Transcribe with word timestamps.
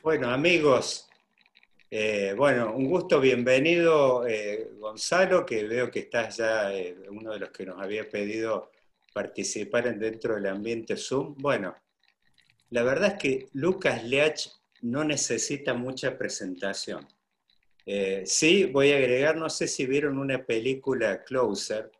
Bueno, 0.00 0.30
amigos, 0.30 1.08
eh, 1.90 2.32
bueno, 2.36 2.72
un 2.72 2.88
gusto, 2.88 3.20
bienvenido 3.20 4.24
eh, 4.28 4.70
Gonzalo, 4.78 5.44
que 5.44 5.64
veo 5.64 5.90
que 5.90 5.98
estás 5.98 6.36
ya 6.36 6.72
eh, 6.72 6.96
uno 7.10 7.32
de 7.32 7.40
los 7.40 7.50
que 7.50 7.66
nos 7.66 7.82
había 7.82 8.08
pedido 8.08 8.70
participar 9.12 9.98
dentro 9.98 10.36
del 10.36 10.46
ambiente 10.46 10.96
Zoom. 10.96 11.34
Bueno, 11.38 11.74
la 12.70 12.84
verdad 12.84 13.14
es 13.14 13.18
que 13.20 13.48
Lucas 13.54 14.04
Leach 14.04 14.48
no 14.82 15.02
necesita 15.02 15.74
mucha 15.74 16.16
presentación. 16.16 17.04
sí, 18.24 18.66
voy 18.66 18.92
a 18.92 18.98
agregar, 18.98 19.36
no 19.36 19.50
sé 19.50 19.66
si 19.66 19.84
vieron 19.84 20.18
una 20.18 20.44
película 20.44 21.24
Closer, 21.24 21.90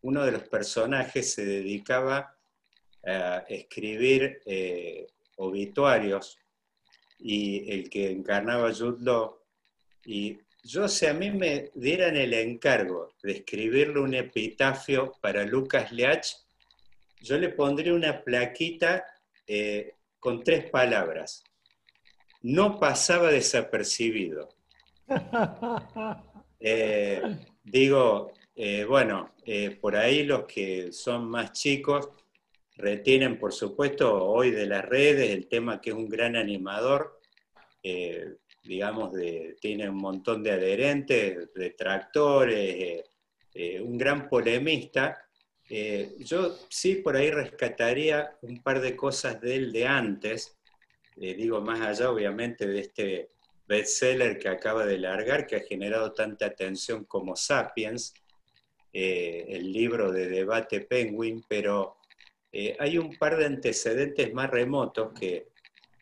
uno 0.00 0.24
de 0.24 0.32
los 0.32 0.44
personajes 0.44 1.34
se 1.34 1.44
dedicaba 1.44 2.34
a 3.04 3.44
escribir 3.48 4.40
obituarios 5.36 6.38
y 7.18 7.70
el 7.72 7.88
que 7.88 8.10
encarnaba 8.10 8.72
Jude 8.72 9.30
Y 10.04 10.38
yo, 10.62 10.88
si 10.88 11.06
a 11.06 11.14
mí 11.14 11.30
me 11.30 11.70
dieran 11.74 12.16
el 12.16 12.34
encargo 12.34 13.12
de 13.22 13.32
escribirle 13.32 14.00
un 14.00 14.14
epitafio 14.14 15.12
para 15.20 15.44
Lucas 15.44 15.92
Leach, 15.92 16.36
yo 17.20 17.38
le 17.38 17.48
pondría 17.50 17.94
una 17.94 18.22
plaquita 18.22 19.04
eh, 19.46 19.94
con 20.18 20.42
tres 20.42 20.70
palabras. 20.70 21.42
No 22.42 22.78
pasaba 22.78 23.30
desapercibido. 23.30 24.48
Eh, 26.58 27.20
digo, 27.62 28.32
eh, 28.56 28.84
bueno, 28.84 29.34
por 29.82 29.94
ahí 29.94 30.24
los 30.24 30.46
que 30.46 30.90
son 30.90 31.28
más 31.28 31.52
chicos 31.52 32.08
retienen, 32.76 33.38
por 33.38 33.52
supuesto, 33.52 34.22
hoy 34.24 34.50
de 34.50 34.66
las 34.66 34.84
redes 34.84 35.30
el 35.30 35.48
tema 35.48 35.80
que 35.80 35.90
es 35.90 35.96
un 35.96 36.08
gran 36.08 36.36
animador, 36.36 37.20
eh, 37.82 38.34
digamos, 38.62 39.12
de, 39.12 39.56
tiene 39.60 39.88
un 39.88 39.96
montón 39.96 40.42
de 40.42 40.52
adherentes, 40.52 41.52
detractores, 41.54 42.58
eh, 42.58 43.04
eh, 43.54 43.80
un 43.80 43.96
gran 43.96 44.28
polemista. 44.28 45.22
yo 46.18 46.56
sí 46.68 46.96
por 46.96 47.16
ahí 47.16 47.30
rescataría 47.30 48.36
un 48.42 48.62
par 48.62 48.80
de 48.80 48.94
cosas 48.94 49.40
de 49.40 49.56
él 49.56 49.72
de 49.72 49.86
antes, 49.86 50.56
digo 51.16 51.60
más 51.60 51.80
allá 51.80 52.10
obviamente 52.10 52.66
de 52.66 52.80
este 52.80 53.30
bestseller 53.66 54.38
que 54.38 54.48
acaba 54.48 54.84
de 54.86 54.98
largar, 54.98 55.46
que 55.46 55.56
ha 55.56 55.60
generado 55.60 56.12
tanta 56.12 56.46
atención 56.46 57.04
como 57.04 57.34
Sapiens, 57.34 58.14
el 58.92 59.72
libro 59.72 60.12
de 60.12 60.28
debate 60.28 60.82
Penguin, 60.82 61.42
pero 61.48 61.96
eh, 62.58 62.74
hay 62.78 62.96
un 62.96 63.14
par 63.18 63.36
de 63.36 63.44
antecedentes 63.44 64.32
más 64.32 64.48
remotos 64.48 65.12
que 65.12 65.48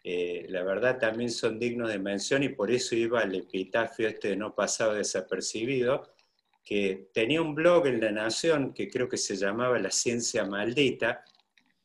eh, 0.05 0.47
la 0.51 0.63
verdad 0.63 1.01
también 1.01 1.29
son 1.29 1.59
dignos 1.59 1.89
de 1.89 1.99
mención 1.99 2.45
y 2.45 2.51
por 2.51 2.71
eso 2.71 2.95
iba 2.95 3.23
al 3.23 3.35
epitafio 3.35 4.07
este 4.07 4.29
de 4.29 4.37
no 4.37 4.55
pasado 4.55 4.95
desapercibido, 4.95 6.15
que 6.65 7.09
tenía 7.13 7.43
un 7.43 7.57
blog 7.57 7.89
en 7.89 8.01
La 8.01 8.13
Nación 8.13 8.73
que 8.73 8.89
creo 8.89 9.09
que 9.09 9.17
se 9.17 9.35
llamaba 9.35 9.81
La 9.81 9.91
Ciencia 9.91 10.45
Maldita. 10.45 11.25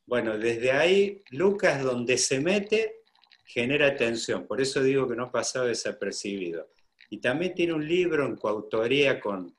Bueno, 0.06 0.38
desde 0.38 0.72
ahí, 0.72 1.24
Lucas, 1.32 1.82
donde 1.82 2.20
se 2.20 2.40
mete, 2.40 2.98
genera 3.46 3.88
atención, 3.88 4.46
por 4.46 4.62
eso 4.62 4.84
digo 4.84 5.08
que 5.08 5.16
no 5.16 5.32
pasado 5.32 5.66
desapercibido. 5.66 6.70
Y 7.10 7.18
también 7.18 7.56
tiene 7.56 7.74
un 7.74 7.88
libro 7.88 8.24
en 8.24 8.36
coautoría 8.36 9.20
con 9.20 9.58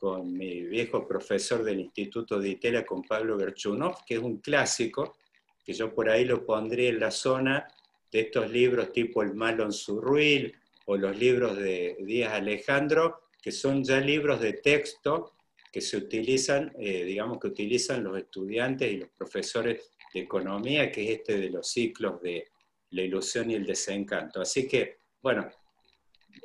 con 0.00 0.32
mi 0.32 0.62
viejo 0.62 1.06
profesor 1.06 1.62
del 1.62 1.78
Instituto 1.78 2.40
de 2.40 2.48
Itela, 2.48 2.86
con 2.86 3.02
Pablo 3.02 3.38
Gerchunov, 3.38 4.02
que 4.06 4.14
es 4.14 4.20
un 4.20 4.38
clásico, 4.38 5.18
que 5.62 5.74
yo 5.74 5.94
por 5.94 6.08
ahí 6.08 6.24
lo 6.24 6.46
pondría 6.46 6.88
en 6.88 7.00
la 7.00 7.10
zona 7.10 7.68
de 8.10 8.20
estos 8.20 8.50
libros 8.50 8.92
tipo 8.94 9.22
El 9.22 9.34
malo 9.34 9.62
en 9.62 9.72
su 9.72 10.00
ruil 10.00 10.56
o 10.86 10.96
los 10.96 11.14
libros 11.18 11.54
de 11.58 11.98
Díaz 12.00 12.32
Alejandro, 12.32 13.20
que 13.42 13.52
son 13.52 13.84
ya 13.84 14.00
libros 14.00 14.40
de 14.40 14.54
texto 14.54 15.34
que 15.70 15.82
se 15.82 15.98
utilizan, 15.98 16.72
eh, 16.80 17.04
digamos 17.04 17.38
que 17.38 17.48
utilizan 17.48 18.02
los 18.02 18.16
estudiantes 18.16 18.90
y 18.90 18.96
los 18.96 19.10
profesores 19.10 19.90
de 20.14 20.20
economía, 20.20 20.90
que 20.90 21.04
es 21.04 21.18
este 21.18 21.38
de 21.38 21.50
los 21.50 21.68
ciclos 21.68 22.22
de 22.22 22.48
la 22.92 23.02
ilusión 23.02 23.50
y 23.50 23.54
el 23.54 23.66
desencanto. 23.66 24.40
Así 24.40 24.66
que, 24.66 25.00
bueno, 25.20 25.46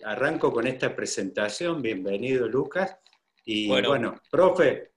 arranco 0.03 0.51
con 0.51 0.67
esta 0.67 0.93
presentación. 0.93 1.81
Bienvenido, 1.81 2.49
Lucas. 2.49 2.97
Y 3.45 3.67
bueno, 3.67 4.19
profe. 4.31 4.91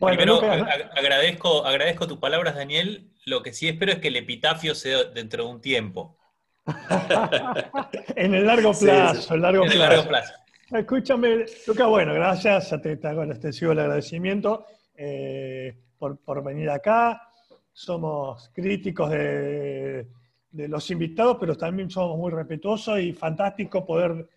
Primero 0.00 0.40
agradezco, 0.40 1.64
agradezco 1.64 2.08
tus 2.08 2.18
palabras, 2.18 2.56
Daniel. 2.56 3.12
Lo 3.26 3.42
que 3.42 3.52
sí 3.52 3.68
espero 3.68 3.92
es 3.92 3.98
que 3.98 4.08
el 4.08 4.16
epitafio 4.16 4.74
sea 4.74 5.04
dentro 5.04 5.44
de 5.44 5.50
un 5.50 5.60
tiempo. 5.60 6.18
en 8.16 8.34
el 8.34 8.46
largo 8.46 8.72
plazo, 8.72 9.34
en 9.34 9.42
largo, 9.42 9.64
plazo. 10.08 10.32
Escúchame, 10.70 11.44
Lucas, 11.66 11.86
bueno, 11.88 12.14
gracias, 12.14 12.70
ya 12.70 12.80
te, 12.80 12.98
hago 13.06 13.24
el 13.24 13.32
extensivo 13.32 13.72
el 13.72 13.80
agradecimiento 13.80 14.64
eh, 14.96 15.76
por, 15.98 16.42
venir 16.42 16.70
acá. 16.70 17.28
Somos 17.72 18.50
críticos 18.54 19.10
de, 19.10 20.08
de, 20.50 20.68
los 20.68 20.90
invitados, 20.90 21.36
pero 21.38 21.56
también 21.56 21.90
somos 21.90 22.16
muy 22.16 22.30
respetuosos 22.30 22.98
y 23.00 23.12
fantástico 23.12 23.84
poder 23.84 24.28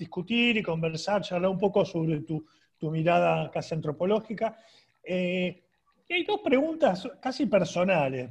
discutir 0.00 0.56
y 0.56 0.62
conversar, 0.62 1.20
charlar 1.20 1.50
un 1.50 1.58
poco 1.58 1.84
sobre 1.84 2.22
tu, 2.22 2.44
mirada 2.90 3.50
casi 3.50 3.74
antropológica. 3.74 4.58
Eh, 5.04 5.62
hay 6.08 6.24
dos 6.24 6.40
preguntas 6.42 7.06
casi 7.20 7.44
personales, 7.44 8.30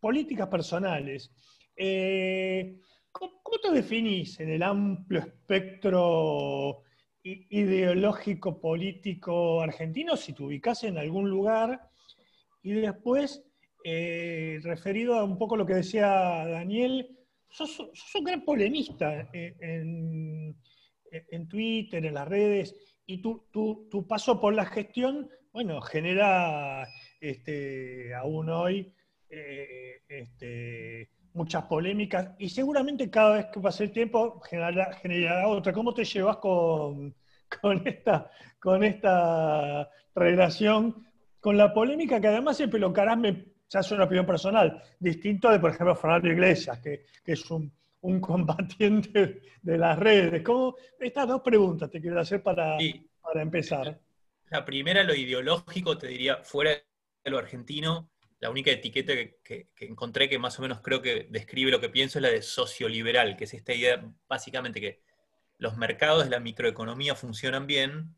políticas 0.00 0.48
personales. 0.48 1.30
Eh, 1.76 2.78
¿cómo, 3.12 3.42
te 3.62 3.70
definís 3.72 4.40
en 4.40 4.50
el 4.50 4.62
amplio 4.62 5.20
espectro 5.20 6.82
ideológico 7.22 8.58
político 8.58 9.60
argentino, 9.60 10.16
si 10.16 10.32
te 10.32 10.42
ubicás 10.42 10.84
en 10.84 10.96
algún 10.96 11.28
lugar? 11.28 11.90
Y 12.62 12.72
después, 12.72 13.44
eh, 13.84 14.58
referido 14.62 15.16
a 15.16 15.24
un 15.24 15.36
poco 15.36 15.56
lo 15.56 15.66
que 15.66 15.74
decía 15.74 16.08
Daniel, 16.46 17.18
sos, 17.50 17.78
un 18.14 18.24
gran 18.24 18.42
polemista 18.42 19.28
en 19.34 20.56
Twitter, 21.48 22.04
en 22.04 22.14
las 22.14 22.28
redes, 22.28 22.74
y 23.06 23.20
tu, 23.20 23.46
tu, 23.50 24.06
paso 24.06 24.40
por 24.40 24.54
la 24.54 24.64
gestión, 24.66 25.28
bueno, 25.52 25.80
genera 25.80 26.86
este, 27.20 28.14
aún 28.14 28.48
hoy 28.48 28.94
eh, 29.28 30.02
este, 30.08 31.10
muchas 31.32 31.64
polémicas 31.64 32.30
y 32.38 32.48
seguramente 32.48 33.10
cada 33.10 33.36
vez 33.36 33.46
que 33.46 33.60
pase 33.60 33.84
el 33.84 33.92
tiempo 33.92 34.40
generará, 34.40 35.48
otra. 35.48 35.72
¿Cómo 35.72 35.92
te 35.92 36.04
llevas 36.04 36.36
con, 36.36 37.14
con, 37.60 37.86
esta, 37.86 38.30
con 38.60 38.84
esta 38.84 39.88
relación, 40.14 41.04
con 41.40 41.56
la 41.56 41.72
polémica 41.72 42.20
que 42.20 42.28
además 42.28 42.56
siempre 42.56 42.78
lo 42.78 42.90
me, 42.90 43.44
ya 43.68 43.80
una 43.92 44.04
opinión 44.04 44.26
personal, 44.26 44.82
distinto 44.98 45.50
de, 45.50 45.58
por 45.58 45.70
ejemplo, 45.70 45.94
Fernando 45.94 46.28
Iglesias, 46.28 46.78
que, 46.80 47.04
que 47.24 47.32
es 47.32 47.50
un 47.50 47.72
un 48.02 48.20
combatiente 48.20 49.42
de 49.62 49.78
las 49.78 49.98
redes. 49.98 50.42
¿Cómo? 50.42 50.76
Estas 50.98 51.28
dos 51.28 51.42
preguntas 51.42 51.90
te 51.90 52.00
quiero 52.00 52.20
hacer 52.20 52.42
para, 52.42 52.76
para 53.20 53.42
empezar. 53.42 54.00
La 54.50 54.64
primera, 54.64 55.04
lo 55.04 55.14
ideológico, 55.14 55.96
te 55.96 56.08
diría, 56.08 56.38
fuera 56.42 56.70
de 56.70 57.30
lo 57.30 57.38
argentino, 57.38 58.10
la 58.40 58.50
única 58.50 58.70
etiqueta 58.70 59.12
que, 59.44 59.68
encontré 59.80 60.28
que 60.28 60.38
más 60.38 60.58
o 60.58 60.62
menos 60.62 60.80
creo 60.80 61.02
que 61.02 61.28
describe 61.30 61.70
lo 61.70 61.80
que 61.80 61.90
pienso 61.90 62.18
es 62.18 62.22
la 62.22 62.30
de 62.30 62.42
socioliberal, 62.42 63.36
que 63.36 63.44
es 63.44 63.54
esta 63.54 63.74
idea 63.74 64.02
básicamente 64.28 64.80
que 64.80 65.02
los 65.58 65.76
mercados 65.76 66.24
de 66.24 66.30
la 66.30 66.40
microeconomía 66.40 67.14
funcionan 67.14 67.66
bien, 67.66 68.16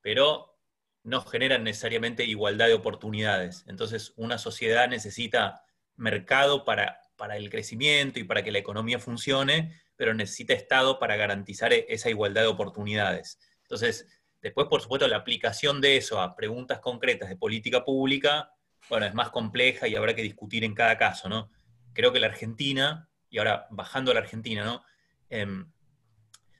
pero 0.00 0.58
no 1.02 1.20
generan 1.20 1.64
necesariamente 1.64 2.24
igualdad 2.24 2.66
de 2.66 2.74
oportunidades. 2.74 3.64
Entonces, 3.68 4.14
una 4.16 4.38
sociedad 4.38 4.88
necesita 4.88 5.62
mercado 5.96 6.64
para 6.64 7.00
para 7.18 7.36
el 7.36 7.50
crecimiento 7.50 8.18
y 8.18 8.24
para 8.24 8.42
que 8.42 8.52
la 8.52 8.60
economía 8.60 8.98
funcione, 8.98 9.78
pero 9.96 10.14
necesita 10.14 10.54
Estado 10.54 10.98
para 10.98 11.16
garantizar 11.16 11.74
e-, 11.74 11.84
esa 11.90 12.08
igualdad 12.08 12.42
de 12.42 12.48
oportunidades. 12.48 13.38
Entonces, 13.62 14.06
después, 14.40 14.68
por 14.68 14.80
supuesto, 14.80 15.06
la 15.06 15.18
aplicación 15.18 15.82
de 15.82 15.98
eso 15.98 16.22
a 16.22 16.34
preguntas 16.34 16.78
concretas 16.78 17.28
de 17.28 17.36
política 17.36 17.84
pública, 17.84 18.52
bueno, 18.88 19.04
es 19.04 19.12
más 19.12 19.30
compleja 19.30 19.86
y 19.88 19.96
habrá 19.96 20.14
que 20.14 20.22
discutir 20.22 20.64
en 20.64 20.74
cada 20.74 20.96
caso, 20.96 21.28
¿no? 21.28 21.50
Creo 21.92 22.12
que 22.12 22.20
la 22.20 22.28
Argentina, 22.28 23.10
y 23.28 23.38
ahora 23.38 23.66
bajando 23.70 24.12
a 24.12 24.14
la 24.14 24.20
Argentina, 24.20 24.64
¿no? 24.64 24.82
Em, 25.28 25.70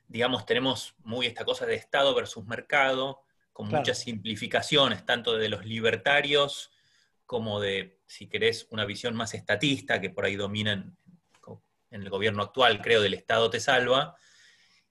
digamos, 0.07 0.45
tenemos 0.45 0.95
muy 0.99 1.25
esta 1.25 1.45
cosa 1.45 1.65
de 1.65 1.75
Estado 1.75 2.13
versus 2.13 2.45
mercado, 2.45 3.21
con 3.53 3.69
muchas 3.69 3.99
simplificaciones, 3.99 5.05
tanto 5.05 5.37
de 5.37 5.49
los 5.49 5.65
libertarios 5.65 6.71
como 7.25 7.59
de, 7.59 7.98
si 8.09 8.27
querés, 8.27 8.65
una 8.71 8.85
visión 8.85 9.15
más 9.15 9.35
estatista 9.35 10.01
que 10.01 10.09
por 10.09 10.25
ahí 10.25 10.35
domina 10.35 10.73
en, 10.73 10.97
el 11.91 12.09
gobierno 12.09 12.41
actual, 12.41 12.81
creo, 12.81 13.01
del 13.01 13.13
Estado 13.13 13.51
te 13.51 13.59
salva. 13.59 14.15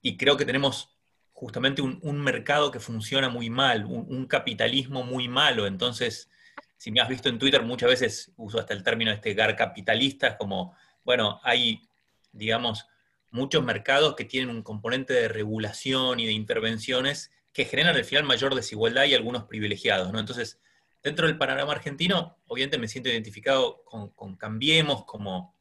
Y 0.01 0.17
creo 0.17 0.37
que 0.37 0.45
tenemos 0.45 0.97
justamente 1.33 1.83
un, 1.83 2.21
mercado 2.21 2.71
que 2.71 2.79
funciona 2.79 3.29
muy 3.29 3.51
mal, 3.51 3.87
un, 3.87 4.27
capitalismo 4.27 5.03
muy 5.03 5.27
malo. 5.27 5.67
Entonces, 5.67 6.31
si 6.77 6.93
me 6.93 7.01
has 7.01 7.09
visto 7.09 7.29
en 7.29 7.41
Twitter, 7.41 7.61
muchas 7.65 7.89
veces 7.89 8.33
uso 8.37 8.61
hasta 8.61 8.73
el 8.73 8.85
término 8.85 9.11
este 9.11 9.35
gar 9.35 9.57
capitalista, 9.57 10.39
como, 10.39 10.77
bueno, 11.03 11.41
hay, 11.43 11.89
digamos, 12.31 12.87
muchos 13.33 13.65
mercados 13.65 14.15
que 14.15 14.27
tienen 14.27 14.49
un 14.49 14.63
componente 14.63 15.13
de 15.13 15.27
regulación 15.27 16.21
y 16.21 16.27
de 16.27 16.33
intervenciones 16.33 17.33
que 17.53 17.65
generan 17.65 17.97
al 17.97 18.05
final 18.05 18.23
mayor 18.23 18.55
desigualdad 18.55 19.07
y 19.07 19.15
algunos 19.15 19.45
privilegiados, 19.45 20.13
¿no? 20.13 20.21
Entonces, 20.21 20.61
dentro 21.03 21.27
del 21.27 21.39
panorama 21.39 21.73
argentino, 21.73 22.39
obviamente 22.47 22.79
me 22.79 22.89
siento 22.89 23.11
identificado 23.11 23.85
con, 23.85 24.37
Cambiemos, 24.37 25.05
como 25.05 25.57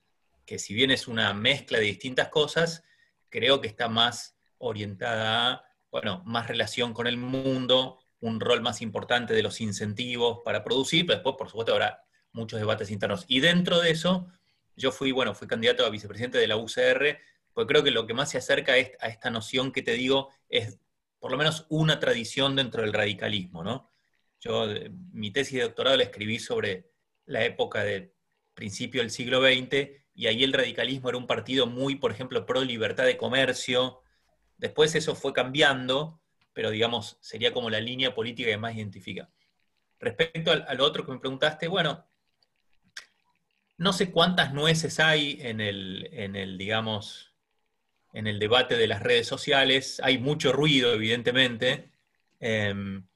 que 0.46 0.60
si 0.60 0.74
bien 0.74 0.92
es 0.92 1.08
una 1.08 1.34
mezcla 1.34 1.78
de 1.78 1.86
distintas 1.86 2.30
cosas, 2.30 2.84
creo 3.30 3.62
que 3.62 3.68
está 3.68 3.90
más 3.90 4.38
orientada 4.58 5.52
a, 5.52 5.66
bueno, 5.92 6.24
más 6.26 6.48
relación 6.48 6.94
con 6.94 7.08
el 7.08 7.18
mundo, 7.18 8.00
un 8.20 8.40
rol 8.40 8.62
más 8.62 8.82
importante 8.82 9.34
de 9.34 9.44
los 9.44 9.62
incentivos 9.62 10.40
para 10.44 10.64
producir, 10.64 11.06
pero 11.06 11.18
después, 11.18 11.36
por 11.38 11.50
supuesto, 11.50 11.74
habrá 11.74 12.04
muchos 12.32 12.60
debates 12.60 12.90
internos. 12.90 13.26
Y 13.28 13.42
dentro 13.42 13.80
de 13.80 13.92
eso, 13.92 14.28
yo 14.76 14.92
fui, 14.92 15.12
bueno, 15.12 15.36
fui 15.36 15.48
candidato 15.48 15.86
a 15.86 15.90
vicepresidente 15.90 16.38
de 16.38 16.48
la 16.48 16.58
UCR, 16.58 17.20
porque 17.54 17.74
creo 17.74 17.84
que 17.84 17.92
lo 17.92 18.08
que 18.08 18.14
más 18.14 18.32
se 18.32 18.38
acerca 18.38 18.74
a 18.74 19.08
esta 19.08 19.30
noción 19.30 19.72
que 19.72 19.82
te 19.82 19.94
digo 19.94 20.30
es 20.50 20.80
por 21.20 21.32
lo 21.32 21.38
menos 21.38 21.66
una 21.70 22.00
tradición 22.00 22.56
dentro 22.56 22.84
del 22.84 22.94
radicalismo, 22.94 23.64
¿no? 23.64 23.90
Yo 24.40 24.68
mi 25.12 25.32
tesis 25.32 25.54
de 25.54 25.64
doctorado 25.64 25.98
la 25.98 26.04
escribí 26.04 26.40
sobre 26.40 26.90
la 27.26 27.44
época 27.44 27.84
del 27.84 28.14
principio 28.54 29.02
del 29.02 29.12
siglo 29.12 29.42
XX 29.42 29.90
y 30.14 30.28
ahí 30.28 30.44
el 30.44 30.54
radicalismo 30.54 31.10
era 31.10 31.18
un 31.18 31.28
partido 31.28 31.68
muy, 31.68 31.96
por 31.96 32.12
ejemplo, 32.12 32.46
pro 32.46 32.64
libertad 32.64 33.06
de 33.06 33.18
comercio. 33.18 34.02
Después 34.58 34.96
eso 34.96 35.16
fue 35.16 35.32
cambiando, 35.32 36.22
pero 36.54 36.72
digamos, 36.72 37.18
sería 37.22 37.54
como 37.54 37.70
la 37.70 37.80
línea 37.80 38.16
política 38.16 38.50
que 38.50 38.58
más 38.58 38.76
identifica. 38.76 39.30
Respecto 40.00 40.52
al, 40.52 40.82
otro 40.82 41.06
que 41.06 41.12
me 41.12 41.20
preguntaste, 41.20 41.68
bueno, 41.68 42.08
no 43.78 43.94
sé 43.94 44.12
cuántas 44.12 44.54
nueces 44.54 45.00
hay 45.00 45.38
en 45.42 45.62
el, 45.62 46.10
en 46.12 46.36
el, 46.36 46.58
digamos, 46.58 47.36
en 48.14 48.26
el 48.26 48.40
debate 48.40 48.76
de 48.76 48.88
las 48.88 49.04
redes 49.04 49.28
sociales. 49.28 50.02
Hay 50.04 50.18
mucho 50.18 50.52
ruido, 50.52 50.94
evidentemente. 50.94 51.92
Em, 52.40 53.08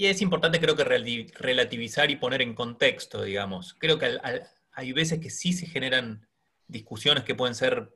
y 0.00 0.06
es 0.06 0.22
importante, 0.22 0.60
creo 0.60 0.76
que, 0.76 0.84
relativizar 0.84 2.08
y 2.08 2.16
poner 2.16 2.40
en 2.40 2.54
contexto, 2.54 3.22
digamos. 3.24 3.74
Creo 3.80 3.98
que 3.98 4.16
hay 4.72 4.92
veces 4.92 5.18
que 5.18 5.28
sí 5.28 5.52
se 5.52 5.66
generan 5.66 6.28
discusiones 6.68 7.24
que 7.24 7.34
pueden 7.34 7.56
ser, 7.56 7.92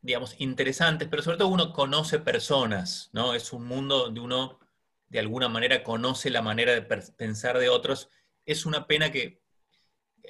digamos, 0.00 0.36
interesantes, 0.38 1.08
pero 1.08 1.20
sobre 1.20 1.38
todo 1.38 1.48
uno 1.48 1.72
conoce 1.72 2.20
personas, 2.20 3.10
¿no? 3.12 3.34
Es 3.34 3.52
un 3.52 3.66
mundo 3.66 4.04
donde 4.04 4.20
uno, 4.20 4.60
de 5.08 5.18
alguna 5.18 5.48
manera, 5.48 5.82
conoce 5.82 6.30
la 6.30 6.42
manera 6.42 6.72
de 6.72 6.82
pensar 6.82 7.58
de 7.58 7.68
otros. 7.68 8.08
Es 8.44 8.66
una 8.66 8.86
pena 8.86 9.10
que 9.10 9.42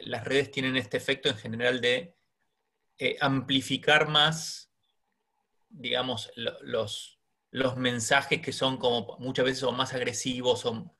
las 0.00 0.24
redes 0.24 0.50
tienen 0.50 0.78
este 0.78 0.96
efecto 0.96 1.28
en 1.28 1.36
general 1.36 1.82
de 1.82 2.16
eh, 2.96 3.18
amplificar 3.20 4.08
más, 4.08 4.70
digamos, 5.68 6.32
los, 6.62 7.15
los 7.50 7.76
mensajes 7.76 8.40
que 8.40 8.52
son 8.52 8.76
como 8.76 9.16
muchas 9.18 9.44
veces 9.44 9.60
son 9.60 9.76
más 9.76 9.94
agresivos 9.94 10.66
o, 10.66 10.94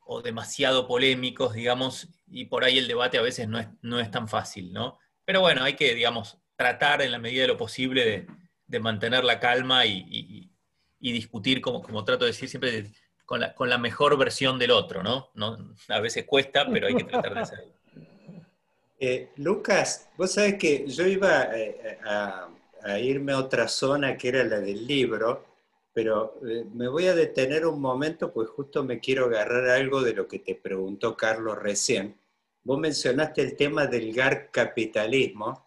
o, 0.00 0.22
demasiado 0.22 0.86
polémicos, 0.86 1.54
digamos, 1.54 2.08
y 2.26 2.46
por 2.46 2.64
ahí 2.64 2.78
el 2.78 2.88
debate 2.88 3.18
a 3.18 3.22
veces 3.22 3.48
no 3.48 3.58
es, 3.58 3.68
no 3.82 4.00
es 4.00 4.10
tan 4.10 4.28
fácil, 4.28 4.72
¿no? 4.72 4.98
Pero 5.24 5.40
bueno, 5.40 5.62
hay 5.64 5.74
que, 5.74 5.94
digamos, 5.94 6.38
tratar 6.56 7.02
en 7.02 7.12
la 7.12 7.18
medida 7.18 7.42
de 7.42 7.48
lo 7.48 7.56
posible 7.56 8.26
de, 8.66 8.80
mantener 8.80 9.24
la 9.24 9.40
calma 9.40 9.86
y, 9.86 10.50
discutir, 11.00 11.60
como, 11.60 11.82
como, 11.82 12.04
trato 12.04 12.24
de 12.24 12.32
decir 12.32 12.48
siempre, 12.48 12.90
con, 13.24 13.40
la, 13.40 13.54
con 13.54 13.70
la 13.70 13.78
mejor 13.78 14.18
versión 14.18 14.58
del 14.58 14.72
otro, 14.72 15.02
¿no? 15.02 15.30
¿no? 15.34 15.74
A 15.88 16.00
veces 16.00 16.24
cuesta, 16.24 16.66
pero 16.70 16.88
hay 16.88 16.96
que 16.96 17.04
tratar 17.04 17.34
de 17.34 17.40
hacerlo. 17.40 17.72
Eh, 19.00 19.28
Lucas, 19.36 20.08
vos 20.16 20.32
sabés 20.32 20.56
que 20.56 20.84
yo 20.88 21.06
iba 21.06 21.56
eh, 21.56 21.98
a, 22.04 22.48
irme 22.98 23.30
a 23.30 23.38
otra 23.38 23.68
zona 23.68 24.16
que 24.16 24.28
era 24.28 24.42
la 24.42 24.58
del 24.58 24.88
libro, 24.88 25.47
pero 25.98 26.38
eh, 26.46 26.64
me 26.74 26.86
voy 26.86 27.08
a 27.08 27.14
detener 27.16 27.66
un 27.66 27.80
momento, 27.80 28.32
pues 28.32 28.48
justo 28.50 28.84
me 28.84 29.00
quiero 29.00 29.24
agarrar 29.24 29.68
algo 29.70 30.00
de 30.00 30.14
lo 30.14 30.28
que 30.28 30.38
te 30.38 30.54
preguntó 30.54 31.16
Carlos 31.16 31.58
recién. 31.58 32.16
Vos 32.62 32.78
mencionaste 32.78 33.42
el 33.42 33.56
tema 33.56 33.88
del 33.88 34.14
GAR 34.14 34.52
capitalismo, 34.52 35.66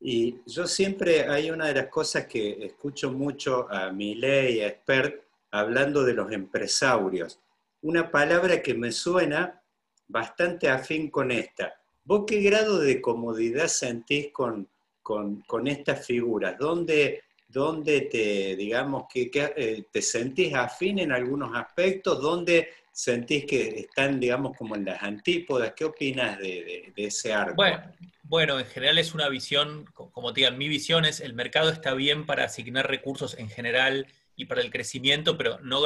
y 0.00 0.38
yo 0.44 0.66
siempre 0.66 1.28
hay 1.28 1.52
una 1.52 1.68
de 1.68 1.74
las 1.74 1.86
cosas 1.86 2.26
que 2.26 2.66
escucho 2.66 3.12
mucho 3.12 3.68
a 3.70 3.92
Milei 3.92 4.56
y 4.56 4.60
a 4.62 4.66
Expert 4.66 5.22
hablando 5.52 6.02
de 6.02 6.14
los 6.14 6.32
empresarios. 6.32 7.38
Una 7.82 8.10
palabra 8.10 8.60
que 8.60 8.74
me 8.74 8.90
suena 8.90 9.62
bastante 10.08 10.68
afín 10.68 11.10
con 11.10 11.30
esta 11.30 11.80
¿Vos 12.02 12.24
qué 12.26 12.40
grado 12.40 12.80
de 12.80 13.00
comodidad 13.00 13.68
sentís 13.68 14.32
con, 14.32 14.68
con, 15.00 15.68
estas 15.68 16.04
figuras? 16.04 16.58
¿Dónde, 16.58 17.22
dónde 17.50 18.02
te, 18.02 18.56
digamos, 18.56 19.04
que, 19.12 19.30
eh, 19.34 19.84
te 19.90 20.02
sentís 20.02 20.54
afín 20.54 20.98
en 20.98 21.12
algunos 21.12 21.54
aspectos? 21.54 22.20
¿Dónde 22.20 22.68
sentís 22.92 23.44
que 23.44 23.80
están, 23.80 24.20
digamos, 24.20 24.56
como 24.56 24.76
en 24.76 24.84
las 24.84 25.02
antípodas? 25.02 25.72
¿Qué 25.74 25.84
opinas 25.84 26.38
de, 26.38 26.92
ese 26.96 27.32
arco? 27.32 27.56
Bueno, 27.56 27.82
bueno, 28.22 28.60
en 28.60 28.66
general 28.66 28.98
es 28.98 29.14
una 29.14 29.28
visión, 29.28 29.86
como 29.94 30.32
te 30.32 30.40
digan, 30.40 30.58
mi 30.58 30.68
visión 30.68 31.04
es 31.04 31.20
el 31.20 31.34
mercado 31.34 31.70
está 31.70 31.94
bien 31.94 32.26
para 32.26 32.44
asignar 32.44 32.88
recursos 32.88 33.36
en 33.38 33.48
general 33.48 34.06
y 34.36 34.44
para 34.44 34.60
el 34.60 34.70
crecimiento, 34.70 35.36
pero 35.36 35.58
no, 35.60 35.82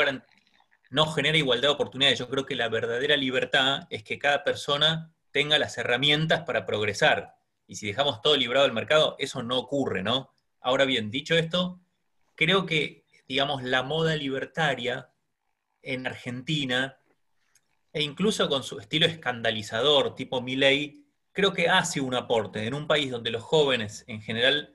no 0.91 1.07
genera 1.07 1.39
igualdad 1.39 1.69
de 1.69 1.75
oportunidades. 1.75 2.19
Yo 2.19 2.29
creo 2.29 2.45
que 2.45 2.55
la 2.55 2.69
verdadera 2.69 3.17
libertad 3.17 3.87
es 3.89 4.03
que 4.03 4.19
cada 4.19 4.45
persona 4.45 5.11
tenga 5.33 5.59
las 5.59 5.79
herramientas 5.79 6.43
para 6.43 6.67
progresar. 6.67 7.35
Y 7.67 7.77
si 7.77 7.87
dejamos 7.87 8.21
todo 8.21 8.37
librado 8.37 8.67
al 8.67 8.73
mercado, 8.73 9.17
eso 9.19 9.43
no 9.43 9.59
ocurre, 9.59 10.03
¿no? 10.03 10.34
Ahora 10.65 10.87
bien, 10.87 11.11
dicho 11.11 11.35
esto, 11.35 11.79
creo 12.35 12.65
que, 12.65 13.05
digamos, 13.29 13.63
la 13.63 13.83
moda 13.83 14.17
libertaria 14.17 15.11
en 15.83 16.07
Argentina, 16.07 16.97
e 17.93 18.03
incluso 18.03 18.49
con 18.49 18.63
su 18.63 18.79
estilo 18.79 19.05
escandalizador, 19.05 20.15
tipo 20.15 20.41
Milley, 20.41 21.05
creo 21.33 21.53
que 21.53 21.69
hace 21.69 22.01
un 22.01 22.15
aporte 22.15 22.67
en 22.67 22.73
un 22.73 22.87
país 22.87 23.11
donde 23.11 23.31
los 23.31 23.43
jóvenes 23.43 24.05
en 24.07 24.23
general 24.23 24.75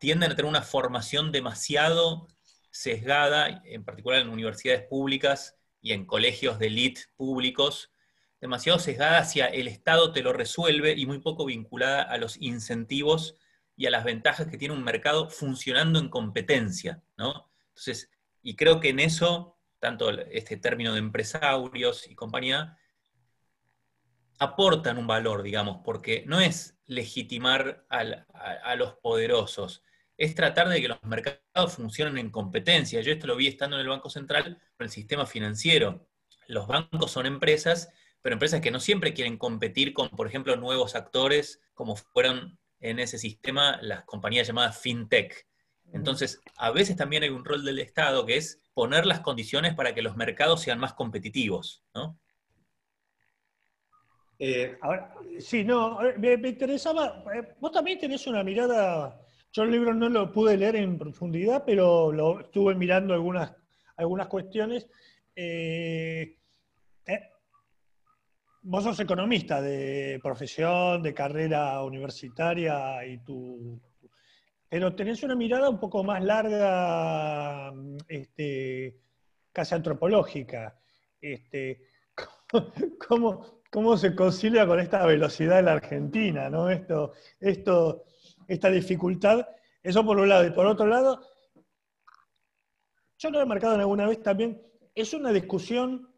tienden 0.00 0.32
a 0.32 0.36
tener 0.36 0.48
una 0.48 0.62
formación 0.62 1.30
demasiado 1.32 2.28
sesgada, 2.70 3.62
en 3.66 3.84
particular 3.84 4.22
en 4.22 4.30
universidades 4.30 4.86
públicas 4.88 5.54
y 5.82 5.92
en 5.92 6.06
colegios 6.06 6.58
de 6.58 6.68
elite 6.68 7.02
públicos, 7.14 7.92
demasiado 8.40 8.78
sesgada 8.78 9.18
hacia 9.18 9.48
el 9.48 9.68
Estado 9.68 10.12
te 10.12 10.22
lo 10.22 10.32
resuelve 10.32 10.94
y 10.94 11.04
muy 11.04 11.18
poco 11.18 11.44
vinculada 11.44 12.04
a 12.04 12.16
los 12.16 12.40
incentivos 12.40 13.36
y 13.76 13.86
a 13.86 13.90
las 13.90 14.04
ventajas 14.04 14.48
que 14.48 14.58
tiene 14.58 14.74
un 14.74 14.82
mercado 14.82 15.28
funcionando 15.28 15.98
en 15.98 16.08
competencia, 16.08 17.02
¿no? 17.16 17.50
Entonces, 17.68 18.10
y 18.42 18.56
creo 18.56 18.80
que 18.80 18.88
en 18.88 19.00
eso, 19.00 19.58
tanto 19.78 20.10
este 20.10 20.56
término 20.56 20.92
de 20.92 20.98
empresarios 20.98 22.08
y 22.08 22.14
compañía, 22.14 22.78
aportan 24.38 24.98
un 24.98 25.06
valor, 25.06 25.42
digamos, 25.42 25.80
porque 25.84 26.24
no 26.26 26.40
es 26.40 26.78
legitimar 26.86 27.86
a, 27.88 28.74
los 28.76 28.94
poderosos, 28.94 29.82
es 30.16 30.34
tratar 30.34 30.68
de 30.68 30.80
que 30.80 30.88
los 30.88 31.02
mercados 31.02 31.74
funcionen 31.74 32.18
en 32.18 32.30
competencia. 32.30 33.00
Yo 33.00 33.12
esto 33.12 33.26
lo 33.26 33.36
vi 33.36 33.48
estando 33.48 33.76
en 33.76 33.82
el 33.82 33.88
Banco 33.88 34.08
Central 34.08 34.58
con 34.76 34.84
el 34.84 34.90
sistema 34.90 35.26
financiero. 35.26 36.08
Los 36.46 36.66
bancos 36.66 37.10
son 37.10 37.26
empresas 37.26 37.90
pero 38.26 38.34
empresas 38.34 38.60
que 38.60 38.72
no 38.72 38.80
siempre 38.80 39.14
quieren 39.14 39.38
competir 39.38 39.92
con, 39.92 40.08
por 40.08 40.26
ejemplo, 40.26 40.56
nuevos 40.56 40.96
actores, 40.96 41.62
como 41.74 41.94
fueron 41.94 42.58
en 42.80 42.98
ese 42.98 43.18
sistema 43.18 43.78
las 43.82 44.04
compañías 44.04 44.46
llamadas 44.46 44.78
fintech. 44.78 45.46
Entonces, 45.92 46.40
a 46.56 46.70
veces 46.70 46.96
también 46.96 47.22
hay 47.22 47.28
un 47.28 47.44
rol 47.44 47.64
del 47.64 47.78
Estado 47.78 48.26
que 48.26 48.36
es 48.36 48.60
poner 48.74 49.06
las 49.06 49.20
condiciones 49.20 49.74
para 49.74 49.94
que 49.94 50.02
los 50.02 50.16
mercados 50.16 50.60
sean 50.60 50.78
más 50.78 50.94
competitivos, 50.94 51.84
¿no? 51.94 52.18
Eh, 54.38 54.76
sí, 55.38 55.64
no, 55.64 55.98
me, 56.18 56.34
interesaba, 56.34 57.24
eh, 57.34 57.54
vos 57.58 57.72
también 57.72 57.98
tenés 57.98 58.26
una 58.26 58.44
mirada, 58.44 59.18
yo 59.50 59.62
el 59.62 59.70
libro 59.70 59.94
no 59.94 60.10
lo 60.10 60.30
pude 60.30 60.58
leer 60.58 60.76
en 60.76 60.98
profundidad, 60.98 61.64
pero 61.64 62.12
lo 62.12 62.40
estuve 62.40 62.74
mirando 62.74 63.14
algunas, 63.14 63.54
algunas 63.96 64.26
cuestiones. 64.26 64.86
Eh, 65.34 66.36
vos 68.68 68.82
sos 68.82 68.98
economista 68.98 69.62
de 69.62 70.18
profesión, 70.20 71.00
de 71.00 71.14
carrera 71.14 71.80
universitaria 71.84 73.06
y 73.06 73.18
tu, 73.18 73.80
pero 74.68 74.94
tenés 74.94 75.22
una 75.22 75.36
mirada 75.36 75.70
un 75.70 75.78
poco 75.78 76.02
más 76.02 76.22
larga, 76.24 77.72
este, 78.08 78.98
casi 79.52 79.74
antropológica. 79.74 80.76
Este, 81.20 81.86
¿cómo, 83.08 83.62
¿Cómo 83.70 83.96
se 83.96 84.16
concilia 84.16 84.66
con 84.66 84.80
esta 84.80 85.06
velocidad 85.06 85.56
de 85.56 85.62
la 85.62 85.72
Argentina? 85.74 86.50
¿no? 86.50 86.68
Esto, 86.68 87.12
esto, 87.38 88.04
esta 88.48 88.68
dificultad, 88.68 89.46
eso 89.80 90.04
por 90.04 90.18
un 90.18 90.28
lado. 90.28 90.44
Y 90.44 90.50
por 90.50 90.66
otro 90.66 90.88
lado, 90.88 91.24
yo 93.16 93.30
lo 93.30 93.40
he 93.40 93.46
marcado 93.46 93.74
en 93.74 93.80
alguna 93.80 94.08
vez 94.08 94.20
también, 94.22 94.60
es 94.92 95.14
una 95.14 95.32
discusión 95.32 96.12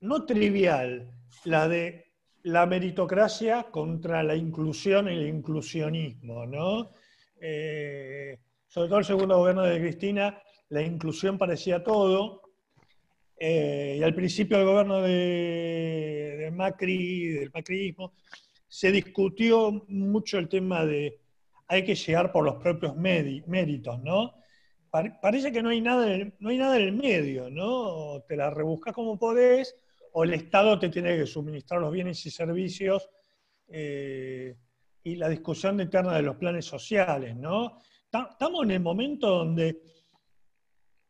no 0.00 0.24
trivial 0.24 1.19
la 1.44 1.68
de 1.68 2.06
la 2.42 2.66
meritocracia 2.66 3.64
contra 3.70 4.22
la 4.22 4.34
inclusión 4.34 5.08
y 5.08 5.12
el 5.12 5.28
inclusionismo, 5.28 6.46
¿no? 6.46 6.92
Eh, 7.40 8.38
sobre 8.66 8.88
todo 8.88 8.98
el 8.98 9.04
segundo 9.04 9.38
gobierno 9.38 9.62
de 9.62 9.80
Cristina, 9.80 10.40
la 10.68 10.82
inclusión 10.82 11.36
parecía 11.36 11.82
todo, 11.82 12.42
eh, 13.38 13.96
y 13.98 14.02
al 14.02 14.14
principio 14.14 14.58
del 14.58 14.66
gobierno 14.66 15.02
de, 15.02 16.50
Macri, 16.52 17.28
del 17.28 17.50
macrismo, 17.52 18.12
se 18.68 18.92
discutió 18.92 19.84
mucho 19.88 20.38
el 20.38 20.48
tema 20.48 20.84
de 20.84 21.18
hay 21.66 21.84
que 21.84 21.94
llegar 21.94 22.32
por 22.32 22.44
los 22.44 22.56
propios 22.56 22.96
méritos, 22.96 24.02
¿no? 24.02 24.34
parece 24.90 25.52
que 25.52 25.62
no 25.62 25.68
hay, 25.68 25.80
nada 25.80 26.12
en, 26.12 26.34
no 26.40 26.50
hay 26.50 26.58
nada 26.58 26.76
en 26.76 26.82
el 26.82 26.92
medio, 26.92 27.48
¿no? 27.48 28.20
Te 28.26 28.36
la 28.36 28.50
rebuscas 28.50 28.92
como 28.92 29.18
podés, 29.18 29.76
o 30.12 30.24
el 30.24 30.34
Estado 30.34 30.78
te 30.78 30.88
tiene 30.88 31.16
que 31.16 31.26
suministrar 31.26 31.80
los 31.80 31.92
bienes 31.92 32.24
y 32.26 32.30
servicios, 32.30 33.08
eh, 33.68 34.56
y 35.02 35.16
la 35.16 35.28
discusión 35.28 35.80
interna 35.80 36.14
de 36.14 36.22
los 36.22 36.36
planes 36.36 36.64
sociales, 36.64 37.36
¿no? 37.36 37.78
Estamos 38.12 38.64
en 38.64 38.72
el 38.72 38.80
momento 38.80 39.28
donde 39.28 39.82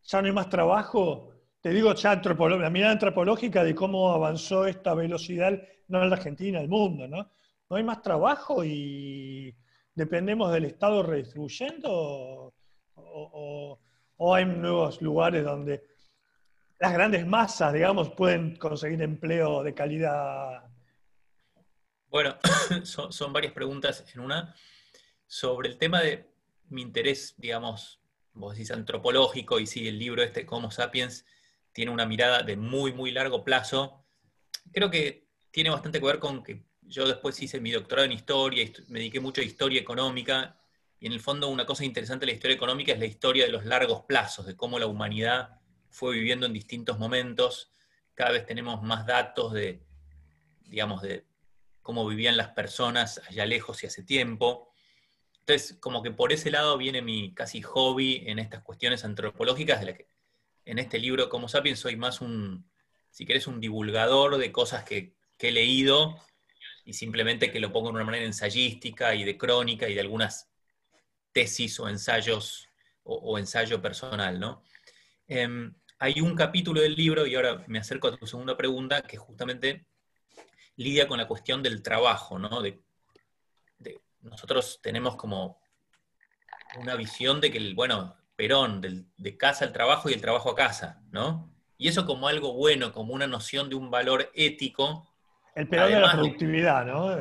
ya 0.02 0.20
no 0.20 0.26
hay 0.28 0.32
más 0.32 0.48
trabajo, 0.48 1.32
te 1.60 1.70
digo 1.70 1.94
ya 1.94 2.20
la 2.22 2.70
mirada 2.70 2.92
antropológica 2.92 3.64
de 3.64 3.74
cómo 3.74 4.12
avanzó 4.12 4.66
esta 4.66 4.94
velocidad, 4.94 5.60
no 5.88 6.02
en 6.02 6.10
la 6.10 6.16
Argentina, 6.16 6.58
en 6.58 6.64
el 6.64 6.70
mundo, 6.70 7.08
¿no? 7.08 7.30
No 7.68 7.76
hay 7.76 7.84
más 7.84 8.02
trabajo 8.02 8.64
y 8.64 9.54
dependemos 9.94 10.52
del 10.52 10.64
Estado 10.66 11.02
redistribuyendo 11.02 12.52
o, 12.94 13.78
hay 14.34 14.44
nuevos 14.44 15.00
lugares 15.00 15.44
donde 15.44 15.82
las 16.80 16.94
grandes 16.94 17.26
masas, 17.26 17.74
digamos, 17.74 18.08
pueden 18.10 18.56
conseguir 18.56 19.02
empleo 19.02 19.62
de 19.62 19.74
calidad. 19.74 20.64
Bueno, 22.08 22.36
son 22.84 23.32
varias 23.32 23.52
preguntas 23.52 24.02
en 24.14 24.20
una. 24.20 24.54
Sobre 25.26 25.68
el 25.68 25.76
tema 25.76 26.00
de 26.00 26.26
mi 26.70 26.80
interés, 26.80 27.34
digamos, 27.36 28.00
vos 28.32 28.54
decís 28.54 28.70
antropológico, 28.70 29.60
y 29.60 29.66
sí, 29.66 29.86
el 29.86 29.98
libro 29.98 30.22
este, 30.22 30.46
Homo 30.48 30.70
Sapiens, 30.70 31.26
tiene 31.72 31.90
una 31.90 32.06
mirada 32.06 32.42
de 32.42 32.56
muy, 32.56 32.94
muy 32.94 33.10
largo 33.10 33.44
plazo. 33.44 34.06
Creo 34.72 34.90
que 34.90 35.28
tiene 35.50 35.68
bastante 35.68 36.00
que 36.00 36.06
ver 36.06 36.18
con 36.18 36.42
que 36.42 36.64
yo 36.80 37.06
después 37.06 37.40
hice 37.42 37.60
mi 37.60 37.72
doctorado 37.72 38.06
en 38.06 38.12
historia, 38.12 38.66
me 38.88 39.00
dediqué 39.00 39.20
mucho 39.20 39.42
a 39.42 39.44
historia 39.44 39.80
económica, 39.82 40.56
y 40.98 41.06
en 41.06 41.12
el 41.12 41.20
fondo 41.20 41.48
una 41.48 41.66
cosa 41.66 41.84
interesante 41.84 42.24
de 42.24 42.32
la 42.32 42.36
historia 42.36 42.54
económica 42.54 42.92
es 42.92 42.98
la 42.98 43.06
historia 43.06 43.44
de 43.44 43.52
los 43.52 43.66
largos 43.66 44.04
plazos, 44.04 44.46
de 44.46 44.56
cómo 44.56 44.78
la 44.78 44.86
humanidad 44.86 45.59
fue 45.90 46.14
viviendo 46.14 46.46
en 46.46 46.52
distintos 46.52 46.98
momentos. 46.98 47.70
Cada 48.14 48.32
vez 48.32 48.46
tenemos 48.46 48.82
más 48.82 49.06
datos 49.06 49.52
de, 49.52 49.82
digamos, 50.64 51.02
de 51.02 51.26
cómo 51.82 52.06
vivían 52.06 52.36
las 52.36 52.48
personas 52.48 53.20
allá 53.28 53.46
lejos 53.46 53.82
y 53.82 53.86
hace 53.86 54.02
tiempo. 54.02 54.72
Entonces, 55.40 55.76
como 55.80 56.02
que 56.02 56.10
por 56.10 56.32
ese 56.32 56.50
lado 56.50 56.78
viene 56.78 57.02
mi 57.02 57.34
casi 57.34 57.62
hobby 57.62 58.22
en 58.26 58.38
estas 58.38 58.62
cuestiones 58.62 59.04
antropológicas, 59.04 59.80
de 59.80 59.86
la 59.86 59.94
que 59.94 60.08
en 60.64 60.78
este 60.78 60.98
libro, 60.98 61.28
como 61.28 61.48
Sapiens, 61.48 61.80
soy 61.80 61.96
más 61.96 62.20
un, 62.20 62.70
si 63.10 63.26
querés, 63.26 63.46
un 63.46 63.60
divulgador 63.60 64.38
de 64.38 64.52
cosas 64.52 64.84
que, 64.84 65.14
he 65.42 65.52
leído 65.52 66.22
y 66.84 66.92
simplemente 66.92 67.50
que 67.50 67.60
lo 67.60 67.72
pongo 67.72 67.88
de 67.88 67.94
una 67.94 68.04
manera 68.04 68.26
ensayística 68.26 69.14
y 69.14 69.24
de 69.24 69.38
crónica 69.38 69.88
y 69.88 69.94
de 69.94 70.00
algunas 70.00 70.50
tesis 71.32 71.80
o 71.80 71.88
ensayos 71.88 72.68
o, 73.04 73.38
ensayo 73.38 73.80
personal, 73.80 74.38
¿no? 74.38 74.62
Em, 75.26 75.74
hay 76.00 76.20
un 76.20 76.34
capítulo 76.34 76.80
del 76.80 76.96
libro, 76.96 77.26
y 77.26 77.36
ahora 77.36 77.62
me 77.66 77.78
acerco 77.78 78.08
a 78.08 78.16
tu 78.16 78.26
segunda 78.26 78.56
pregunta, 78.56 79.02
que 79.02 79.18
justamente 79.18 79.84
lidia 80.76 81.06
con 81.06 81.18
la 81.18 81.28
cuestión 81.28 81.62
del 81.62 81.82
trabajo, 81.82 82.38
¿no? 82.38 82.62
De 82.62 82.80
nosotros 84.22 84.80
tenemos 84.82 85.16
como 85.16 85.60
una 86.78 86.94
visión 86.94 87.40
de 87.40 87.50
que, 87.50 87.58
el, 87.58 87.74
bueno, 87.74 88.16
Perón, 88.36 88.80
de 89.16 89.36
casa 89.36 89.64
al 89.64 89.72
trabajo 89.72 90.08
y 90.08 90.14
el 90.14 90.20
trabajo 90.20 90.50
a 90.50 90.54
casa, 90.54 91.02
¿no? 91.10 91.50
Y 91.76 91.88
eso 91.88 92.06
como 92.06 92.28
algo 92.28 92.54
bueno, 92.54 92.92
como 92.92 93.14
una 93.14 93.26
noción 93.26 93.68
de 93.68 93.74
un 93.74 93.90
valor 93.90 94.30
ético. 94.34 95.10
El 95.54 95.68
Perón 95.68 95.92
de 95.92 96.00
la 96.00 96.12
productividad, 96.12 96.84
¿no? 96.86 97.16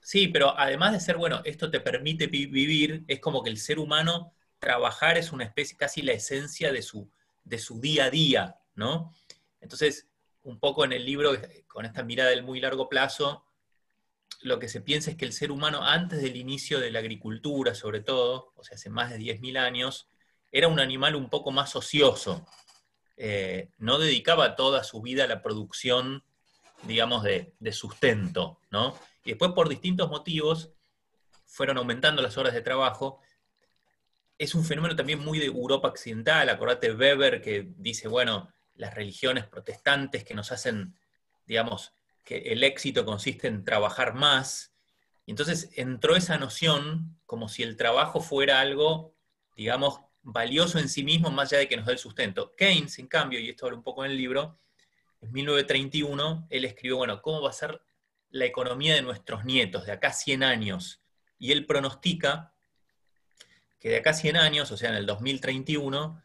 Sí, 0.00 0.28
pero 0.28 0.58
además 0.58 0.92
de 0.92 1.00
ser, 1.00 1.16
bueno, 1.16 1.42
esto 1.44 1.70
te 1.70 1.80
permite 1.80 2.28
vivir, 2.28 3.04
es 3.08 3.20
como 3.20 3.42
que 3.42 3.50
el 3.50 3.58
ser 3.58 3.78
humano 3.78 4.32
trabajar 4.58 5.18
es 5.18 5.32
una 5.32 5.44
especie, 5.44 5.76
casi 5.76 6.00
la 6.00 6.12
esencia 6.12 6.72
de 6.72 6.82
su, 6.82 7.10
de 7.48 7.58
su 7.58 7.80
día 7.80 8.04
a 8.04 8.10
día, 8.10 8.56
¿no? 8.74 9.12
Entonces, 9.60 10.08
un 10.42 10.58
poco 10.58 10.84
en 10.84 10.92
el 10.92 11.04
libro, 11.04 11.32
con 11.66 11.84
esta 11.84 12.02
mirada 12.02 12.30
del 12.30 12.42
muy 12.42 12.60
largo 12.60 12.88
plazo, 12.88 13.44
lo 14.42 14.58
que 14.58 14.68
se 14.68 14.80
piensa 14.80 15.10
es 15.10 15.16
que 15.16 15.24
el 15.24 15.32
ser 15.32 15.50
humano, 15.50 15.82
antes 15.82 16.22
del 16.22 16.36
inicio 16.36 16.78
de 16.78 16.90
la 16.90 17.00
agricultura, 17.00 17.74
sobre 17.74 18.00
todo, 18.00 18.52
o 18.54 18.62
sea, 18.62 18.76
hace 18.76 18.90
más 18.90 19.10
de 19.10 19.18
10.000 19.18 19.58
años, 19.58 20.08
era 20.52 20.68
un 20.68 20.80
animal 20.80 21.16
un 21.16 21.28
poco 21.28 21.50
más 21.50 21.74
ocioso. 21.74 22.46
Eh, 23.16 23.70
no 23.78 23.98
dedicaba 23.98 24.54
toda 24.54 24.84
su 24.84 25.02
vida 25.02 25.24
a 25.24 25.26
la 25.26 25.42
producción, 25.42 26.22
digamos, 26.84 27.24
de, 27.24 27.52
sustento, 27.72 28.60
¿no? 28.70 28.96
Y 29.24 29.30
después, 29.30 29.52
por 29.52 29.68
distintos 29.68 30.08
motivos, 30.08 30.70
fueron 31.46 31.78
aumentando 31.78 32.22
las 32.22 32.38
horas 32.38 32.54
de 32.54 32.62
trabajo. 32.62 33.20
Es 34.38 34.54
un 34.54 34.64
fenómeno 34.64 34.96
también 34.96 35.18
muy 35.18 35.38
de 35.38 35.46
Europa 35.46 35.88
occidental. 35.88 36.48
Acordate 36.48 36.92
Weber 36.92 37.42
que 37.42 37.68
dice, 37.76 38.08
bueno, 38.08 38.52
las 38.74 38.94
religiones 38.94 39.46
protestantes 39.46 40.24
que 40.24 40.34
nos 40.34 40.52
hacen, 40.52 40.96
digamos, 41.44 41.92
que 42.24 42.38
el 42.38 42.62
éxito 42.62 43.04
consiste 43.04 43.48
en 43.48 43.64
trabajar 43.64 44.14
más. 44.14 44.72
Y 45.26 45.32
entonces 45.32 45.70
entró 45.74 46.14
esa 46.14 46.38
noción 46.38 47.18
como 47.26 47.48
si 47.48 47.62
el 47.62 47.76
trabajo 47.76 48.20
fuera 48.20 48.60
algo, 48.60 49.14
digamos, 49.56 50.00
valioso 50.22 50.78
en 50.78 50.88
sí 50.88 51.02
mismo, 51.02 51.30
más 51.30 51.50
allá 51.50 51.60
de 51.60 51.68
que 51.68 51.76
nos 51.76 51.86
dé 51.86 51.92
el 51.92 51.98
sustento. 51.98 52.54
Keynes, 52.56 52.98
en 52.98 53.08
cambio, 53.08 53.40
y 53.40 53.48
esto 53.48 53.66
habla 53.66 53.78
un 53.78 53.82
poco 53.82 54.04
en 54.04 54.12
el 54.12 54.16
libro, 54.16 54.60
en 55.20 55.32
1931 55.32 56.46
él 56.50 56.64
escribió, 56.64 56.98
bueno, 56.98 57.20
¿cómo 57.22 57.42
va 57.42 57.50
a 57.50 57.54
ser 57.54 57.80
la 58.30 58.44
economía 58.44 58.94
de 58.94 59.02
nuestros 59.02 59.44
nietos 59.44 59.86
de 59.86 59.92
acá 59.92 60.12
100 60.12 60.42
años? 60.42 61.02
Y 61.38 61.52
él 61.52 61.66
pronostica 61.66 62.54
que 63.78 63.90
de 63.90 63.96
acá 63.98 64.12
100 64.12 64.36
años, 64.36 64.70
o 64.70 64.76
sea, 64.76 64.90
en 64.90 64.96
el 64.96 65.06
2031, 65.06 66.22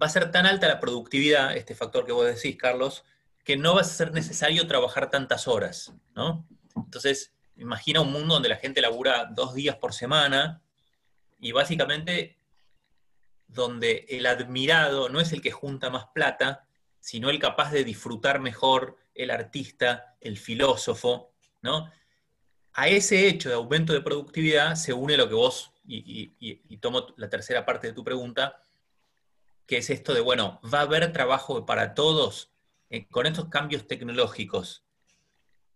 va 0.00 0.06
a 0.06 0.10
ser 0.10 0.30
tan 0.30 0.46
alta 0.46 0.68
la 0.68 0.80
productividad, 0.80 1.56
este 1.56 1.74
factor 1.74 2.06
que 2.06 2.12
vos 2.12 2.26
decís, 2.26 2.56
Carlos, 2.56 3.04
que 3.44 3.56
no 3.56 3.74
va 3.74 3.80
a 3.80 3.84
ser 3.84 4.12
necesario 4.12 4.66
trabajar 4.66 5.10
tantas 5.10 5.48
horas, 5.48 5.92
¿no? 6.14 6.46
Entonces, 6.76 7.32
imagina 7.56 8.00
un 8.00 8.12
mundo 8.12 8.34
donde 8.34 8.48
la 8.48 8.56
gente 8.56 8.80
labura 8.80 9.26
dos 9.26 9.54
días 9.54 9.76
por 9.76 9.92
semana 9.92 10.62
y 11.40 11.52
básicamente 11.52 12.38
donde 13.48 14.06
el 14.08 14.26
admirado 14.26 15.08
no 15.08 15.20
es 15.20 15.32
el 15.32 15.42
que 15.42 15.50
junta 15.50 15.90
más 15.90 16.06
plata, 16.14 16.66
sino 17.00 17.30
el 17.30 17.38
capaz 17.38 17.72
de 17.72 17.84
disfrutar 17.84 18.40
mejor, 18.40 18.96
el 19.14 19.30
artista, 19.30 20.16
el 20.20 20.38
filósofo, 20.38 21.32
¿no? 21.60 21.90
A 22.72 22.88
ese 22.88 23.26
hecho 23.26 23.50
de 23.50 23.56
aumento 23.56 23.92
de 23.92 24.00
productividad 24.00 24.76
se 24.76 24.94
une 24.94 25.16
lo 25.16 25.28
que 25.28 25.34
vos, 25.34 25.71
y, 25.96 26.76
tomo 26.78 27.06
la 27.16 27.28
tercera 27.28 27.64
parte 27.64 27.88
de 27.88 27.92
tu 27.92 28.04
pregunta, 28.04 28.60
que 29.66 29.78
es 29.78 29.90
esto 29.90 30.14
de, 30.14 30.20
bueno, 30.20 30.60
¿va 30.72 30.80
a 30.80 30.82
haber 30.82 31.12
trabajo 31.12 31.64
para 31.66 31.94
todos? 31.94 32.50
Eh, 32.90 33.08
con 33.08 33.26
estos 33.26 33.48
cambios 33.48 33.86
tecnológicos, 33.86 34.84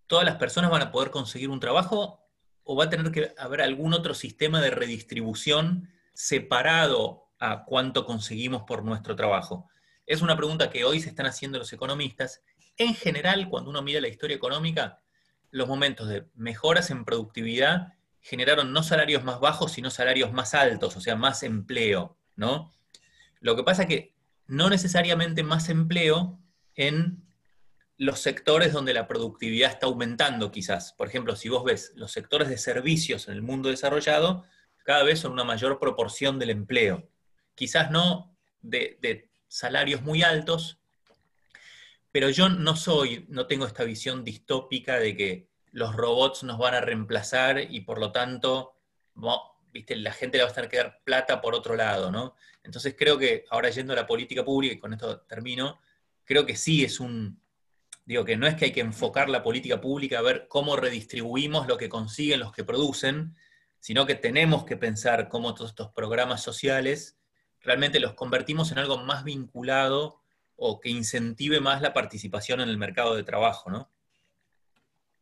¿todas 0.06 0.24
las 0.24 0.36
personas 0.36 0.70
van 0.70 0.82
a 0.82 0.90
poder 0.90 1.10
conseguir 1.10 1.48
un 1.48 1.60
trabajo 1.60 2.20
o 2.64 2.76
va 2.76 2.84
a 2.84 2.90
tener 2.90 3.10
que 3.12 3.32
haber 3.38 3.62
algún 3.62 3.94
otro 3.94 4.12
sistema 4.12 4.60
de 4.60 4.70
redistribución 4.70 5.88
separado 6.12 7.28
a 7.38 7.64
cuánto 7.64 8.04
conseguimos 8.04 8.64
por 8.64 8.84
nuestro 8.84 9.16
trabajo? 9.16 9.68
Es 10.06 10.22
una 10.22 10.36
pregunta 10.36 10.70
que 10.70 10.84
hoy 10.84 11.00
se 11.00 11.08
están 11.08 11.26
haciendo 11.26 11.58
los 11.58 11.72
economistas. 11.72 12.42
En 12.76 12.94
general, 12.94 13.48
cuando 13.48 13.70
uno 13.70 13.82
mira 13.82 14.00
la 14.00 14.08
historia 14.08 14.36
económica, 14.36 15.00
los 15.50 15.68
momentos 15.68 16.08
de 16.08 16.26
mejoras 16.34 16.90
en 16.90 17.04
productividad 17.04 17.94
generaron 18.26 18.72
no 18.72 18.82
salarios 18.82 19.22
más 19.22 19.38
bajos, 19.38 19.70
sino 19.70 19.88
salarios 19.88 20.32
más 20.32 20.52
altos, 20.52 20.96
o 20.96 21.00
sea, 21.00 21.14
más 21.14 21.44
empleo, 21.44 22.18
¿no? 22.34 22.72
Lo 23.38 23.54
que 23.54 23.62
pasa 23.62 23.82
es 23.82 23.88
que 23.88 24.14
no 24.48 24.68
necesariamente 24.68 25.44
más 25.44 25.68
empleo 25.68 26.40
en 26.74 27.22
los 27.98 28.18
sectores 28.18 28.72
donde 28.72 28.94
la 28.94 29.06
productividad 29.06 29.70
está 29.70 29.86
aumentando 29.86 30.50
quizás. 30.50 30.92
Por 30.94 31.06
ejemplo, 31.06 31.36
si 31.36 31.48
vos 31.48 31.62
ves 31.62 31.92
los 31.94 32.10
sectores 32.10 32.48
de 32.48 32.58
servicios 32.58 33.28
en 33.28 33.34
el 33.34 33.42
mundo 33.42 33.68
desarrollado, 33.68 34.44
cada 34.82 35.04
vez 35.04 35.20
son 35.20 35.30
una 35.30 35.44
mayor 35.44 35.78
proporción 35.78 36.40
del 36.40 36.50
empleo. 36.50 37.08
Quizás 37.54 37.92
no 37.92 38.36
de, 38.60 39.30
salarios 39.46 40.02
muy 40.02 40.24
altos, 40.24 40.80
pero 42.10 42.28
yo 42.30 42.48
no 42.48 42.74
soy, 42.74 43.24
no 43.28 43.46
tengo 43.46 43.66
esta 43.66 43.84
visión 43.84 44.24
distópica 44.24 44.98
de 44.98 45.16
que 45.16 45.48
los 45.76 45.94
robots 45.94 46.42
nos 46.42 46.56
van 46.56 46.72
a 46.72 46.80
reemplazar 46.80 47.58
y 47.58 47.82
por 47.82 47.98
lo 47.98 48.10
tanto, 48.10 48.76
¿viste? 49.70 49.94
la 49.96 50.10
gente 50.10 50.38
le 50.38 50.44
va 50.44 50.48
a 50.48 50.54
tener 50.54 50.70
que 50.70 50.78
dar 50.78 51.02
plata 51.04 51.42
por 51.42 51.54
otro 51.54 51.76
lado, 51.76 52.10
¿no? 52.10 52.34
Entonces 52.62 52.94
creo 52.98 53.18
que 53.18 53.44
ahora 53.50 53.68
yendo 53.68 53.92
a 53.92 53.96
la 53.96 54.06
política 54.06 54.42
pública, 54.42 54.74
y 54.74 54.78
con 54.78 54.94
esto 54.94 55.20
termino, 55.20 55.78
creo 56.24 56.46
que 56.46 56.56
sí 56.56 56.82
es 56.82 56.98
un, 56.98 57.38
Digo 58.06 58.24
que 58.24 58.38
no 58.38 58.46
es 58.46 58.54
que 58.54 58.66
hay 58.66 58.72
que 58.72 58.80
enfocar 58.80 59.28
la 59.28 59.42
política 59.42 59.78
pública 59.78 60.20
a 60.20 60.22
ver 60.22 60.46
cómo 60.48 60.76
redistribuimos 60.76 61.66
lo 61.66 61.76
que 61.76 61.90
consiguen 61.90 62.40
los 62.40 62.52
que 62.52 62.64
producen, 62.64 63.36
sino 63.78 64.06
que 64.06 64.14
tenemos 64.14 64.64
que 64.64 64.78
pensar 64.78 65.28
cómo 65.28 65.54
todos 65.54 65.72
estos 65.72 65.90
programas 65.90 66.42
sociales 66.42 67.18
realmente 67.60 68.00
los 68.00 68.14
convertimos 68.14 68.72
en 68.72 68.78
algo 68.78 68.96
más 68.96 69.24
vinculado 69.24 70.22
o 70.56 70.80
que 70.80 70.88
incentive 70.88 71.60
más 71.60 71.82
la 71.82 71.92
participación 71.92 72.62
en 72.62 72.70
el 72.70 72.78
mercado 72.78 73.14
de 73.14 73.24
trabajo, 73.24 73.70
¿no? 73.70 73.90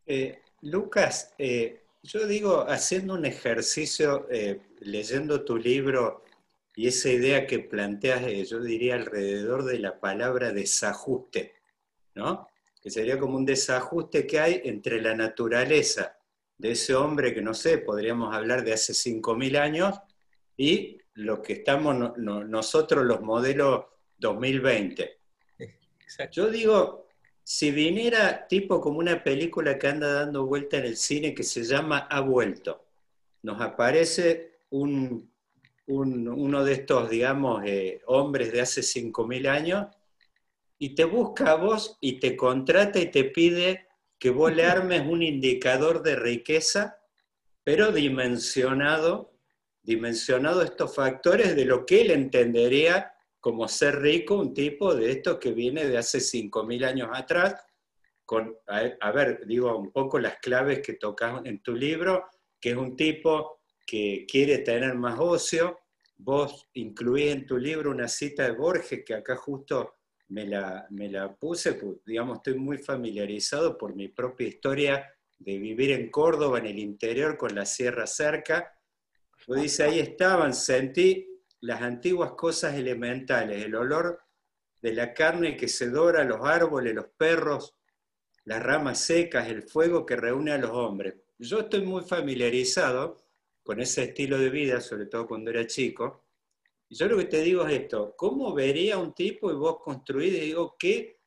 Eh, 0.06 0.43
Lucas, 0.64 1.34
eh, 1.38 1.82
yo 2.02 2.26
digo, 2.26 2.64
haciendo 2.68 3.14
un 3.14 3.26
ejercicio, 3.26 4.26
eh, 4.30 4.60
leyendo 4.80 5.44
tu 5.44 5.56
libro 5.58 6.24
y 6.74 6.88
esa 6.88 7.10
idea 7.10 7.46
que 7.46 7.58
planteas, 7.58 8.48
yo 8.48 8.60
diría 8.60 8.94
alrededor 8.94 9.64
de 9.64 9.78
la 9.78 10.00
palabra 10.00 10.52
desajuste, 10.52 11.54
¿no? 12.14 12.48
que 12.82 12.90
sería 12.90 13.18
como 13.18 13.36
un 13.36 13.44
desajuste 13.44 14.26
que 14.26 14.40
hay 14.40 14.62
entre 14.64 15.00
la 15.00 15.14
naturaleza 15.14 16.16
de 16.56 16.72
ese 16.72 16.94
hombre 16.94 17.34
que, 17.34 17.42
no 17.42 17.54
sé, 17.54 17.78
podríamos 17.78 18.34
hablar 18.34 18.64
de 18.64 18.72
hace 18.72 18.92
5.000 18.92 19.58
años, 19.58 19.98
y 20.56 20.98
lo 21.14 21.42
que 21.42 21.54
estamos 21.54 22.16
nosotros, 22.16 23.04
los 23.04 23.20
modelos 23.20 23.84
2020. 24.18 25.18
Yo 26.30 26.48
digo, 26.48 27.03
si 27.44 27.70
viniera 27.70 28.48
tipo 28.48 28.80
como 28.80 28.98
una 28.98 29.22
película 29.22 29.78
que 29.78 29.86
anda 29.86 30.12
dando 30.12 30.46
vuelta 30.46 30.78
en 30.78 30.86
el 30.86 30.96
cine 30.96 31.34
que 31.34 31.42
se 31.42 31.62
llama 31.62 32.08
Ha 32.10 32.20
vuelto, 32.20 32.86
nos 33.42 33.60
aparece 33.60 34.60
un, 34.70 35.30
uno 35.86 36.64
de 36.64 36.72
estos, 36.72 37.10
digamos, 37.10 37.62
eh, 37.66 38.00
hombres 38.06 38.50
de 38.50 38.62
hace 38.62 38.80
5.000 38.80 39.46
años 39.46 39.86
y 40.78 40.94
te 40.94 41.04
busca 41.04 41.52
a 41.52 41.56
vos 41.56 41.98
y 42.00 42.18
te 42.18 42.34
contrata 42.34 42.98
y 42.98 43.10
te 43.10 43.24
pide 43.24 43.88
que 44.18 44.30
vos 44.30 44.54
le 44.54 44.64
armes 44.64 45.02
un 45.06 45.22
indicador 45.22 46.02
de 46.02 46.16
riqueza, 46.16 46.98
pero 47.62 47.92
dimensionado, 47.92 49.34
dimensionado 49.82 50.62
estos 50.62 50.94
factores 50.94 51.54
de 51.54 51.66
lo 51.66 51.84
que 51.84 52.00
él 52.00 52.10
entendería 52.10 53.13
como 53.44 53.68
ser 53.68 54.00
rico, 54.00 54.36
un 54.36 54.54
tipo 54.54 54.94
de 54.94 55.10
esto 55.10 55.38
que 55.38 55.52
viene 55.52 55.86
de 55.86 55.98
hace 55.98 56.18
5.000 56.18 56.82
años 56.82 57.10
atrás, 57.12 57.54
con, 58.24 58.56
a, 58.66 59.12
ver, 59.12 59.44
digo 59.46 59.76
un 59.76 59.92
poco 59.92 60.18
las 60.18 60.38
claves 60.38 60.80
que 60.80 60.94
tocas 60.94 61.44
en 61.44 61.60
tu 61.60 61.74
libro, 61.74 62.24
que 62.58 62.70
es 62.70 62.76
un 62.76 62.96
tipo 62.96 63.60
que 63.86 64.24
quiere 64.26 64.60
tener 64.60 64.94
más 64.94 65.18
ocio. 65.20 65.80
Vos 66.16 66.70
incluís 66.72 67.32
en 67.32 67.44
tu 67.44 67.58
libro 67.58 67.90
una 67.90 68.08
cita 68.08 68.44
de 68.44 68.52
Borges, 68.52 69.04
que 69.04 69.12
acá 69.12 69.36
justo 69.36 69.96
me 70.28 70.46
la, 70.46 70.86
me 70.88 71.10
la 71.10 71.36
puse, 71.36 71.74
pues, 71.74 71.98
digamos, 72.06 72.38
estoy 72.38 72.54
muy 72.54 72.78
familiarizado 72.78 73.76
por 73.76 73.94
mi 73.94 74.08
propia 74.08 74.48
historia 74.48 75.14
de 75.38 75.58
vivir 75.58 75.90
en 75.90 76.10
Córdoba, 76.10 76.60
en 76.60 76.66
el 76.68 76.78
interior, 76.78 77.36
con 77.36 77.54
la 77.54 77.66
sierra 77.66 78.06
cerca. 78.06 78.72
Pues 79.44 79.60
dice, 79.60 79.82
ahí 79.82 79.98
estaban, 79.98 80.54
sentí 80.54 81.33
las 81.64 81.80
antiguas 81.80 82.32
cosas 82.32 82.74
elementales, 82.74 83.64
el 83.64 83.74
olor 83.74 84.20
de 84.82 84.92
la 84.92 85.14
carne 85.14 85.56
que 85.56 85.66
se 85.66 85.88
dora, 85.88 86.22
los 86.22 86.44
árboles, 86.44 86.94
los 86.94 87.06
perros, 87.16 87.74
las 88.44 88.62
ramas 88.62 89.00
secas, 89.00 89.48
el 89.48 89.62
fuego 89.62 90.04
que 90.04 90.14
reúne 90.14 90.52
a 90.52 90.58
los 90.58 90.72
hombres. 90.72 91.14
Yo 91.38 91.60
estoy 91.60 91.80
muy 91.80 92.02
familiarizado 92.02 93.16
con 93.62 93.80
ese 93.80 94.02
estilo 94.04 94.38
de 94.38 94.50
vida, 94.50 94.82
sobre 94.82 95.06
todo 95.06 95.26
cuando 95.26 95.50
era 95.50 95.66
chico, 95.66 96.26
yo 96.90 97.08
lo 97.08 97.16
que 97.16 97.24
te 97.24 97.40
digo 97.40 97.66
es 97.66 97.80
esto, 97.80 98.14
¿cómo 98.14 98.52
vería 98.52 98.98
un 98.98 99.14
tipo 99.14 99.50
y 99.50 99.54
vos 99.54 99.78
construís, 99.82 100.38
digo, 100.38 100.76
qué 100.78 101.18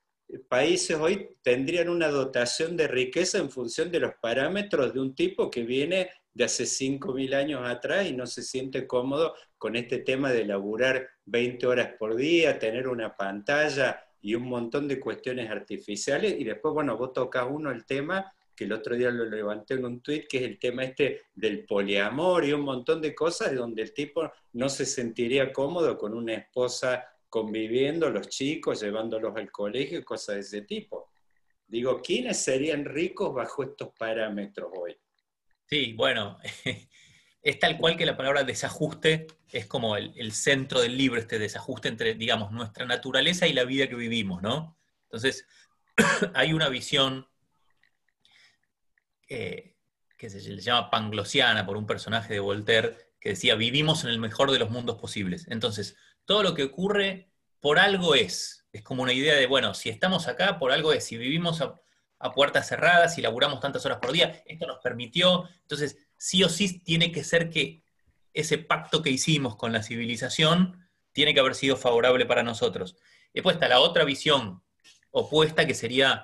países 0.48 0.98
hoy 0.98 1.36
tendrían 1.42 1.90
una 1.90 2.10
dotación 2.10 2.78
de 2.78 2.88
riqueza 2.88 3.40
en 3.40 3.50
función 3.50 3.92
de 3.92 4.02
los 4.02 4.14
parámetros 4.22 4.94
de 4.94 5.00
un 5.00 5.16
tipo 5.16 5.50
que 5.50 5.64
viene 5.64 6.12
de 6.38 6.44
hace 6.44 6.66
5.000 6.66 7.34
años 7.34 7.62
atrás 7.68 8.06
y 8.06 8.14
no 8.14 8.28
se 8.28 8.44
siente 8.44 8.86
cómodo 8.86 9.34
con 9.58 9.76
este 9.76 9.98
tema 9.98 10.32
de 10.32 10.46
laburar 10.46 11.10
20 11.26 11.66
horas 11.66 11.94
por 11.98 12.16
día, 12.16 12.60
tener 12.60 12.88
una 12.88 13.16
pantalla 13.16 14.06
y 14.22 14.36
un 14.36 14.44
montón 14.44 14.88
de 14.88 15.00
cuestiones 15.00 15.50
artificiales 15.50 16.36
y 16.38 16.44
después, 16.44 16.76
bueno, 16.76 16.96
vos 16.96 17.12
tocas 17.12 17.48
uno 17.50 17.72
el 17.72 17.88
tema 17.88 18.32
que 18.56 18.66
el 18.66 18.74
otro 18.74 18.96
día 18.96 19.10
lo 19.10 19.26
levanté 19.26 19.74
en 19.74 19.86
un 19.86 20.00
tuit, 20.02 20.28
que 20.28 20.38
es 20.38 20.44
el 20.44 20.60
tema 20.60 20.84
este 20.84 21.24
del 21.34 21.66
poliamor 21.66 22.46
y 22.46 22.54
un 22.54 22.62
montón 22.62 23.02
de 23.02 23.16
cosas 23.16 23.56
donde 23.56 23.82
el 23.82 23.94
tipo 23.96 24.32
no 24.54 24.70
se 24.70 24.86
sentiría 24.86 25.52
cómodo 25.52 25.98
con 25.98 26.14
una 26.14 26.36
esposa 26.36 27.04
conviviendo, 27.30 28.12
los 28.12 28.30
chicos, 28.30 28.80
llevándolos 28.82 29.36
al 29.36 29.52
colegio 29.52 29.98
y 30.00 30.04
cosas 30.04 30.36
de 30.36 30.42
ese 30.42 30.62
tipo. 30.62 31.10
Digo, 31.66 32.00
¿quiénes 32.00 32.38
serían 32.38 32.86
ricos 32.86 33.34
bajo 33.34 33.64
estos 33.64 33.90
parámetros 33.98 34.72
hoy? 34.80 34.96
Sí, 35.68 35.94
bueno, 35.94 36.40
es 37.42 37.60
tal 37.60 37.78
cual 37.78 37.98
que 37.98 38.06
la 38.06 38.18
palabra 38.18 38.44
desajuste 38.44 39.28
es 39.52 39.66
como 39.66 39.98
el, 39.98 40.32
centro 40.32 40.82
del 40.82 40.98
libro, 40.98 41.20
este 41.20 41.40
desajuste 41.40 41.90
entre, 41.90 42.16
digamos, 42.16 42.52
nuestra 42.52 42.86
naturaleza 42.86 43.48
y 43.48 43.54
la 43.54 43.66
vida 43.66 43.88
que 43.88 43.96
vivimos, 43.96 44.42
¿no? 44.42 44.78
Entonces, 45.04 45.46
hay 46.34 46.54
una 46.54 46.70
visión 46.70 47.28
eh, 49.30 49.76
que 50.18 50.30
se 50.30 50.40
le 50.50 50.62
llama 50.62 50.90
Panglosiana 50.90 51.66
por 51.66 51.78
un 51.78 51.86
personaje 51.86 52.34
de 52.34 52.40
Voltaire, 52.40 53.14
que 53.20 53.30
decía, 53.30 53.56
vivimos 53.56 54.04
en 54.04 54.10
el 54.12 54.20
mejor 54.20 54.52
de 54.52 54.60
los 54.60 54.70
mundos 54.70 54.98
posibles. 54.98 55.48
Entonces, 55.50 55.98
todo 56.26 56.44
lo 56.44 56.54
que 56.54 56.64
ocurre 56.64 57.30
por 57.60 57.80
algo 57.80 58.16
es. 58.16 58.66
Es 58.72 58.84
como 58.84 59.04
una 59.04 59.14
idea 59.14 59.36
de, 59.36 59.48
bueno, 59.48 59.74
si 59.74 59.90
estamos 59.90 60.28
acá, 60.28 60.60
por 60.60 60.72
algo 60.72 60.94
es. 60.94 61.04
Si 61.04 61.18
vivimos 61.18 61.62
a, 61.62 61.80
puertas 62.34 62.68
cerradas, 62.68 63.16
si 63.16 63.22
laburamos 63.22 63.60
tantas 63.60 63.86
horas 63.86 64.00
por 64.00 64.12
día, 64.12 64.44
esto 64.46 64.66
nos 64.68 64.80
permitió. 64.80 65.48
Entonces, 65.62 65.98
sí 66.18 66.44
o 66.44 66.50
sí 66.50 66.80
tiene 66.80 67.12
que 67.12 67.24
ser 67.24 67.50
que 67.50 67.84
ese 68.34 68.58
pacto 68.58 69.02
que 69.02 69.10
hicimos 69.10 69.56
con 69.56 69.72
la 69.72 69.84
civilización 69.84 70.88
tiene 71.12 71.34
que 71.34 71.40
haber 71.40 71.56
sido 71.56 71.78
favorable 71.78 72.26
para 72.26 72.44
nosotros. 72.44 72.96
Después 73.34 73.56
está 73.56 73.68
la 73.68 73.80
otra 73.80 74.04
visión 74.04 74.64
opuesta 75.12 75.66
que 75.66 75.74
sería 75.74 76.24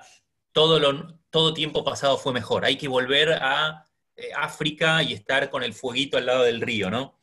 todo, 0.52 0.78
lo, 0.78 1.18
todo 1.30 1.54
tiempo 1.54 1.84
pasado 1.84 2.16
fue 2.16 2.32
mejor. 2.32 2.64
Hay 2.64 2.76
que 2.76 2.88
volver 2.88 3.32
a 3.32 3.84
eh, 4.16 4.30
África 4.36 5.02
y 5.02 5.12
estar 5.12 5.50
con 5.50 5.64
el 5.64 5.74
fueguito 5.74 6.16
al 6.16 6.26
lado 6.26 6.44
del 6.44 6.60
río, 6.60 6.90
¿no? 6.90 7.20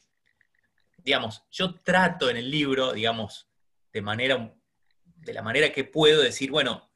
Digamos, 0.98 1.44
yo 1.50 1.76
trato 1.76 2.30
en 2.30 2.38
el 2.38 2.52
libro, 2.52 2.92
digamos, 2.92 3.50
de, 3.94 4.02
manera, 4.02 4.54
de 5.06 5.34
la 5.34 5.42
manera 5.42 5.72
que 5.72 5.84
puedo 5.84 6.22
decir, 6.22 6.52
bueno, 6.52 6.91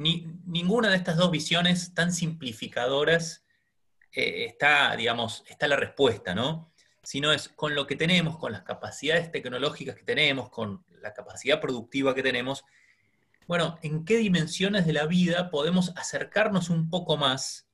ni, 0.00 0.26
ninguna 0.46 0.88
de 0.88 0.96
estas 0.96 1.18
dos 1.18 1.30
visiones 1.30 1.92
tan 1.92 2.10
simplificadoras 2.10 3.44
eh, 4.12 4.46
está, 4.46 4.96
digamos, 4.96 5.44
está 5.46 5.68
la 5.68 5.76
respuesta, 5.76 6.34
¿no? 6.34 6.72
Sino 7.02 7.32
es 7.32 7.50
con 7.50 7.74
lo 7.74 7.86
que 7.86 7.96
tenemos, 7.96 8.38
con 8.38 8.52
las 8.52 8.62
capacidades 8.62 9.30
tecnológicas 9.30 9.94
que 9.94 10.02
tenemos, 10.02 10.48
con 10.48 10.86
la 11.02 11.12
capacidad 11.12 11.60
productiva 11.60 12.14
que 12.14 12.22
tenemos, 12.22 12.64
bueno, 13.46 13.78
¿en 13.82 14.06
qué 14.06 14.16
dimensiones 14.16 14.86
de 14.86 14.94
la 14.94 15.06
vida 15.06 15.50
podemos 15.50 15.92
acercarnos 15.96 16.70
un 16.70 16.88
poco 16.88 17.18
más 17.18 17.68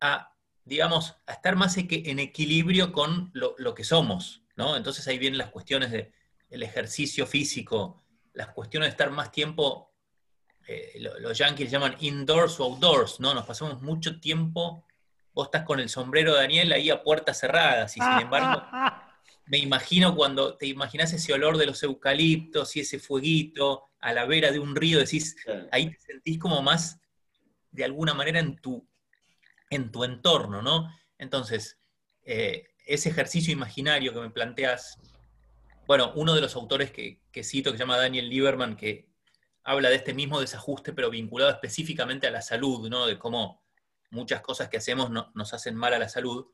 a, 0.00 0.34
digamos, 0.64 1.16
a 1.26 1.32
estar 1.32 1.56
más 1.56 1.76
en 1.78 2.18
equilibrio 2.18 2.92
con 2.92 3.30
lo, 3.32 3.74
que 3.74 3.84
somos? 3.84 4.42
¿no? 4.56 4.76
Entonces 4.76 5.06
ahí 5.08 5.18
vienen 5.18 5.38
las 5.38 5.50
cuestiones 5.50 5.90
del 5.90 6.62
ejercicio 6.62 7.26
físico, 7.26 8.04
las 8.34 8.48
cuestiones 8.48 8.88
de 8.88 8.90
estar 8.90 9.10
más 9.10 9.30
tiempo, 9.30 9.95
eh, 10.66 10.92
los 10.98 11.36
yankees 11.38 11.70
llaman 11.70 11.96
indoors 12.00 12.58
o 12.60 12.64
outdoors, 12.64 13.20
¿no? 13.20 13.34
Nos 13.34 13.46
pasamos 13.46 13.82
mucho 13.82 14.20
tiempo, 14.20 14.84
vos 15.32 15.46
estás 15.46 15.64
con 15.64 15.80
el 15.80 15.88
sombrero 15.88 16.34
de 16.34 16.40
Daniel 16.40 16.72
ahí 16.72 16.90
a 16.90 17.02
puertas 17.02 17.38
cerradas 17.38 17.96
y 17.96 18.00
sin 18.00 18.20
embargo 18.20 18.62
me 19.46 19.58
imagino 19.58 20.14
cuando 20.16 20.56
te 20.56 20.66
imaginas 20.66 21.12
ese 21.12 21.32
olor 21.32 21.56
de 21.56 21.66
los 21.66 21.82
eucaliptos 21.82 22.74
y 22.76 22.80
ese 22.80 22.98
fueguito 22.98 23.84
a 24.00 24.12
la 24.12 24.26
vera 24.26 24.50
de 24.50 24.58
un 24.58 24.76
río, 24.76 24.98
decís, 24.98 25.36
ahí 25.72 25.90
te 25.90 25.98
sentís 26.00 26.38
como 26.38 26.62
más, 26.62 27.00
de 27.70 27.84
alguna 27.84 28.14
manera, 28.14 28.40
en 28.40 28.56
tu, 28.56 28.86
en 29.70 29.90
tu 29.90 30.04
entorno, 30.04 30.62
¿no? 30.62 30.90
Entonces, 31.18 31.78
eh, 32.22 32.68
ese 32.86 33.08
ejercicio 33.08 33.52
imaginario 33.52 34.12
que 34.12 34.20
me 34.20 34.30
planteas, 34.30 34.98
bueno, 35.86 36.12
uno 36.14 36.34
de 36.34 36.40
los 36.40 36.54
autores 36.56 36.90
que, 36.90 37.20
cito, 37.42 37.70
que 37.70 37.78
se 37.78 37.82
llama 37.84 37.96
Daniel 37.96 38.28
Lieberman, 38.28 38.76
que 38.76 39.08
habla 39.66 39.90
de 39.90 39.96
este 39.96 40.14
mismo 40.14 40.40
desajuste, 40.40 40.92
pero 40.92 41.10
vinculado 41.10 41.50
específicamente 41.50 42.26
a 42.26 42.30
la 42.30 42.40
salud, 42.40 42.88
¿no? 42.88 43.06
De 43.06 43.18
cómo 43.18 43.62
muchas 44.10 44.40
cosas 44.40 44.68
que 44.68 44.78
hacemos 44.78 45.10
nos 45.10 45.52
hacen 45.52 45.74
mal 45.74 45.92
a 45.92 45.98
la 45.98 46.08
salud, 46.08 46.46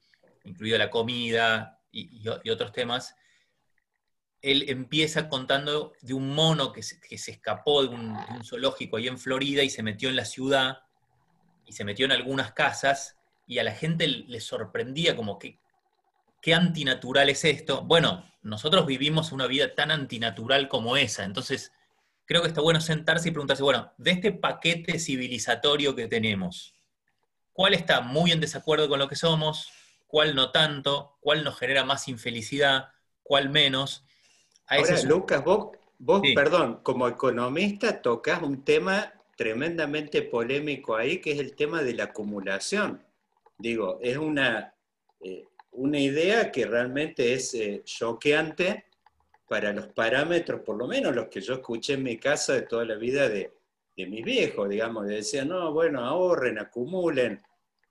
incluida 0.45 0.79
la 0.79 0.91
comida 0.91 1.79
y 1.93 2.27
otros 2.49 2.73
temas, 2.73 3.15
él 4.43 4.65
empieza 4.69 5.29
contando 5.29 5.93
de 6.03 6.15
un 6.15 6.35
mono 6.35 6.73
que 6.73 6.83
se, 6.83 6.99
escapó 7.09 7.83
de 7.83 7.89
un, 7.89 8.17
zoológico 8.45 8.97
ahí 8.97 9.07
en 9.07 9.19
Florida 9.19 9.63
y 9.63 9.71
se 9.71 9.85
metió 9.85 10.09
en 10.09 10.17
la 10.17 10.25
ciudad 10.25 10.81
y 11.65 11.73
se 11.73 11.85
metió 11.85 12.07
en 12.07 12.13
algunas 12.13 12.53
casas 12.53 13.17
y 13.47 13.61
a 13.61 13.65
la 13.65 13.73
gente 13.73 14.09
le 14.09 14.41
sorprendía 14.41 15.15
como 15.15 15.39
que 15.39 15.61
qué 16.41 16.55
antinatural 16.55 17.29
es 17.29 17.45
esto. 17.45 17.83
Bueno, 17.83 18.29
nosotros 18.43 18.85
vivimos 18.85 19.31
una 19.31 19.47
vida 19.47 19.77
tan 19.77 19.93
antinatural 19.93 20.69
como 20.69 20.97
esa, 20.97 21.25
entonces 21.25 21.73
creo 22.33 22.41
que 22.41 22.49
está 22.49 22.63
bueno 22.63 22.81
sentarse 22.81 23.29
y 23.29 23.31
preguntarse, 23.31 23.63
bueno, 23.63 23.93
de 23.99 24.13
este 24.13 24.33
paquete 24.33 24.99
civilizatorio 24.99 25.95
que 25.95 26.09
tenemos, 26.09 26.75
¿cuál 27.53 27.75
está 27.75 28.01
muy 28.01 28.33
en 28.33 28.41
desacuerdo 28.41 28.89
con 28.89 28.99
lo 28.99 29.07
que 29.07 29.17
somos? 29.17 29.71
¿Cuál 30.07 30.35
no 30.35 30.51
tanto? 30.51 31.19
¿Cuál 31.21 31.45
nos 31.45 31.59
genera 31.59 31.85
más 31.85 32.09
infelicidad? 32.09 32.89
¿Cuál 33.23 33.51
menos? 33.51 34.07
Ahora, 34.67 35.03
Lucas, 35.03 35.45
vos, 35.45 35.77
vos 35.99 36.23
perdón, 36.35 36.81
como 36.83 37.07
economista 37.07 38.01
tocas 38.01 38.41
un 38.41 38.65
tema 38.65 39.13
tremendamente 39.37 40.23
polémico 40.23 40.97
ahí, 40.97 41.21
que 41.21 41.33
es 41.33 41.39
el 41.39 41.55
tema 41.55 41.83
de 41.83 41.93
la 41.93 42.05
acumulación. 42.05 43.05
Digo, 43.59 43.99
es 44.01 44.17
una, 44.17 44.75
eh, 45.21 45.45
una 45.73 45.99
idea 45.99 46.51
que 46.51 46.65
realmente 46.65 47.35
es 47.35 47.53
eh, 47.53 47.83
choqueante 47.85 48.87
para 49.53 49.71
los 49.75 49.89
parámetros, 49.89 50.63
por 50.63 50.79
lo 50.79 50.89
menos 50.89 51.15
los 51.15 51.29
que 51.29 51.43
yo 51.43 51.53
escuché 51.53 51.93
en 51.93 52.03
mi 52.03 52.17
casa 52.17 52.55
de 52.55 52.63
toda 52.63 52.87
la 52.87 52.95
vida 52.95 53.29
de, 53.29 53.53
de 53.95 54.07
mis 54.07 54.25
viejos, 54.25 54.67
digamos, 54.67 55.07
que 55.07 55.17
decían, 55.17 55.49
no, 55.49 55.71
bueno, 55.75 56.03
ahorren, 56.03 56.59
acumulen, 56.59 57.39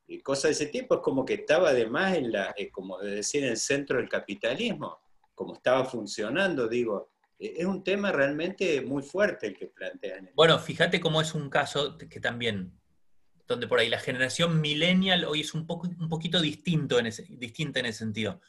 y 0.08 0.22
cosas 0.22 0.46
de 0.46 0.52
ese 0.54 0.66
tipo, 0.66 0.96
es 0.96 1.02
como 1.02 1.24
que 1.24 1.36
estaba 1.36 1.70
además 1.70 2.18
en 2.18 2.32
la, 2.32 2.56
eh, 2.58 2.72
como 2.72 2.98
decir, 2.98 3.44
en 3.44 3.52
el 3.52 3.58
centro 3.58 3.98
del 3.98 4.10
capitalismo, 4.10 5.02
como 5.36 5.54
estaba 5.54 5.86
funcionando, 5.86 6.68
digo, 6.68 7.12
e, 7.38 7.54
es 7.58 7.66
un 7.68 7.84
tema 7.84 8.12
realmente 8.12 8.82
muy 8.82 9.04
fuerte 9.04 9.46
el 9.46 9.56
que 9.56 9.68
plantean. 9.68 10.32
Bueno, 10.34 10.58
fíjate 10.58 11.00
cómo 11.00 11.22
es 11.22 11.36
un 11.36 11.48
caso 11.52 11.96
que 11.96 12.20
también, 12.20 12.74
donde 13.48 13.68
por 13.68 13.78
ahí 13.78 13.88
la 13.88 14.00
generación 14.00 14.62
millennial 14.62 15.26
hoy 15.26 15.42
es 15.42 15.54
un, 15.54 15.68
poco, 15.68 15.88
un 15.88 16.10
poquito 16.10 16.42
distinto 16.42 16.98
en 16.98 17.06
ese, 17.06 17.28
distinta 17.30 17.80
en 17.82 17.86
ese 17.86 18.00
sentido. 18.00 18.42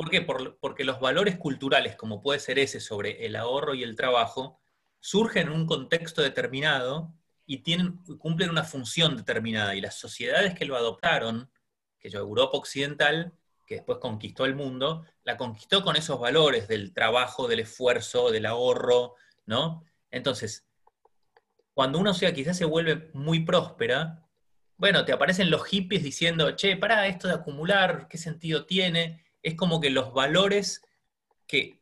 ¿Por 0.00 0.08
qué? 0.08 0.22
porque 0.22 0.82
los 0.82 0.98
valores 0.98 1.36
culturales, 1.36 1.94
como 1.94 2.22
puede 2.22 2.40
ser 2.40 2.58
ese 2.58 2.80
sobre 2.80 3.26
el 3.26 3.36
ahorro 3.36 3.74
y 3.74 3.82
el 3.82 3.96
trabajo, 3.96 4.58
surgen 4.98 5.48
en 5.48 5.52
un 5.52 5.66
contexto 5.66 6.22
determinado 6.22 7.12
y 7.44 7.58
tienen, 7.58 7.98
cumplen 8.16 8.48
una 8.48 8.64
función 8.64 9.14
determinada. 9.14 9.74
Y 9.74 9.82
las 9.82 9.96
sociedades 9.96 10.54
que 10.54 10.64
lo 10.64 10.74
adoptaron, 10.74 11.50
que 11.98 12.08
yo, 12.08 12.18
Europa 12.18 12.56
Occidental, 12.56 13.34
que 13.66 13.74
después 13.74 13.98
conquistó 13.98 14.46
el 14.46 14.54
mundo, 14.54 15.04
la 15.22 15.36
conquistó 15.36 15.84
con 15.84 15.96
esos 15.96 16.18
valores 16.18 16.66
del 16.66 16.94
trabajo, 16.94 17.46
del 17.46 17.60
esfuerzo, 17.60 18.30
del 18.30 18.46
ahorro, 18.46 19.16
¿no? 19.44 19.84
Entonces, 20.10 20.66
cuando 21.74 21.98
una 21.98 22.14
sociedad 22.14 22.32
quizás 22.34 22.56
se 22.56 22.64
vuelve 22.64 23.10
muy 23.12 23.40
próspera, 23.40 24.26
bueno, 24.78 25.04
te 25.04 25.12
aparecen 25.12 25.50
los 25.50 25.66
hippies 25.66 26.02
diciendo, 26.02 26.52
che, 26.52 26.78
para 26.78 27.06
esto 27.06 27.28
de 27.28 27.34
acumular, 27.34 28.08
¿qué 28.08 28.16
sentido 28.16 28.64
tiene? 28.64 29.26
Es 29.42 29.54
como 29.54 29.80
que 29.80 29.90
los 29.90 30.12
valores 30.12 30.82
que, 31.46 31.80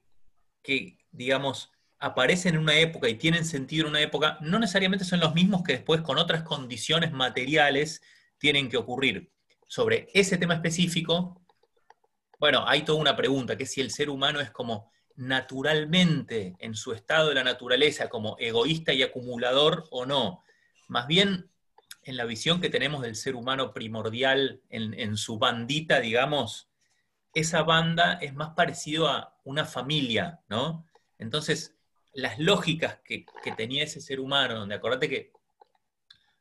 digamos, 1.11 1.73
aparecen 1.99 2.55
en 2.55 2.61
una 2.61 2.79
época 2.79 3.09
y 3.09 3.17
tienen 3.17 3.45
sentido 3.45 3.85
en 3.85 3.91
una 3.91 4.01
época, 4.01 4.39
no 4.41 4.59
necesariamente 4.59 5.05
son 5.05 5.21
los 5.21 5.35
mismos 5.35 5.63
que 5.63 5.73
después 5.73 6.01
con 6.03 6.19
otras 6.19 6.43
condiciones 6.43 7.13
materiales 7.13 8.03
tienen 8.39 8.69
que 8.69 8.77
ocurrir. 8.77 9.33
Sobre 9.67 10.09
ese 10.15 10.39
tema 10.39 10.55
específico, 10.55 11.43
bueno, 12.39 12.65
hay 12.67 12.83
toda 12.83 13.01
una 13.01 13.17
pregunta, 13.17 13.57
que 13.57 13.67
si 13.67 13.81
el 13.81 13.91
ser 13.91 14.11
humano 14.11 14.41
es 14.41 14.51
como 14.51 14.91
naturalmente 15.17 16.55
en 16.61 16.75
su 16.75 16.93
estado 16.93 17.31
de 17.31 17.35
la 17.35 17.45
naturaleza, 17.45 18.09
como 18.09 18.37
egoísta 18.39 18.93
y 18.93 19.03
acumulador 19.03 19.85
o 19.91 20.07
no. 20.07 20.45
Más 20.87 21.09
bien, 21.09 21.51
en 22.05 22.17
la 22.17 22.25
visión 22.25 22.61
que 22.61 22.71
tenemos 22.71 23.03
del 23.03 23.17
ser 23.17 23.35
humano 23.35 23.75
primordial, 23.75 24.63
en, 24.71 24.95
en 24.95 25.17
su 25.17 25.39
bandita, 25.39 25.99
digamos, 25.99 26.68
esa 27.35 27.63
banda 27.63 28.15
es 28.15 28.35
más 28.35 28.51
parecido 28.51 29.09
a 29.09 29.37
una 29.45 29.65
familia, 29.65 30.41
¿no? 30.49 30.87
Entonces, 31.19 31.77
las 32.13 32.39
lógicas 32.39 32.99
que, 33.05 33.27
tenía 33.57 33.85
ese 33.85 34.01
ser 34.01 34.21
humano, 34.21 34.55
donde 34.55 34.75
acordate 34.75 35.09
que 35.09 35.33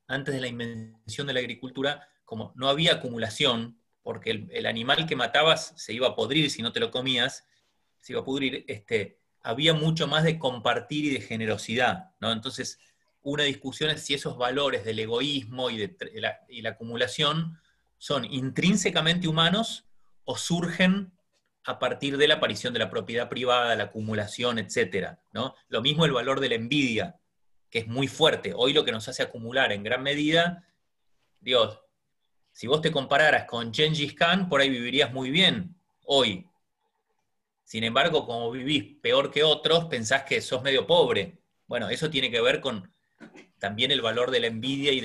antes 0.08 0.34
de 0.34 0.42
la 0.42 0.48
invención 0.48 1.28
de 1.28 1.34
la 1.34 1.40
agricultura, 1.40 2.08
como 2.26 2.54
no 2.56 2.70
había 2.70 2.96
acumulación, 2.96 3.80
porque 4.04 4.48
el, 4.50 4.66
animal 4.66 5.06
que 5.06 5.16
matabas 5.16 5.74
se 5.76 5.94
iba 5.94 6.08
a 6.08 6.16
podrir 6.16 6.50
si 6.50 6.62
no 6.62 6.72
te 6.72 6.80
lo 6.80 6.92
comías, 6.92 7.46
se 8.00 8.14
iba 8.14 8.22
a 8.22 8.26
pudrir, 8.26 8.64
este, 8.68 9.20
había 9.42 9.74
mucho 9.74 10.08
más 10.08 10.24
de 10.24 10.40
compartir 10.40 11.06
y 11.06 11.10
de 11.10 11.22
generosidad, 11.22 12.12
¿no? 12.20 12.32
Entonces, 12.32 12.80
una 13.22 13.44
discusión 13.44 13.90
es 13.90 14.04
si 14.04 14.14
esos 14.14 14.38
valores 14.38 14.86
del 14.86 15.00
egoísmo 15.00 15.70
y 15.70 15.78
de 15.78 16.46
y 16.48 16.62
la 16.62 16.70
acumulación 16.70 17.60
son 17.98 18.24
intrínsecamente 18.26 19.28
humanos 19.28 19.87
o 20.30 20.38
surgen 20.38 21.14
a 21.64 21.80
partir 21.80 22.18
de 22.18 22.28
la 22.28 22.36
aparición 22.36 22.74
de 22.74 22.80
la 22.80 22.90
propiedad 22.90 23.30
privada, 23.30 23.76
la 23.78 23.86
acumulación, 23.86 24.60
etc. 24.60 25.18
¿no? 25.32 25.56
Lo 25.70 25.82
mismo 25.82 26.04
el 26.04 26.12
valor 26.12 26.42
de 26.42 26.50
la 26.50 26.56
envidia, 26.56 27.18
que 27.70 27.80
es 27.80 27.88
muy 27.88 28.10
fuerte. 28.10 28.54
Hoy 28.54 28.74
lo 28.74 28.84
que 28.84 28.92
nos 28.92 29.08
hace 29.08 29.24
acumular 29.24 29.72
en 29.72 29.84
gran 29.84 30.04
medida, 30.04 30.66
Dios, 31.40 31.80
si 32.52 32.68
vos 32.68 32.82
te 32.82 32.92
compararas 32.92 33.46
con 33.46 33.74
Gengis 33.74 34.14
Khan, 34.16 34.50
por 34.50 34.60
ahí 34.60 34.70
vivirías 34.70 35.14
muy 35.14 35.32
bien 35.32 35.76
hoy. 36.04 36.46
Sin 37.64 37.86
embargo, 37.86 38.26
como 38.26 38.52
vivís 38.52 38.98
peor 39.02 39.32
que 39.32 39.44
otros, 39.44 39.86
pensás 39.86 40.24
que 40.24 40.42
sos 40.42 40.62
medio 40.62 40.86
pobre. 40.86 41.38
Bueno, 41.68 41.90
eso 41.90 42.10
tiene 42.10 42.30
que 42.30 42.42
ver 42.42 42.60
con 42.60 42.92
también 43.60 43.92
el 43.92 44.02
valor 44.02 44.32
de 44.32 44.42
la 44.42 44.48
envidia 44.48 44.92
y 44.92 45.00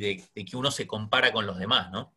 de, 0.00 0.24
de 0.34 0.44
que 0.44 0.56
uno 0.56 0.70
se 0.70 0.86
compara 0.86 1.32
con 1.32 1.46
los 1.46 1.58
demás, 1.58 1.90
¿no? 1.90 2.15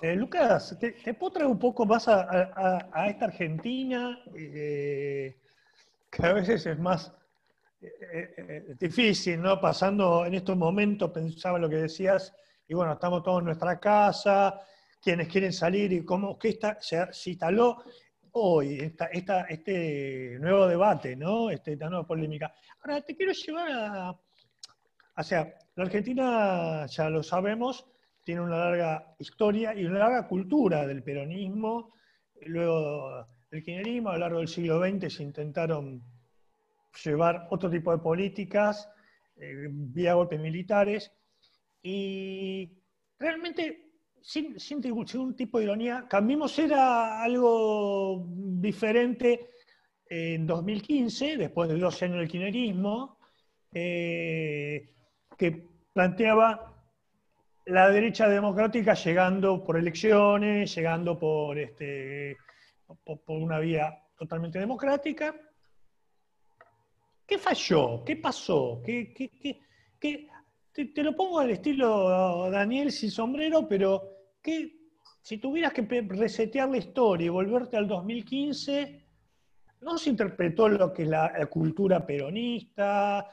Eh, 0.00 0.14
Lucas, 0.14 0.76
¿te, 0.78 1.14
puedo 1.14 1.32
traer 1.32 1.50
un 1.50 1.58
poco 1.58 1.86
más 1.86 2.06
a, 2.08 3.06
esta 3.08 3.24
Argentina? 3.24 4.18
Eh, 4.34 5.40
que 6.10 6.26
a 6.26 6.32
veces 6.32 6.66
es 6.66 6.78
más 6.78 7.12
eh, 7.80 8.74
difícil, 8.78 9.40
¿no? 9.40 9.60
Pasando 9.60 10.26
en 10.26 10.34
estos 10.34 10.56
momentos, 10.56 11.10
pensaba 11.10 11.58
lo 11.58 11.68
que 11.68 11.76
decías, 11.76 12.34
y 12.68 12.74
bueno, 12.74 12.92
estamos 12.92 13.22
todos 13.22 13.40
en 13.40 13.46
nuestra 13.46 13.78
casa, 13.78 14.60
quienes 15.00 15.28
quieren 15.28 15.52
salir 15.52 15.92
y 15.92 16.04
cómo 16.04 16.38
que 16.38 16.50
está, 16.50 16.78
se, 16.80 17.08
instaló 17.26 17.82
hoy 18.32 18.78
esta, 18.78 19.06
este 19.06 20.36
nuevo 20.40 20.66
debate, 20.66 21.16
¿no? 21.16 21.50
Este, 21.50 21.72
esta 21.72 21.88
nueva 21.88 22.06
polémica. 22.06 22.52
Ahora, 22.80 23.00
te 23.00 23.16
quiero 23.16 23.32
llevar 23.32 23.70
a... 23.72 24.10
O 25.18 25.22
sea, 25.22 25.54
la 25.74 25.84
Argentina, 25.84 26.86
ya 26.86 27.08
lo 27.08 27.22
sabemos, 27.22 27.86
tiene 28.26 28.40
una 28.40 28.58
larga 28.58 29.14
historia 29.20 29.72
y 29.72 29.84
una 29.84 30.00
larga 30.00 30.26
cultura 30.26 30.84
del 30.84 31.04
peronismo. 31.04 31.94
Luego 32.42 33.24
del 33.48 33.62
kirchnerismo, 33.62 34.10
a 34.10 34.14
lo 34.14 34.18
largo 34.18 34.38
del 34.40 34.48
siglo 34.48 34.80
XX 34.80 35.14
se 35.14 35.22
intentaron 35.22 36.02
llevar 37.04 37.46
otro 37.50 37.70
tipo 37.70 37.92
de 37.92 37.98
políticas 37.98 38.90
eh, 39.36 39.68
vía 39.70 40.14
golpes 40.14 40.40
militares 40.40 41.12
y 41.80 42.76
realmente 43.16 43.92
sin, 44.20 44.58
sin, 44.58 44.80
ningún 44.80 45.36
tipo 45.36 45.58
de 45.58 45.64
ironía, 45.64 46.06
Cambiemos 46.08 46.58
era 46.58 47.22
algo 47.22 48.26
diferente 48.26 49.50
en 50.08 50.48
2015, 50.48 51.36
después 51.36 51.68
de 51.68 51.78
dos 51.78 52.02
años 52.02 52.18
del 52.18 52.28
kirchnerismo, 52.28 53.18
eh, 53.72 54.90
que 55.38 55.68
planteaba 55.92 56.75
la 57.66 57.90
derecha 57.90 58.28
democrática 58.28 58.94
llegando 58.94 59.62
por 59.62 59.76
elecciones, 59.76 60.72
llegando 60.74 61.18
por, 61.18 61.58
este, 61.58 62.36
por, 63.04 63.20
una 63.28 63.58
vía 63.58 63.92
totalmente 64.16 64.58
democrática. 64.58 65.34
¿Qué 67.26 67.38
falló? 67.38 68.04
¿Qué 68.04 68.16
pasó? 68.16 68.80
¿Qué, 68.84 69.60
te, 70.72 71.02
lo 71.02 71.16
pongo 71.16 71.40
al 71.40 71.50
estilo 71.50 72.48
Daniel 72.50 72.92
sin 72.92 73.10
sombrero, 73.10 73.66
pero 73.66 74.02
¿qué, 74.40 74.76
si 75.20 75.38
tuvieras 75.38 75.72
que 75.72 75.82
resetear 76.08 76.68
la 76.68 76.76
historia 76.76 77.26
y 77.26 77.30
volverte 77.30 77.76
al 77.76 77.88
2015, 77.88 79.06
¿no 79.80 79.98
se 79.98 80.10
interpretó 80.10 80.68
lo 80.68 80.92
que 80.92 81.02
es 81.02 81.08
la 81.08 81.46
cultura 81.50 82.06
peronista? 82.06 83.28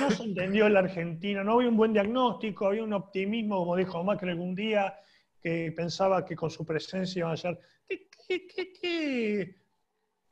No 0.00 0.10
se 0.10 0.24
entendió 0.24 0.68
la 0.68 0.80
Argentina, 0.80 1.42
no 1.42 1.54
había 1.54 1.68
un 1.68 1.76
buen 1.76 1.92
diagnóstico, 1.92 2.66
había 2.66 2.84
un 2.84 2.92
optimismo, 2.92 3.58
como 3.58 3.76
dijo 3.76 4.02
Macri 4.02 4.30
algún 4.30 4.54
día, 4.54 4.98
que 5.40 5.72
pensaba 5.74 6.24
que 6.24 6.36
con 6.36 6.50
su 6.50 6.64
presencia 6.64 7.20
iban 7.20 7.32
a 7.32 7.36
ser... 7.36 7.58
¿Qué, 7.86 8.46
qué, 8.46 9.56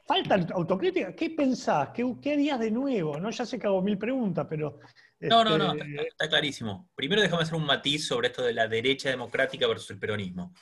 falta 0.07 0.37
autocrítica? 0.55 1.15
¿Qué 1.15 1.31
pensás? 1.31 1.91
¿Qué, 1.91 2.05
¿Qué, 2.23 2.33
harías 2.33 2.59
de 2.59 2.71
nuevo? 2.71 3.19
¿No? 3.19 3.31
Ya 3.31 3.45
sé 3.45 3.59
que 3.59 3.67
hago 3.67 3.83
mil 3.83 3.99
preguntas, 3.99 4.47
pero... 4.49 4.79
No, 5.21 5.45
no, 5.45 5.59
no, 5.59 5.75
este, 5.75 6.09
está, 6.09 6.29
clarísimo. 6.29 6.89
Primero 6.95 7.21
déjame 7.21 7.43
hacer 7.43 7.55
un 7.55 7.67
matiz 7.67 8.07
sobre 8.07 8.29
esto 8.29 8.43
de 8.43 8.55
la 8.55 8.69
derecha 8.69 9.11
democrática 9.11 9.67
versus 9.67 9.91
el 9.91 9.99
peronismo. 9.99 10.55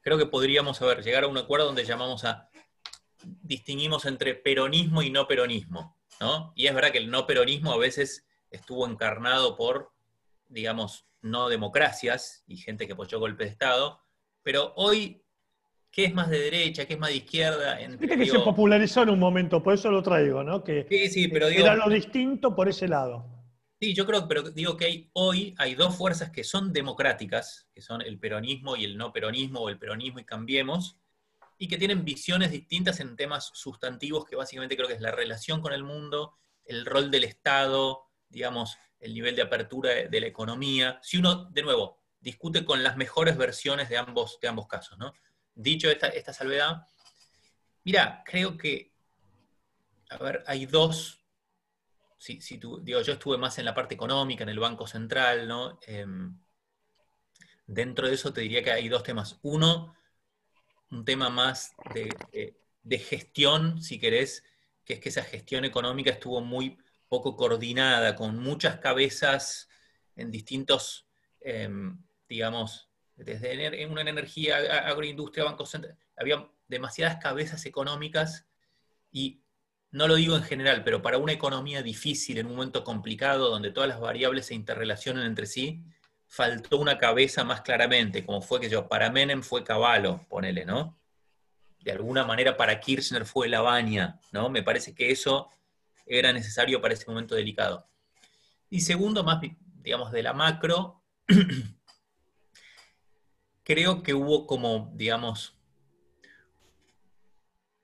Creo 0.00 0.18
que 0.18 0.26
podríamos 0.26 0.82
haber 0.82 1.02
llegar 1.04 1.24
a 1.24 1.28
un 1.28 1.38
acuerdo 1.38 1.66
donde 1.66 1.84
llamamos 1.84 2.24
a 2.24 2.48
distinguimos 3.22 4.06
entre 4.06 4.34
peronismo 4.34 5.02
y 5.02 5.10
no 5.10 5.26
peronismo. 5.26 5.96
Y 6.54 6.66
es 6.66 6.74
verdad 6.74 6.92
que 6.92 6.98
el 6.98 7.10
no 7.10 7.26
peronismo 7.26 7.72
a 7.72 7.78
veces 7.78 8.26
estuvo 8.50 8.86
encarnado 8.86 9.56
por, 9.56 9.92
digamos, 10.48 11.06
no 11.22 11.48
democracias 11.48 12.44
y 12.46 12.56
gente 12.56 12.86
que 12.86 12.94
apoyó 12.94 13.18
golpe 13.18 13.44
de 13.44 13.50
Estado, 13.50 14.00
pero 14.42 14.72
hoy 14.76 15.22
qué 15.90 16.04
es 16.04 16.14
más 16.14 16.30
de 16.30 16.38
derecha, 16.38 16.86
qué 16.86 16.94
es 16.94 17.00
más 17.00 17.10
de 17.10 17.16
izquierda. 17.16 17.80
Entre, 17.80 18.16
que 18.16 18.26
se 18.26 18.38
popularizó 18.40 19.02
en 19.02 19.10
un 19.10 19.18
momento, 19.18 19.62
por 19.62 19.74
eso 19.74 19.90
lo 19.90 20.02
traigo, 20.02 20.42
¿no? 20.42 20.62
Que 20.62 20.86
sí, 20.88 21.08
sí, 21.08 21.28
pero 21.28 21.48
era 21.48 21.74
lo 21.74 21.88
distinto 21.88 22.54
por 22.54 22.68
ese 22.68 22.88
lado. 22.88 23.26
Sí, 23.80 23.94
yo 23.94 24.06
creo, 24.06 24.28
pero 24.28 24.42
digo 24.42 24.76
que 24.76 25.08
hoy 25.14 25.54
hay 25.56 25.74
dos 25.74 25.96
fuerzas 25.96 26.30
que 26.30 26.44
son 26.44 26.72
democráticas, 26.72 27.68
que 27.74 27.80
son 27.80 28.02
el 28.02 28.18
peronismo 28.18 28.76
y 28.76 28.84
el 28.84 28.98
no 28.98 29.12
peronismo, 29.12 29.60
o 29.60 29.68
el 29.70 29.78
peronismo 29.78 30.20
y 30.20 30.24
cambiemos, 30.24 30.98
y 31.56 31.66
que 31.66 31.78
tienen 31.78 32.04
visiones 32.04 32.50
distintas 32.50 33.00
en 33.00 33.16
temas 33.16 33.50
sustantivos 33.54 34.26
que 34.26 34.36
básicamente 34.36 34.76
creo 34.76 34.86
que 34.86 34.94
es 34.94 35.00
la 35.00 35.12
relación 35.12 35.62
con 35.62 35.72
el 35.72 35.82
mundo, 35.82 36.36
el 36.64 36.84
rol 36.84 37.10
del 37.10 37.24
Estado, 37.24 38.09
digamos, 38.30 38.78
el 39.00 39.14
nivel 39.14 39.34
de 39.34 39.42
apertura 39.42 39.90
de, 40.08 40.20
la 40.20 40.26
economía. 40.26 40.98
Si 41.02 41.18
uno, 41.18 41.46
de 41.46 41.62
nuevo, 41.62 41.98
discute 42.20 42.64
con 42.64 42.82
las 42.82 42.96
mejores 42.96 43.36
versiones 43.36 43.88
de 43.88 43.98
ambos, 43.98 44.38
de 44.40 44.48
ambos 44.48 44.66
casos, 44.66 44.98
¿no? 44.98 45.12
Dicho 45.54 45.90
esta, 45.90 46.08
esta 46.08 46.32
salvedad, 46.32 46.86
mira, 47.84 48.22
creo 48.24 48.56
que, 48.56 48.92
a 50.10 50.18
ver, 50.18 50.44
hay 50.46 50.66
dos, 50.66 51.24
si, 52.18 52.40
si 52.40 52.60
digo, 52.82 53.00
yo 53.00 53.12
estuve 53.14 53.38
más 53.38 53.58
en 53.58 53.64
la 53.64 53.74
parte 53.74 53.94
económica, 53.94 54.44
en 54.44 54.50
el 54.50 54.58
Banco 54.58 54.86
Central, 54.86 55.48
¿no? 55.48 55.78
Em, 55.86 56.38
dentro 57.66 58.06
de 58.06 58.14
eso 58.14 58.32
te 58.32 58.42
diría 58.42 58.62
que 58.62 58.72
hay 58.72 58.88
dos 58.88 59.02
temas. 59.02 59.38
Uno, 59.42 59.94
un 60.90 61.04
tema 61.04 61.30
más 61.30 61.74
de, 61.94 62.54
de 62.82 62.98
gestión, 62.98 63.82
si 63.82 63.98
querés, 63.98 64.44
que 64.84 64.94
es 64.94 65.00
que 65.00 65.08
esa 65.08 65.22
gestión 65.22 65.64
económica 65.64 66.10
estuvo 66.10 66.40
muy 66.40 66.78
poco 67.10 67.36
coordinada, 67.36 68.14
con 68.14 68.38
muchas 68.38 68.78
cabezas 68.78 69.68
en 70.14 70.30
distintos, 70.30 71.08
em, 71.40 71.98
digamos, 72.28 72.88
desde 73.16 73.84
una 73.86 74.00
energía, 74.02 74.56
agroindustria, 74.86 75.44
bancos 75.44 75.76
había 76.16 76.48
demasiadas 76.68 77.16
cabezas 77.16 77.66
económicas 77.66 78.46
y 79.10 79.42
no 79.90 80.06
lo 80.06 80.14
digo 80.14 80.36
en 80.36 80.44
general, 80.44 80.84
pero 80.84 81.02
para 81.02 81.18
una 81.18 81.32
economía 81.32 81.82
difícil, 81.82 82.38
en 82.38 82.46
un 82.46 82.52
momento 82.52 82.84
complicado, 82.84 83.50
donde 83.50 83.72
todas 83.72 83.88
las 83.88 83.98
variables 83.98 84.46
se 84.46 84.54
interrelacionan 84.54 85.26
entre 85.26 85.46
sí, 85.46 85.82
faltó 86.28 86.78
una 86.78 86.96
cabeza 86.96 87.42
más 87.42 87.62
claramente, 87.62 88.24
como 88.24 88.40
fue 88.40 88.60
que 88.60 88.70
yo, 88.70 88.88
para 88.88 89.10
Menem 89.10 89.42
fue 89.42 89.64
Caballo, 89.64 90.24
ponele, 90.28 90.64
¿no? 90.64 90.96
De 91.80 91.90
alguna 91.90 92.24
manera 92.24 92.56
para 92.56 92.78
Kirchner 92.78 93.24
fue 93.26 93.48
Lavagna, 93.48 94.20
¿no? 94.30 94.48
Me 94.48 94.62
parece 94.62 94.94
que 94.94 95.10
eso 95.10 95.50
era 96.18 96.32
necesario 96.32 96.80
para 96.80 96.94
ese 96.94 97.06
momento 97.06 97.34
delicado. 97.34 97.88
Y 98.68 98.80
segundo, 98.80 99.24
más, 99.24 99.40
digamos, 99.76 100.12
de 100.12 100.22
la 100.22 100.32
macro, 100.32 101.02
creo 103.62 104.02
que 104.02 104.14
hubo 104.14 104.46
como, 104.46 104.92
digamos, 104.94 105.56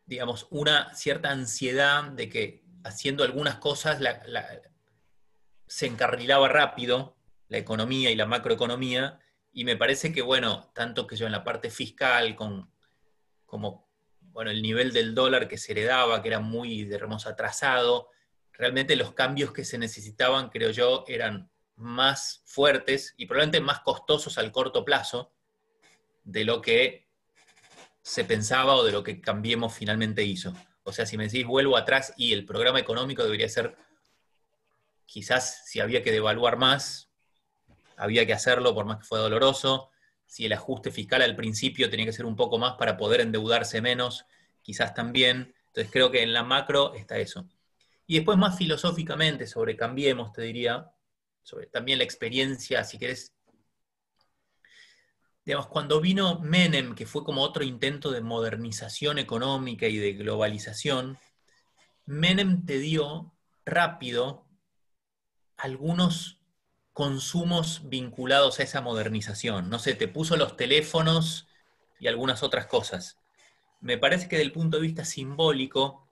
digamos, 0.04 0.46
una 0.50 0.94
cierta 0.94 1.30
ansiedad 1.30 2.04
de 2.04 2.28
que 2.28 2.64
haciendo 2.84 3.24
algunas 3.24 3.56
cosas 3.56 4.00
se 5.66 5.86
encarrilaba 5.86 6.48
rápido 6.48 7.16
la 7.48 7.58
economía 7.58 8.10
y 8.10 8.16
la 8.16 8.26
macroeconomía, 8.26 9.20
y 9.52 9.64
me 9.64 9.76
parece 9.76 10.12
que, 10.12 10.22
bueno, 10.22 10.70
tanto 10.74 11.06
que 11.06 11.16
yo 11.16 11.26
en 11.26 11.32
la 11.32 11.44
parte 11.44 11.70
fiscal, 11.70 12.34
con, 12.34 12.70
como, 13.44 13.88
bueno, 14.20 14.50
el 14.50 14.62
nivel 14.62 14.92
del 14.92 15.14
dólar 15.14 15.48
que 15.48 15.56
se 15.56 15.72
heredaba, 15.72 16.22
que 16.22 16.28
era 16.28 16.40
muy, 16.40 16.84
digamos, 16.84 17.26
atrasado, 17.26 18.10
realmente 18.56 18.96
los 18.96 19.12
cambios 19.12 19.52
que 19.52 19.64
se 19.64 19.78
necesitaban, 19.78 20.50
creo 20.50 20.70
yo, 20.70 21.04
eran 21.06 21.50
más 21.76 22.42
fuertes 22.46 23.14
y 23.16 23.26
probablemente 23.26 23.60
más 23.60 23.80
costosos 23.80 24.38
al 24.38 24.50
corto 24.50 24.84
plazo 24.84 25.32
de 26.24 26.44
lo 26.44 26.62
que 26.62 27.06
se 28.02 28.24
pensaba 28.24 28.74
o 28.76 28.84
de 28.84 28.92
lo 28.92 29.02
que 29.02 29.20
Cambiemos 29.20 29.74
finalmente 29.74 30.22
hizo. 30.24 30.54
O 30.84 30.92
sea, 30.92 31.04
si 31.06 31.16
me 31.16 31.24
decís 31.24 31.44
vuelvo 31.44 31.76
atrás 31.76 32.14
y 32.16 32.32
el 32.32 32.44
programa 32.44 32.78
económico 32.78 33.24
debería 33.24 33.48
ser, 33.48 33.76
quizás 35.04 35.64
si 35.66 35.80
había 35.80 36.02
que 36.02 36.12
devaluar 36.12 36.56
más, 36.56 37.10
había 37.96 38.26
que 38.26 38.32
hacerlo 38.32 38.74
por 38.74 38.86
más 38.86 38.98
que 38.98 39.04
fue 39.04 39.18
doloroso. 39.18 39.90
Si 40.26 40.46
el 40.46 40.52
ajuste 40.52 40.90
fiscal 40.90 41.22
al 41.22 41.36
principio 41.36 41.90
tenía 41.90 42.06
que 42.06 42.12
ser 42.12 42.26
un 42.26 42.36
poco 42.36 42.58
más 42.58 42.74
para 42.74 42.96
poder 42.96 43.20
endeudarse 43.20 43.80
menos, 43.80 44.26
quizás 44.62 44.94
también. 44.94 45.54
Entonces 45.66 45.90
creo 45.92 46.10
que 46.10 46.22
en 46.22 46.32
la 46.32 46.42
macro 46.42 46.94
está 46.94 47.18
eso. 47.18 47.46
Y 48.06 48.16
después 48.16 48.38
más 48.38 48.56
filosóficamente 48.56 49.46
sobre 49.46 49.76
Cambiemos, 49.76 50.32
te 50.32 50.42
diría, 50.42 50.90
sobre 51.42 51.66
también 51.66 51.98
la 51.98 52.04
experiencia, 52.04 52.84
si 52.84 52.98
querés, 52.98 53.32
digamos, 55.44 55.66
cuando 55.68 56.00
vino 56.00 56.40
Menem, 56.40 56.94
que 56.94 57.06
fue 57.06 57.24
como 57.24 57.42
otro 57.42 57.64
intento 57.64 58.10
de 58.10 58.20
modernización 58.20 59.18
económica 59.18 59.86
y 59.86 59.96
de 59.96 60.12
globalización, 60.12 61.18
Menem 62.04 62.64
te 62.64 62.78
dio 62.78 63.32
rápido 63.64 64.46
algunos 65.56 66.40
consumos 66.92 67.82
vinculados 67.88 68.60
a 68.60 68.62
esa 68.62 68.80
modernización. 68.80 69.68
No 69.68 69.78
sé, 69.78 69.94
te 69.94 70.08
puso 70.08 70.36
los 70.36 70.56
teléfonos 70.56 71.46
y 71.98 72.06
algunas 72.06 72.42
otras 72.42 72.66
cosas. 72.66 73.18
Me 73.80 73.98
parece 73.98 74.28
que 74.28 74.36
desde 74.36 74.46
el 74.46 74.52
punto 74.52 74.78
de 74.78 74.84
vista 74.84 75.04
simbólico, 75.04 76.05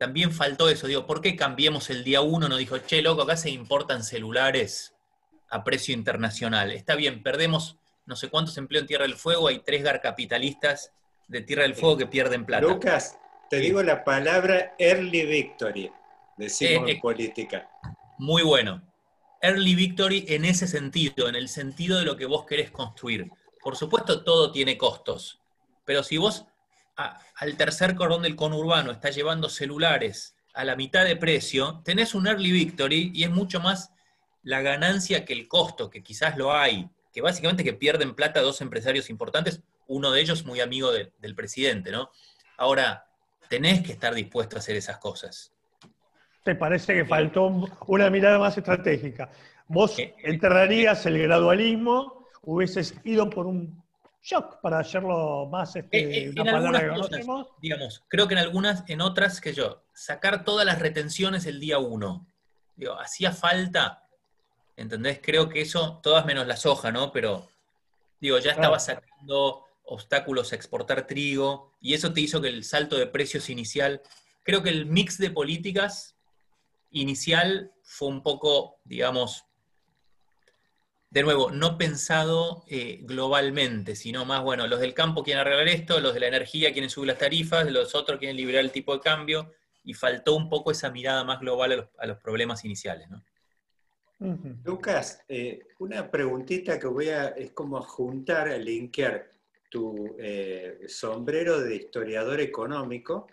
también 0.00 0.32
faltó 0.32 0.70
eso. 0.70 0.86
Digo, 0.86 1.04
¿por 1.06 1.20
qué 1.20 1.36
cambiemos 1.36 1.90
el 1.90 2.04
día 2.04 2.22
uno? 2.22 2.48
No 2.48 2.56
dijo, 2.56 2.78
che, 2.78 3.02
loco, 3.02 3.20
acá 3.20 3.36
se 3.36 3.50
importan 3.50 4.02
celulares 4.02 4.94
a 5.50 5.62
precio 5.62 5.92
internacional. 5.92 6.70
Está 6.70 6.94
bien, 6.94 7.22
perdemos 7.22 7.76
no 8.06 8.16
sé 8.16 8.30
cuántos 8.30 8.56
empleos 8.56 8.84
en 8.84 8.86
Tierra 8.88 9.04
del 9.04 9.16
Fuego, 9.16 9.48
hay 9.48 9.58
tres 9.58 9.82
gar 9.82 10.00
capitalistas 10.00 10.90
de 11.28 11.42
Tierra 11.42 11.64
del 11.64 11.74
Fuego 11.74 11.98
que 11.98 12.06
pierden 12.06 12.46
plata. 12.46 12.66
Lucas, 12.66 13.18
te 13.50 13.58
digo 13.58 13.82
la 13.82 14.02
palabra 14.02 14.74
early 14.78 15.26
victory, 15.26 15.92
decimos 16.38 16.88
eh, 16.88 16.92
en 16.92 17.00
política. 17.00 17.68
Muy 18.16 18.42
bueno. 18.42 18.82
Early 19.42 19.74
victory 19.74 20.24
en 20.28 20.46
ese 20.46 20.66
sentido, 20.66 21.28
en 21.28 21.34
el 21.34 21.50
sentido 21.50 21.98
de 21.98 22.06
lo 22.06 22.16
que 22.16 22.24
vos 22.24 22.46
querés 22.46 22.70
construir. 22.70 23.30
Por 23.62 23.76
supuesto, 23.76 24.24
todo 24.24 24.50
tiene 24.50 24.78
costos, 24.78 25.42
pero 25.84 26.02
si 26.02 26.16
vos 26.16 26.46
al 27.36 27.56
tercer 27.56 27.94
cordón 27.94 28.22
del 28.22 28.36
conurbano 28.36 28.90
está 28.90 29.10
llevando 29.10 29.48
celulares 29.48 30.36
a 30.54 30.64
la 30.64 30.76
mitad 30.76 31.04
de 31.04 31.16
precio, 31.16 31.82
tenés 31.84 32.14
un 32.14 32.26
early 32.26 32.50
victory 32.50 33.12
y 33.14 33.24
es 33.24 33.30
mucho 33.30 33.60
más 33.60 33.92
la 34.42 34.62
ganancia 34.62 35.24
que 35.24 35.32
el 35.32 35.48
costo, 35.48 35.90
que 35.90 36.02
quizás 36.02 36.36
lo 36.36 36.52
hay, 36.52 36.90
que 37.12 37.20
básicamente 37.20 37.64
que 37.64 37.74
pierden 37.74 38.14
plata 38.14 38.40
dos 38.40 38.60
empresarios 38.60 39.10
importantes, 39.10 39.62
uno 39.86 40.10
de 40.12 40.20
ellos 40.20 40.44
muy 40.44 40.60
amigo 40.60 40.92
del 40.92 41.34
presidente, 41.34 41.90
¿no? 41.90 42.10
Ahora, 42.56 43.06
tenés 43.48 43.82
que 43.82 43.92
estar 43.92 44.14
dispuesto 44.14 44.56
a 44.56 44.60
hacer 44.60 44.76
esas 44.76 44.98
cosas. 44.98 45.52
¿Te 46.44 46.54
parece 46.54 46.94
que 46.94 47.04
faltó 47.04 47.68
una 47.86 48.08
mirada 48.08 48.38
más 48.38 48.56
estratégica? 48.56 49.30
Vos 49.66 49.98
eh, 49.98 50.14
enterrarías 50.22 51.04
el 51.06 51.18
gradualismo, 51.18 52.26
hubieses 52.42 52.94
ido 53.04 53.28
por 53.28 53.46
un 53.46 53.82
shock 54.22 54.60
para 54.60 54.80
hacerlo 54.80 55.48
más 55.50 55.74
este, 55.76 55.98
eh, 55.98 56.24
eh, 56.24 56.30
una 56.30 56.52
palabra 56.52 56.80
que 56.80 56.88
conocemos. 56.88 57.48
digamos, 57.60 58.04
creo 58.08 58.28
que 58.28 58.34
en 58.34 58.40
algunas, 58.40 58.88
en 58.88 59.00
otras 59.00 59.40
que 59.40 59.52
yo, 59.52 59.82
sacar 59.94 60.44
todas 60.44 60.66
las 60.66 60.78
retenciones 60.78 61.46
el 61.46 61.60
día 61.60 61.78
uno. 61.78 62.26
Digo, 62.76 62.98
hacía 62.98 63.32
falta, 63.32 64.08
¿entendés? 64.76 65.20
Creo 65.22 65.48
que 65.48 65.60
eso, 65.60 66.00
todas 66.02 66.24
menos 66.24 66.46
la 66.46 66.56
soja, 66.56 66.90
¿no? 66.90 67.12
Pero, 67.12 67.48
digo, 68.20 68.38
ya 68.38 68.52
estaba 68.52 68.78
sacando 68.78 69.64
obstáculos 69.84 70.52
a 70.52 70.56
exportar 70.56 71.06
trigo, 71.06 71.72
y 71.80 71.94
eso 71.94 72.12
te 72.12 72.20
hizo 72.20 72.40
que 72.40 72.48
el 72.48 72.64
salto 72.64 72.96
de 72.96 73.06
precios 73.06 73.50
inicial, 73.50 74.00
creo 74.44 74.62
que 74.62 74.70
el 74.70 74.86
mix 74.86 75.18
de 75.18 75.30
políticas 75.30 76.16
inicial 76.90 77.72
fue 77.82 78.08
un 78.08 78.22
poco, 78.22 78.80
digamos, 78.84 79.44
de 81.10 81.24
nuevo, 81.24 81.50
no 81.50 81.76
pensado 81.76 82.64
eh, 82.68 83.00
globalmente, 83.02 83.96
sino 83.96 84.24
más, 84.24 84.44
bueno, 84.44 84.68
los 84.68 84.78
del 84.78 84.94
campo 84.94 85.24
quieren 85.24 85.40
arreglar 85.40 85.68
esto, 85.68 86.00
los 86.00 86.14
de 86.14 86.20
la 86.20 86.28
energía 86.28 86.72
quieren 86.72 86.88
subir 86.88 87.08
las 87.08 87.18
tarifas, 87.18 87.70
los 87.70 87.96
otros 87.96 88.20
quieren 88.20 88.36
liberar 88.36 88.60
el 88.60 88.70
tipo 88.70 88.94
de 88.94 89.00
cambio, 89.00 89.52
y 89.82 89.92
faltó 89.92 90.36
un 90.36 90.48
poco 90.48 90.70
esa 90.70 90.90
mirada 90.90 91.24
más 91.24 91.40
global 91.40 91.90
a 91.98 92.06
los, 92.06 92.18
problemas 92.18 92.64
iniciales. 92.64 93.08
¿no? 93.10 93.24
Lucas, 94.62 95.24
eh, 95.26 95.66
una 95.80 96.08
preguntita 96.08 96.78
que 96.78 96.86
voy 96.86 97.08
a, 97.08 97.28
es 97.28 97.50
como 97.52 97.82
juntar, 97.82 98.48
a 98.48 98.56
linkear 98.56 99.30
tu 99.68 100.14
eh, 100.18 100.80
sombrero 100.86 101.60
de 101.60 101.74
historiador 101.76 102.40
económico 102.40 103.26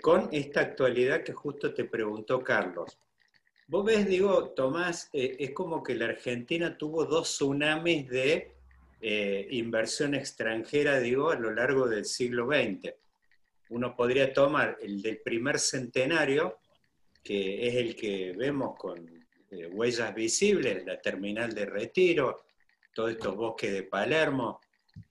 con 0.00 0.28
esta 0.30 0.60
actualidad 0.60 1.24
que 1.24 1.32
justo 1.32 1.74
te 1.74 1.84
preguntó 1.86 2.38
Carlos. 2.44 2.96
Vos 3.68 3.84
ves, 3.84 4.06
digo, 4.06 4.50
Tomás, 4.50 5.10
eh, 5.12 5.38
es 5.40 5.50
como 5.50 5.82
que 5.82 5.96
la 5.96 6.04
Argentina 6.04 6.78
tuvo 6.78 7.04
dos 7.04 7.28
tsunamis 7.28 8.08
de 8.08 8.52
eh, 9.00 9.48
inversión 9.50 10.14
extranjera, 10.14 11.00
digo, 11.00 11.30
a 11.30 11.34
lo 11.34 11.52
largo 11.52 11.88
del 11.88 12.04
siglo 12.04 12.46
XX. 12.46 12.94
Uno 13.70 13.96
podría 13.96 14.32
tomar 14.32 14.78
el 14.80 15.02
del 15.02 15.18
primer 15.18 15.58
centenario, 15.58 16.60
que 17.24 17.66
es 17.66 17.74
el 17.74 17.96
que 17.96 18.34
vemos 18.38 18.78
con 18.78 18.98
eh, 19.50 19.66
huellas 19.66 20.14
visibles, 20.14 20.86
la 20.86 21.00
terminal 21.00 21.52
de 21.52 21.66
retiro, 21.66 22.44
todos 22.94 23.10
estos 23.10 23.34
bosques 23.34 23.72
de 23.72 23.82
Palermo, 23.82 24.60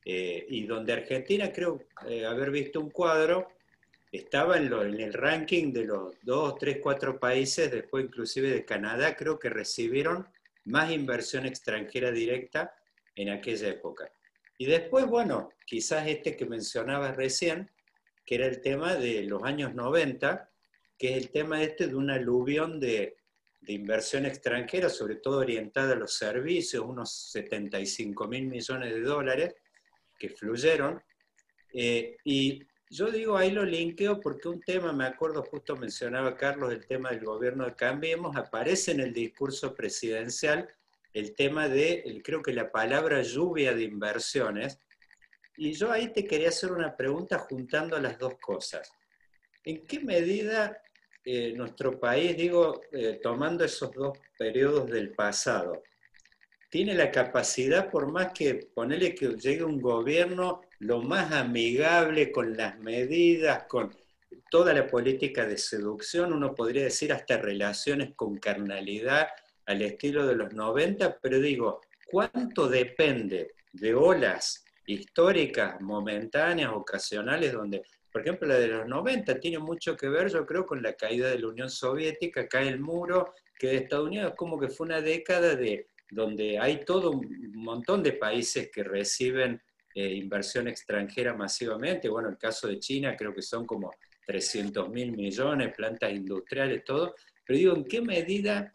y 0.03 0.65
donde 0.65 0.93
Argentina, 0.93 1.51
creo 1.51 1.83
haber 2.27 2.49
visto 2.49 2.79
un 2.79 2.89
cuadro, 2.89 3.49
estaba 4.15 4.57
en, 4.57 4.71
en, 4.71 4.99
el 4.99 5.13
ranking 5.13 5.71
de 5.71 5.85
los 5.85 6.15
dos, 6.21 6.55
tres, 6.57 6.79
cuatro 6.81 7.19
países, 7.19 7.71
después 7.71 8.05
inclusive 8.05 8.49
de 8.49 8.65
Canadá, 8.65 9.15
creo 9.15 9.39
que 9.39 9.49
recibieron 9.49 10.27
más 10.65 10.91
inversión 10.91 11.45
extranjera 11.45 12.11
directa 12.11 12.75
en 13.15 13.29
aquella 13.29 13.69
época. 13.69 14.11
Y 14.57 14.65
después, 14.65 15.05
bueno, 15.05 15.49
quizás 15.65 16.07
este 16.07 16.35
que 16.35 16.45
mencionabas 16.45 17.15
recién, 17.15 17.69
que 18.25 18.35
era 18.35 18.45
el 18.45 18.61
tema 18.61 18.95
de 18.95 19.23
los 19.23 19.43
años 19.43 19.73
90, 19.75 20.49
que 20.97 21.11
es 21.11 21.17
el 21.17 21.29
tema 21.29 21.61
este 21.61 21.87
de 21.87 21.95
una 21.95 22.15
aluvión 22.15 22.79
de, 22.79 23.17
de 23.61 23.73
inversión 23.73 24.25
extranjera, 24.25 24.89
sobre 24.89 25.15
todo 25.15 25.39
orientada 25.39 25.93
a 25.93 25.97
los 25.97 26.13
servicios, 26.13 26.85
unos 26.85 27.11
75 27.31 28.27
mil 28.27 28.47
millones 28.47 28.93
de 28.93 29.01
dólares 29.01 29.55
que 30.17 30.29
fluyeron. 30.29 31.01
Eh, 31.73 32.17
y 32.23 32.63
yo 32.89 33.11
digo, 33.11 33.37
ahí 33.37 33.51
lo 33.51 33.65
linkeo 33.65 34.21
porque 34.21 34.47
un 34.47 34.61
tema, 34.61 34.93
me 34.93 35.05
acuerdo, 35.05 35.43
justo 35.43 35.75
mencionaba 35.75 36.37
Carlos, 36.37 36.71
el 36.71 36.85
tema 36.85 37.09
del 37.09 37.25
gobierno 37.25 37.65
de 37.65 37.75
Cambiemos, 37.75 38.35
aparece 38.35 38.91
en 38.91 38.99
el 38.99 39.13
discurso 39.13 39.73
presidencial 39.73 40.69
el 41.13 41.33
tema 41.33 41.69
de, 41.69 42.21
creo 42.23 42.41
que 42.41 42.53
la 42.53 42.71
palabra 42.71 43.21
lluvia 43.21 43.73
de 43.73 43.83
inversiones. 43.83 44.79
Y 45.57 45.71
yo 45.71 45.91
ahí 45.91 46.09
te 46.09 46.25
quería 46.25 46.49
hacer 46.49 46.73
una 46.73 46.95
pregunta 46.95 47.39
juntando 47.39 47.97
las 47.99 48.19
dos 48.19 48.35
cosas. 48.39 48.91
¿En 49.63 49.87
qué 49.87 50.01
medida 50.01 50.81
eh, 51.23 51.53
nuestro 51.55 51.97
país, 51.99 52.35
digo, 52.35 52.81
eh, 52.91 53.19
tomando 53.23 53.63
esos 53.63 53.91
dos 53.93 54.19
periodos 54.37 54.91
del 54.91 55.11
pasado, 55.11 55.81
tiene 56.69 56.93
la 56.93 57.09
capacidad, 57.09 57.89
por 57.89 58.11
más 58.11 58.33
que 58.33 58.55
ponerle 58.75 59.15
que 59.15 59.29
llegue 59.29 59.63
un 59.63 59.79
gobierno 59.79 60.61
lo 60.79 61.01
más 61.01 61.31
amigable 61.31 62.31
con 62.31 62.55
las 62.55 62.79
medidas, 62.79 63.63
con 63.67 63.95
toda 64.49 64.73
la 64.73 64.87
política 64.87 65.45
de 65.45 65.57
seducción, 65.57 66.33
uno 66.33 66.53
podría 66.53 66.83
decir 66.83 67.11
hasta 67.13 67.37
relaciones 67.37 68.13
con 68.15 68.37
carnalidad 68.37 69.27
al 69.65 69.81
estilo 69.81 70.25
de 70.27 70.35
los 70.35 70.53
90, 70.53 71.19
pero 71.19 71.39
digo, 71.39 71.81
¿cuánto 72.05 72.67
depende 72.67 73.55
de 73.73 73.95
olas 73.95 74.63
históricas, 74.85 75.81
momentáneas, 75.81 76.71
ocasionales, 76.73 77.53
donde, 77.53 77.83
por 78.11 78.21
ejemplo, 78.21 78.47
la 78.47 78.55
de 78.55 78.67
los 78.67 78.87
90 78.87 79.39
tiene 79.39 79.59
mucho 79.59 79.95
que 79.95 80.07
ver, 80.07 80.29
yo 80.29 80.45
creo, 80.45 80.65
con 80.65 80.81
la 80.81 80.93
caída 80.93 81.29
de 81.29 81.39
la 81.39 81.47
Unión 81.47 81.69
Soviética, 81.69 82.47
cae 82.47 82.67
el 82.67 82.79
muro, 82.79 83.33
que 83.57 83.67
de 83.67 83.77
Estados 83.77 84.07
Unidos 84.07 84.33
como 84.35 84.59
que 84.59 84.67
fue 84.67 84.85
una 84.85 85.01
década 85.01 85.55
de 85.55 85.87
donde 86.09 86.59
hay 86.59 86.85
todo 86.85 87.11
un 87.11 87.51
montón 87.55 88.03
de 88.03 88.13
países 88.13 88.69
que 88.71 88.83
reciben 88.83 89.61
eh, 89.95 90.13
inversión 90.13 90.67
extranjera 90.67 91.33
masivamente. 91.33 92.09
Bueno, 92.09 92.27
el 92.27 92.37
caso 92.37 92.67
de 92.67 92.79
China 92.79 93.15
creo 93.15 93.33
que 93.33 93.41
son 93.41 93.65
como 93.65 93.93
300 94.27 94.89
mil 94.89 95.13
millones, 95.13 95.73
plantas 95.73 96.11
industriales, 96.11 96.83
todo. 96.83 97.15
Pero 97.45 97.57
digo, 97.57 97.75
¿en 97.75 97.85
qué 97.85 98.01
medida 98.01 98.73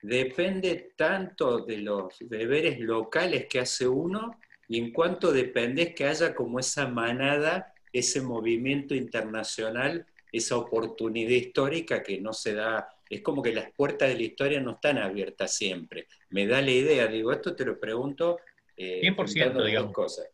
depende 0.00 0.92
tanto 0.96 1.58
de 1.58 1.78
los 1.78 2.14
deberes 2.20 2.78
locales 2.78 3.46
que 3.46 3.58
hace 3.58 3.88
uno 3.88 4.40
y 4.68 4.78
en 4.78 4.92
cuánto 4.92 5.32
depende 5.32 5.92
que 5.92 6.06
haya 6.06 6.34
como 6.36 6.60
esa 6.60 6.86
manada, 6.86 7.74
ese 7.92 8.22
movimiento 8.22 8.94
internacional, 8.94 10.06
esa 10.30 10.56
oportunidad 10.56 11.30
histórica 11.30 12.02
que 12.04 12.20
no 12.20 12.32
se 12.32 12.54
da, 12.54 12.88
es 13.08 13.22
como 13.22 13.42
que 13.42 13.52
las 13.52 13.72
puertas 13.72 14.08
de 14.08 14.14
la 14.14 14.22
historia 14.22 14.60
no 14.60 14.72
están 14.74 14.98
abiertas 14.98 15.52
siempre. 15.52 16.06
Me 16.28 16.46
da 16.46 16.62
la 16.62 16.70
idea, 16.70 17.08
digo, 17.08 17.32
esto 17.32 17.56
te 17.56 17.64
lo 17.64 17.80
pregunto. 17.80 18.38
Eh, 18.76 19.00
100%, 19.02 19.64
digamos. 19.64 19.92
Cosas. 19.92 20.28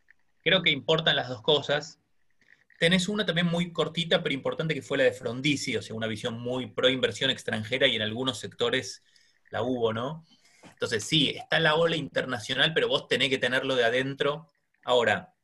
Creo 0.47 0.63
que 0.63 0.71
importan 0.71 1.17
las 1.17 1.29
dos 1.29 1.43
cosas. 1.43 2.01
Tenés 2.79 3.09
una 3.09 3.27
también 3.27 3.49
muy 3.49 3.73
cortita, 3.73 4.23
pero 4.23 4.33
importante, 4.33 4.75
que 4.75 4.81
fue 4.81 4.97
la 4.97 5.03
de 5.03 5.11
Frondizi, 5.11 5.77
o 5.77 5.83
sea, 5.83 5.97
una 5.97 6.07
visión 6.07 6.39
muy 6.39 6.69
pro 6.69 6.89
inversión 6.89 7.31
extranjera 7.31 7.89
y 7.89 7.97
en 7.97 8.03
algunos 8.03 8.39
sectores 8.39 9.03
la 9.51 9.63
hubo, 9.63 9.93
¿no? 9.93 10.25
Entonces, 10.63 11.03
sí, 11.03 11.31
está 11.31 11.59
la 11.59 11.75
ola 11.75 11.97
internacional, 11.97 12.73
pero 12.75 12.87
vos 12.87 13.09
tenés 13.09 13.29
que 13.29 13.39
tenerlo 13.39 13.75
de 13.75 13.87
adentro. 13.87 14.49
Ahora, 14.85 15.35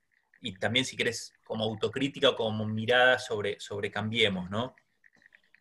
y 0.40 0.54
también 0.54 0.84
si 0.84 0.96
querés 0.96 1.32
como 1.42 1.64
autocrítica 1.64 2.28
o 2.28 2.36
como 2.36 2.64
mirada 2.64 3.18
sobre, 3.18 3.58
sobre 3.58 3.90
Cambiemos, 3.90 4.50
¿no? 4.50 4.76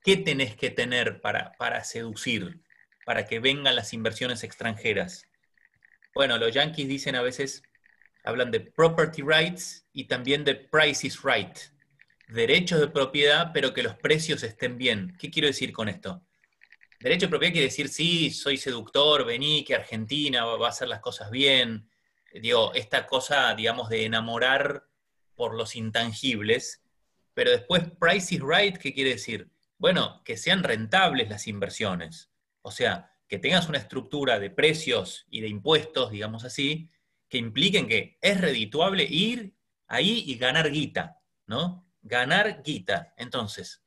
¿Qué 0.03 0.17
tenés 0.17 0.55
que 0.55 0.69
tener 0.69 1.19
para, 1.19 1.53
para 1.53 1.83
seducir, 1.83 2.61
para 3.07 3.25
que 3.25 3.39
vengan 3.39 3.75
las 3.75 3.91
inversiones 3.93 4.43
extranjeras? 4.43 5.25
Bueno, 6.13 6.37
los 6.37 6.53
yankees 6.53 6.87
dicen 6.87 7.15
a 7.15 7.23
veces, 7.23 7.63
hablan 8.23 8.51
de 8.51 8.59
property 8.59 9.21
rights 9.21 9.87
y 9.93 10.05
también 10.05 10.43
de 10.43 10.55
prices 10.55 11.21
right. 11.23 11.57
Derechos 12.27 12.79
de 12.79 12.87
propiedad, 12.87 13.51
pero 13.53 13.73
que 13.73 13.83
los 13.83 13.95
precios 13.95 14.43
estén 14.43 14.77
bien. 14.77 15.15
¿Qué 15.19 15.29
quiero 15.29 15.47
decir 15.47 15.73
con 15.73 15.89
esto? 15.89 16.23
Derecho 16.99 17.25
de 17.25 17.29
propiedad 17.29 17.53
quiere 17.53 17.67
decir, 17.67 17.89
sí, 17.89 18.29
soy 18.29 18.57
seductor, 18.57 19.25
vení, 19.25 19.63
que 19.63 19.75
Argentina 19.75 20.45
va 20.45 20.67
a 20.67 20.69
hacer 20.69 20.87
las 20.87 20.99
cosas 20.99 21.31
bien. 21.31 21.89
Digo, 22.31 22.73
esta 22.73 23.05
cosa, 23.07 23.53
digamos, 23.55 23.89
de 23.89 24.05
enamorar 24.05 24.87
por 25.35 25.55
los 25.55 25.75
intangibles. 25.75 26.83
Pero 27.33 27.51
después, 27.51 27.83
price 27.99 28.35
is 28.35 28.41
right, 28.41 28.77
¿qué 28.77 28.93
quiere 28.93 29.11
decir? 29.11 29.49
Bueno, 29.77 30.21
que 30.23 30.37
sean 30.37 30.63
rentables 30.63 31.27
las 31.27 31.47
inversiones. 31.47 32.29
O 32.61 32.69
sea, 32.69 33.11
que 33.27 33.39
tengas 33.39 33.67
una 33.67 33.79
estructura 33.79 34.39
de 34.39 34.51
precios 34.51 35.25
y 35.29 35.41
de 35.41 35.47
impuestos, 35.47 36.11
digamos 36.11 36.43
así, 36.43 36.91
que 37.31 37.37
impliquen 37.37 37.87
que 37.87 38.17
es 38.21 38.41
redituable 38.41 39.05
ir 39.05 39.55
ahí 39.87 40.25
y 40.27 40.35
ganar 40.35 40.69
guita, 40.69 41.17
¿no? 41.47 41.87
Ganar 42.01 42.61
guita. 42.61 43.13
Entonces, 43.15 43.81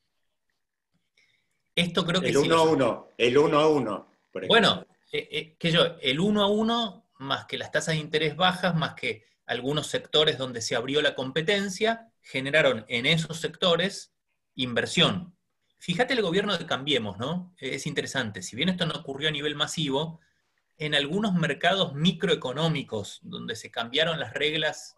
esto 1.77 2.07
creo 2.07 2.23
que 2.23 2.31
el 2.31 2.39
uno 2.39 2.57
a 2.57 2.63
uno, 2.63 3.09
el 3.19 3.37
uno 3.37 3.61
a 3.61 3.69
uno. 3.69 4.11
Bueno, 4.49 4.87
eh, 5.13 5.29
eh, 5.31 5.57
que 5.59 5.71
yo, 5.71 5.99
el 6.01 6.21
uno 6.21 6.43
a 6.43 6.47
uno, 6.47 7.11
más 7.19 7.45
que 7.45 7.59
las 7.59 7.71
tasas 7.71 7.97
de 7.97 8.01
interés 8.01 8.35
bajas, 8.35 8.75
más 8.75 8.95
que 8.95 9.27
algunos 9.45 9.89
sectores 9.89 10.39
donde 10.39 10.63
se 10.63 10.75
abrió 10.75 11.03
la 11.03 11.15
competencia, 11.15 12.11
generaron 12.23 12.87
en 12.89 13.05
esos 13.05 13.41
sectores 13.41 14.15
inversión. 14.55 15.37
Fíjate 15.79 16.15
el 16.15 16.23
gobierno 16.23 16.57
de 16.57 16.65
Cambiemos, 16.65 17.19
¿no? 17.19 17.55
Es 17.59 17.87
interesante. 17.87 18.41
Si 18.41 18.57
bien 18.57 18.71
esto 18.71 18.87
no 18.87 18.95
ocurrió 18.95 19.29
a 19.29 19.33
nivel 19.33 19.55
masivo, 19.55 20.21
en 20.79 20.95
algunos 20.95 21.35
mercados 21.35 21.95
microeconómicos 21.95 23.21
donde 23.23 23.57
se 23.57 23.71
cambiaron 23.71 24.19
las 24.19 24.35
reglas 24.35 24.97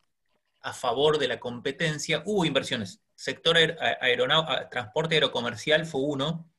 a 0.61 0.73
favor 0.73 1.19
de 1.19 1.29
la 1.29 1.39
competencia, 1.39 2.23
hubo 2.27 2.45
inversiones. 2.45 3.01
Sector 3.15 3.57
aeronáutico, 3.57 4.69
transporte 4.69 5.15
aerocomercial 5.15 5.87
fue 5.87 6.01
uno, 6.03 6.51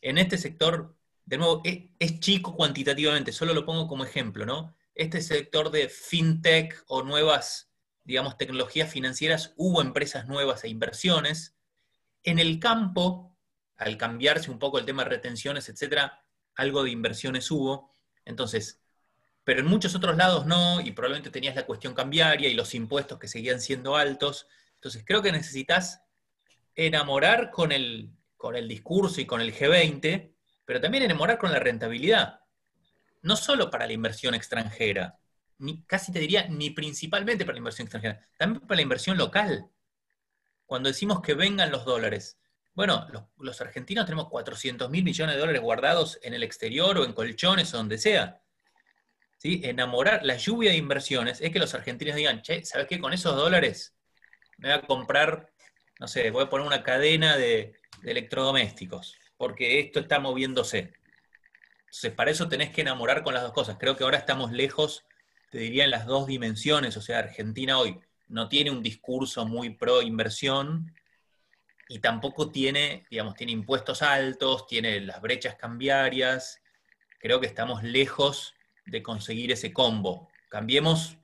en 0.00 0.18
este 0.18 0.38
sector, 0.38 0.96
de 1.24 1.38
nuevo, 1.38 1.62
es, 1.64 2.20
chico 2.20 2.54
cuantitativamente, 2.54 3.32
solo 3.32 3.54
lo 3.54 3.66
pongo 3.66 3.88
como 3.88 4.04
ejemplo, 4.04 4.46
¿no? 4.46 4.76
Este 4.94 5.20
sector 5.20 5.70
de 5.70 5.88
fintech 5.88 6.84
o 6.86 7.02
nuevas, 7.02 7.70
digamos, 8.04 8.36
tecnologías 8.36 8.90
financieras, 8.90 9.52
hubo 9.56 9.82
empresas 9.82 10.26
nuevas 10.28 10.64
e 10.64 10.68
inversiones. 10.68 11.56
En 12.22 12.38
el 12.38 12.60
campo, 12.60 13.36
al 13.76 13.96
cambiarse 13.96 14.50
un 14.50 14.58
poco 14.58 14.78
el 14.78 14.86
tema 14.86 15.04
de 15.04 15.10
retenciones, 15.10 15.68
etcétera, 15.68 16.24
algo 16.54 16.84
de 16.84 16.90
inversiones 16.90 17.50
hubo. 17.50 17.92
Entonces, 18.26 18.82
pero 19.44 19.60
en 19.60 19.66
muchos 19.66 19.94
otros 19.94 20.16
lados 20.16 20.44
no, 20.44 20.80
y 20.80 20.90
probablemente 20.90 21.30
tenías 21.30 21.56
la 21.56 21.64
cuestión 21.64 21.94
cambiaria 21.94 22.48
y 22.48 22.54
los 22.54 22.74
impuestos 22.74 23.18
que 23.18 23.28
seguían 23.28 23.60
siendo 23.60 23.96
altos. 23.96 24.48
Entonces, 24.74 25.04
creo 25.06 25.22
que 25.22 25.32
necesitas 25.32 26.02
enamorar 26.74 27.50
con 27.50 27.72
el, 27.72 28.10
con 28.36 28.56
el 28.56 28.68
discurso 28.68 29.20
y 29.20 29.26
con 29.26 29.40
el 29.40 29.54
G20, 29.54 30.34
pero 30.64 30.80
también 30.80 31.04
enamorar 31.04 31.38
con 31.38 31.52
la 31.52 31.60
rentabilidad. 31.60 32.40
No 33.22 33.36
solo 33.36 33.70
para 33.70 33.86
la 33.86 33.92
inversión 33.92 34.34
extranjera, 34.34 35.18
ni, 35.58 35.82
casi 35.84 36.12
te 36.12 36.18
diría 36.18 36.48
ni 36.48 36.70
principalmente 36.70 37.44
para 37.44 37.54
la 37.54 37.60
inversión 37.60 37.86
extranjera, 37.86 38.28
también 38.36 38.66
para 38.66 38.76
la 38.76 38.82
inversión 38.82 39.16
local. 39.16 39.70
Cuando 40.66 40.88
decimos 40.88 41.22
que 41.22 41.34
vengan 41.34 41.70
los 41.70 41.84
dólares, 41.84 42.36
bueno, 42.76 43.08
los, 43.38 43.60
argentinos 43.62 44.04
tenemos 44.04 44.28
400 44.28 44.90
mil 44.90 45.02
millones 45.02 45.34
de 45.34 45.40
dólares 45.40 45.62
guardados 45.62 46.18
en 46.22 46.34
el 46.34 46.42
exterior 46.42 46.98
o 46.98 47.06
en 47.06 47.14
colchones 47.14 47.72
o 47.72 47.78
donde 47.78 47.96
sea. 47.96 48.42
¿Sí? 49.38 49.62
Enamorar, 49.64 50.24
la 50.24 50.36
lluvia 50.36 50.72
de 50.72 50.76
inversiones 50.76 51.40
es 51.40 51.50
que 51.50 51.58
los 51.58 51.74
argentinos 51.74 52.16
digan, 52.16 52.42
che, 52.42 52.64
¿sabes 52.66 52.86
qué? 52.86 53.00
Con 53.00 53.14
esos 53.14 53.34
dólares 53.34 53.96
me 54.58 54.68
voy 54.68 54.78
a 54.78 54.82
comprar, 54.82 55.50
no 55.98 56.06
sé, 56.06 56.30
voy 56.30 56.44
a 56.44 56.50
poner 56.50 56.66
una 56.66 56.82
cadena 56.82 57.38
de, 57.38 57.72
de 58.02 58.10
electrodomésticos, 58.10 59.16
porque 59.38 59.80
esto 59.80 60.00
está 60.00 60.20
moviéndose. 60.20 60.92
Entonces, 61.80 62.12
para 62.12 62.30
eso 62.30 62.46
tenés 62.46 62.70
que 62.70 62.82
enamorar 62.82 63.22
con 63.22 63.32
las 63.32 63.42
dos 63.42 63.52
cosas. 63.52 63.78
Creo 63.80 63.96
que 63.96 64.04
ahora 64.04 64.18
estamos 64.18 64.52
lejos, 64.52 65.06
te 65.50 65.58
diría, 65.58 65.84
en 65.84 65.90
las 65.90 66.04
dos 66.04 66.26
dimensiones. 66.26 66.94
O 66.98 67.00
sea, 67.00 67.20
Argentina 67.20 67.78
hoy 67.78 67.98
no 68.28 68.50
tiene 68.50 68.70
un 68.70 68.82
discurso 68.82 69.46
muy 69.46 69.70
pro 69.70 70.02
inversión 70.02 70.92
y 71.88 72.00
tampoco 72.00 72.50
tiene, 72.50 73.06
digamos, 73.10 73.34
tiene 73.34 73.52
impuestos 73.52 74.02
altos, 74.02 74.66
tiene 74.66 75.00
las 75.00 75.20
brechas 75.20 75.56
cambiarias. 75.56 76.62
Creo 77.20 77.40
que 77.40 77.46
estamos 77.46 77.82
lejos 77.82 78.54
de 78.86 79.02
conseguir 79.02 79.52
ese 79.52 79.72
combo. 79.72 80.28
Cambiemos 80.48 81.18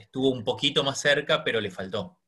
estuvo 0.00 0.30
un 0.30 0.44
poquito 0.44 0.82
más 0.82 0.98
cerca, 0.98 1.44
pero 1.44 1.60
le 1.60 1.70
faltó. 1.70 2.18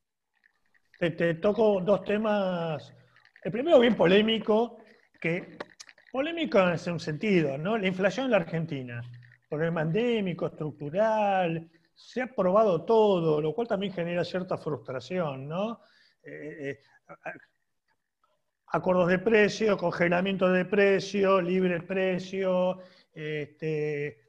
Te, 0.99 1.35
toco 1.35 1.81
dos 1.81 2.05
temas. 2.05 2.95
El 3.43 3.51
primero 3.51 3.81
bien 3.81 3.97
polémico, 3.97 4.79
que 5.21 5.59
polémico 6.13 6.61
en 6.61 6.93
un 6.93 7.01
sentido, 7.01 7.59
¿no? 7.59 7.77
La 7.77 7.89
inflación 7.89 8.27
en 8.27 8.31
la 8.33 8.37
Argentina, 8.37 9.03
problema 9.49 9.83
endémico, 9.83 10.47
estructural, 10.47 11.69
se 11.95 12.23
ha 12.23 12.27
probado 12.29 12.85
todo, 12.85 13.41
lo 13.41 13.53
cual 13.53 13.67
también 13.67 13.93
genera 13.93 14.25
cierta 14.25 14.57
frustración, 14.59 15.49
¿no? 15.49 15.81
Eh, 16.23 16.71
eh, 16.71 16.81
acuerdos 18.73 19.09
de 19.09 19.19
precio, 19.19 19.77
congelamiento 19.77 20.49
de 20.51 20.65
precio, 20.65 21.41
libre 21.41 21.81
precio, 21.83 22.79
este, 23.13 24.23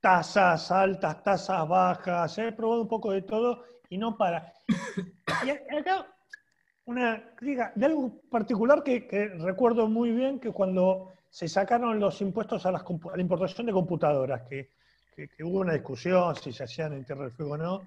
tasas 0.00 0.70
altas, 0.70 1.22
tasas 1.22 1.68
bajas, 1.68 2.38
ha 2.38 2.52
probado 2.52 2.82
un 2.82 2.88
poco 2.88 3.12
de 3.12 3.22
todo 3.22 3.64
y 3.88 3.98
no 3.98 4.16
para. 4.16 4.52
Y 5.44 5.50
acá, 5.50 6.06
una 6.84 7.34
crítica 7.36 7.72
de 7.74 7.86
algo 7.86 8.20
particular 8.30 8.82
que, 8.82 9.32
recuerdo 9.38 9.88
muy 9.88 10.12
bien, 10.12 10.40
que 10.40 10.52
cuando 10.52 11.12
se 11.28 11.48
sacaron 11.48 12.00
los 12.00 12.20
impuestos 12.20 12.66
a, 12.66 12.72
la 12.72 12.84
importación 13.18 13.66
de 13.66 13.72
computadoras, 13.72 14.42
que, 14.48 14.70
hubo 15.42 15.60
una 15.60 15.74
discusión 15.74 16.34
si 16.36 16.50
se 16.50 16.64
hacían 16.64 16.94
en 16.94 17.04
Tierra 17.04 17.24
del 17.24 17.32
Fuego 17.32 17.52
o 17.52 17.56
no, 17.58 17.82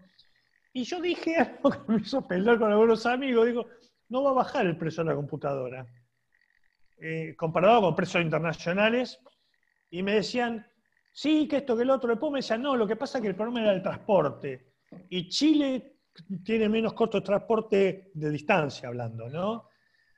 y 0.74 0.84
yo 0.84 1.00
dije 1.00 1.36
algo 1.38 1.72
que 1.72 1.92
me 1.92 2.02
hizo 2.02 2.28
pelear 2.28 2.60
con 2.60 2.72
algunos 2.72 3.06
amigos, 3.06 3.46
digo, 3.46 3.68
no 4.10 4.24
va 4.24 4.32
a 4.32 4.34
bajar 4.34 4.66
el 4.66 4.78
precio 4.78 5.04
de 5.04 5.12
la 5.12 5.16
computadora. 5.16 5.86
Eh, 7.00 7.36
comparado 7.36 7.82
con 7.82 7.96
precios 7.96 8.24
internacionales, 8.24 9.20
y 9.94 10.02
me 10.02 10.16
decían, 10.16 10.66
sí, 11.12 11.48
que 11.48 11.58
esto, 11.58 11.78
que 11.78 11.84
el 11.84 11.92
otro. 11.92 12.10
Después 12.10 12.32
me 12.32 12.40
decían, 12.40 12.64
no, 12.64 12.76
lo 12.76 12.88
que 12.88 12.96
pasa 12.96 13.20
es 13.20 13.22
que 13.22 13.28
el 13.28 13.36
problema 13.36 13.62
era 13.62 13.74
el 13.74 13.84
transporte. 13.84 14.74
Y 15.10 15.30
Chile 15.30 15.98
tiene 16.44 16.68
menos 16.68 16.94
costo 16.94 17.20
de 17.20 17.26
transporte 17.26 18.10
de 18.12 18.30
distancia, 18.32 18.88
hablando, 18.88 19.30
¿no? 19.30 19.70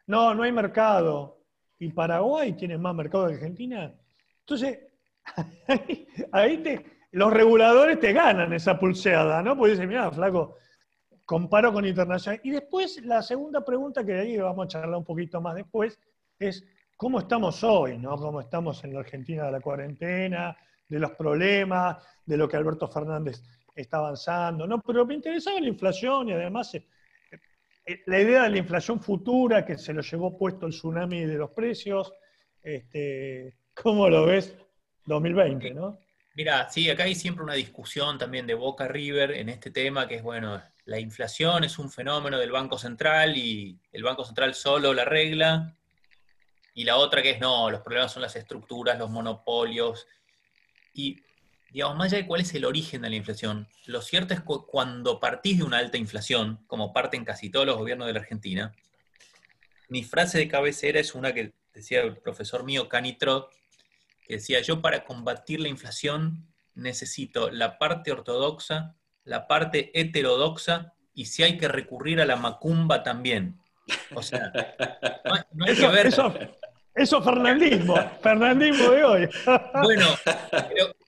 No, 0.08 0.34
no 0.34 0.43
hay 0.43 0.53
mercado. 0.53 1.41
Y 1.78 1.89
Paraguay 1.89 2.53
tiene 2.53 2.78
más 2.78 2.95
mercado 2.95 3.28
que 3.28 3.34
Argentina. 3.34 3.93
Entonces, 4.39 4.80
ahí, 6.32 6.58
te, 6.60 6.95
los 7.16 7.32
reguladores 7.32 7.97
te 7.97 8.11
ganan 8.11 8.51
esa 8.51 8.78
pulseada, 8.78 9.41
¿no? 9.41 9.55
Porque 9.55 9.72
dicen, 9.72 9.88
mira, 9.88 10.11
flaco, 10.11 10.57
comparo 11.24 11.72
con 11.72 11.86
internacional. 11.86 12.41
Y 12.43 12.51
después, 12.51 13.01
la 13.05 13.22
segunda 13.22 13.63
pregunta, 13.63 14.05
que 14.05 14.11
de 14.11 14.20
ahí 14.20 14.38
vamos 14.38 14.66
a 14.66 14.68
charlar 14.68 14.97
un 14.97 15.05
poquito 15.05 15.39
más 15.39 15.55
después, 15.55 15.97
es 16.38 16.66
cómo 16.97 17.20
estamos 17.20 17.63
hoy, 17.63 17.97
¿no? 17.97 18.18
Cómo 18.18 18.41
estamos 18.41 18.84
en 18.84 18.95
la 18.95 18.99
Argentina 18.99 19.45
de 19.45 19.51
la 19.53 19.61
cuarentena, 19.61 20.57
de 20.89 20.99
los 20.99 21.11
problemas, 21.11 22.05
de 22.26 22.36
lo 22.36 22.49
que 22.49 22.57
Alberto 22.57 22.89
Fernández 22.89 23.41
está 23.74 23.99
avanzando, 23.99 24.68
¿no? 24.68 24.82
Pero 24.82 25.05
me 25.05 25.13
interesaba 25.13 25.61
la 25.61 25.70
inflación 25.70 26.28
y 26.28 26.34
además 26.34 26.76
eh, 26.76 26.86
eh, 27.86 28.01
la 28.07 28.20
idea 28.20 28.43
de 28.43 28.49
la 28.49 28.57
inflación 28.57 28.99
futura 28.99 29.66
que 29.66 29.78
se 29.78 29.93
lo 29.93 30.01
llevó 30.01 30.38
puesto 30.38 30.66
el 30.66 30.74
tsunami 30.74 31.24
de 31.24 31.36
los 31.36 31.51
precios. 31.51 32.11
Este, 32.61 33.55
¿Cómo 33.74 34.09
lo 34.09 34.26
ves 34.26 34.53
2020, 35.05 35.74
no? 35.74 36.05
Mira, 36.36 36.70
sí, 36.70 36.90
acá 36.90 37.04
hay 37.06 37.16
siempre 37.16 37.46
una 37.46 37.54
discusión 37.54 38.18
también 38.18 38.46
de 38.46 38.56
Boca 38.56 38.90
River 38.90 39.32
en 39.32 39.48
este 39.48 39.72
tema, 39.72 40.06
que 40.06 40.16
es, 40.16 40.24
bueno, 40.24 40.62
la 40.84 41.00
inflación 41.00 41.64
es 41.64 41.80
un 41.80 41.90
fenómeno 41.90 42.38
del 42.38 42.52
Banco 42.52 42.78
Central 42.78 43.38
y 43.38 43.80
el 43.94 44.04
Banco 44.04 44.26
Central 44.26 44.54
solo 44.54 44.94
la 44.94 45.06
regla, 45.06 45.74
y 46.74 46.84
la 46.84 46.98
otra 46.98 47.22
que 47.22 47.32
es, 47.32 47.40
no, 47.40 47.72
los 47.72 47.80
problemas 47.80 48.12
son 48.12 48.22
las 48.22 48.36
estructuras, 48.36 49.00
los 49.00 49.10
monopolios. 49.10 50.08
Y, 50.94 51.22
digamos, 51.72 51.96
más 51.96 52.08
allá 52.08 52.18
de 52.24 52.28
cuál 52.28 52.42
es 52.42 52.54
el 52.54 52.66
origen 52.66 53.04
de 53.04 53.10
la 53.10 53.16
inflación, 53.16 53.70
lo 53.86 54.02
cierto 54.02 54.34
es 54.34 54.42
que 54.42 54.46
cuando 54.68 55.22
partís 55.22 55.60
de 55.60 55.64
una 55.64 55.78
alta 55.78 55.98
inflación, 55.98 56.66
como 56.68 56.92
parten 56.92 57.24
casi 57.24 57.50
todos 57.50 57.66
los 57.66 57.78
gobiernos 57.78 58.08
de 58.08 58.14
la 58.14 58.20
Argentina, 58.20 58.76
mi 59.88 60.04
frase 60.04 60.38
de 60.38 60.50
cabecera 60.50 61.00
es 61.00 61.16
una 61.16 61.34
que 61.34 61.54
decía 61.74 62.02
el 62.02 62.18
profesor 62.18 62.66
mío, 62.66 62.90
Canitrot, 62.90 63.50
que 64.26 64.36
decía, 64.36 64.62
yo 64.62 64.82
para 64.82 65.06
combatir 65.06 65.60
la 65.60 65.70
inflación 65.70 66.48
necesito 66.74 67.50
la 67.50 67.78
parte 67.78 68.12
ortodoxa, 68.12 68.96
la 69.24 69.48
parte 69.48 69.92
heterodoxa, 70.00 70.94
y 71.14 71.28
si 71.28 71.44
hay 71.44 71.58
que 71.58 71.68
recurrir 71.68 72.20
a 72.20 72.26
la 72.26 72.36
macumba 72.36 73.04
también. 73.04 73.60
O 74.14 74.22
sea, 74.22 74.52
no, 75.54 75.66
hay 75.66 75.76
que 75.76 75.88
ver. 75.88 76.08
Eso 76.96 77.22
Fernandismo, 77.22 77.96
Fernandismo 78.22 78.90
de 78.90 79.04
hoy. 79.04 79.30
Bueno, 79.84 80.08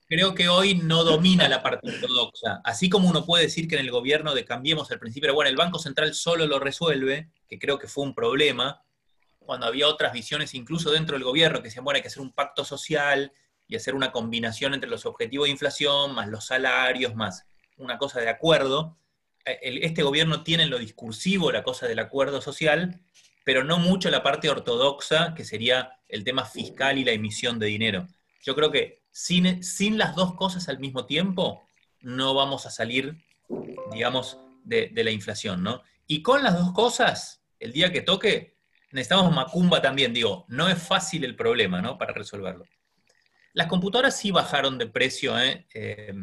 creo, 0.08 0.36
que 0.36 0.48
hoy 0.48 0.76
no 0.76 1.04
domina 1.04 1.48
la 1.50 1.64
parte 1.64 1.90
ortodoxa. 1.90 2.62
Así 2.64 2.90
como 2.90 3.10
uno 3.10 3.26
puede 3.26 3.46
decir 3.46 3.68
que 3.68 3.76
en 3.76 3.82
el 3.82 3.92
gobierno 3.92 4.34
de 4.34 4.46
Cambiemos 4.46 4.92
al 4.92 5.00
principio, 5.00 5.34
bueno, 5.34 5.50
el 5.50 5.56
Banco 5.56 5.80
Central 5.80 6.14
solo 6.14 6.46
lo 6.46 6.60
resuelve, 6.60 7.30
que 7.50 7.58
creo 7.58 7.80
que 7.80 7.88
fue 7.88 8.04
un 8.04 8.14
problema, 8.14 8.84
cuando 9.48 9.66
había 9.66 9.88
otras 9.88 10.14
visiones 10.14 10.54
incluso 10.54 10.92
dentro 10.92 11.16
del 11.16 11.24
gobierno 11.24 11.60
que 11.60 11.70
decían, 11.70 11.84
bueno, 11.84 11.96
hay 11.96 12.04
que 12.04 12.10
hacer 12.10 12.22
un 12.22 12.34
pacto 12.34 12.64
social 12.64 13.32
y 13.68 13.76
hacer 13.76 13.96
una 13.96 14.12
combinación 14.12 14.76
entre 14.76 14.90
los 14.90 15.08
objetivos 15.08 15.48
de 15.48 15.52
inflación, 15.52 16.14
más 16.14 16.28
los 16.28 16.46
salarios, 16.46 17.16
más 17.16 17.48
una 17.78 17.98
cosa 17.98 18.20
de 18.20 18.30
acuerdo. 18.30 18.98
Eh, 19.46 19.80
este 19.82 20.04
gobierno 20.04 20.44
tiene 20.44 20.64
en 20.64 20.70
lo 20.70 20.78
discursivo 20.78 21.52
la 21.52 21.64
cosa 21.64 21.88
del 21.88 22.00
acuerdo 22.00 22.42
social, 22.42 23.00
pero 23.44 23.64
no 23.64 23.80
mucho 23.80 24.10
la 24.10 24.22
parte 24.22 24.50
ortodoxa, 24.50 25.34
que 25.34 25.46
sería 25.46 25.94
el 26.08 26.24
tema 26.24 26.46
fiscal 26.46 26.98
y 26.98 27.06
la 27.06 27.12
emisión 27.12 27.58
de 27.58 27.68
dinero. 27.68 28.08
Yo 28.44 28.56
creo 28.56 28.72
que 28.72 29.02
sin, 29.12 29.64
sin 29.64 29.98
las 29.98 30.16
dos 30.16 30.36
cosas 30.36 30.70
al 30.70 30.80
mismo 30.80 31.06
tiempo, 31.06 31.66
no 32.02 32.34
vamos 32.34 32.66
a 32.66 32.72
salir, 32.72 33.24
digamos, 33.92 34.38
de, 34.64 34.92
la 34.94 35.12
inflación, 35.12 35.64
¿no? 35.64 35.82
Y 36.08 36.22
con 36.22 36.44
las 36.44 36.58
dos 36.58 36.74
cosas, 36.74 37.42
el 37.60 37.72
día 37.72 37.92
que 37.92 38.02
toque, 38.02 38.57
necesitamos 38.98 39.34
Macumba 39.34 39.82
también, 39.82 40.14
digo, 40.14 40.46
no 40.50 40.68
es 40.68 40.82
fácil 40.82 41.24
el 41.24 41.36
problema, 41.36 41.82
¿no? 41.82 41.98
Para 41.98 42.14
resolverlo. 42.14 42.66
Las 43.54 43.68
computadoras 43.68 44.18
sí 44.18 44.32
bajaron 44.32 44.78
de 44.78 44.88
precio, 44.88 45.40
¿eh? 45.40 45.66
eh 45.74 46.14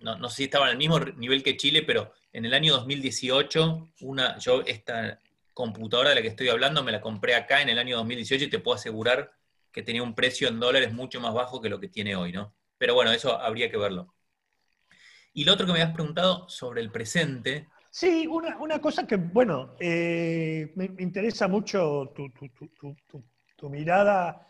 no, 0.00 0.28
sé 0.30 0.36
si 0.36 0.44
estaban 0.44 0.70
al 0.70 0.78
mismo 0.78 0.98
nivel 1.00 1.42
que 1.42 1.56
Chile, 1.56 1.82
pero 1.82 2.12
en 2.32 2.46
el 2.46 2.54
año 2.54 2.72
2018, 2.72 3.90
una, 4.00 4.38
yo 4.38 4.62
esta, 4.62 5.18
computadora 5.60 6.10
de 6.10 6.16
la 6.16 6.22
que 6.22 6.28
estoy 6.28 6.48
hablando 6.48 6.82
me 6.82 6.92
la 6.92 7.00
compré 7.00 7.34
acá 7.34 7.60
en 7.60 7.68
el 7.68 7.78
año 7.78 7.96
2018 7.98 8.44
y 8.44 8.50
te 8.50 8.58
puedo 8.58 8.76
asegurar 8.76 9.32
que 9.72 9.82
tenía 9.82 10.02
un 10.02 10.14
precio 10.14 10.48
en 10.48 10.58
dólares 10.58 10.92
mucho 10.92 11.20
más 11.20 11.34
bajo 11.34 11.60
que 11.60 11.68
lo 11.68 11.78
que 11.78 11.88
tiene 11.88 12.16
hoy, 12.16 12.32
¿no? 12.32 12.54
Pero 12.78 12.94
bueno, 12.94 13.12
eso 13.12 13.38
habría 13.38 13.70
que 13.70 13.76
verlo. 13.76 14.14
Y 15.32 15.44
lo 15.44 15.52
otro 15.52 15.66
que 15.66 15.72
me 15.72 15.82
has 15.82 15.92
preguntado 15.92 16.48
sobre 16.48 16.80
el 16.80 16.90
presente. 16.90 17.68
Sí, 17.92 18.26
una, 18.26 18.80
cosa 18.80 19.04
que, 19.04 19.16
bueno, 19.16 19.74
eh, 19.80 20.72
me, 20.76 20.84
interesa 20.98 21.48
mucho 21.48 22.12
tu, 22.14 23.68
mirada 23.68 24.46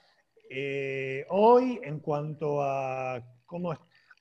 eh, 0.49 1.25
hoy 1.31 1.81
en 1.83 2.01
cuanto 2.01 2.63
a 2.63 3.19
cómo, 3.47 3.77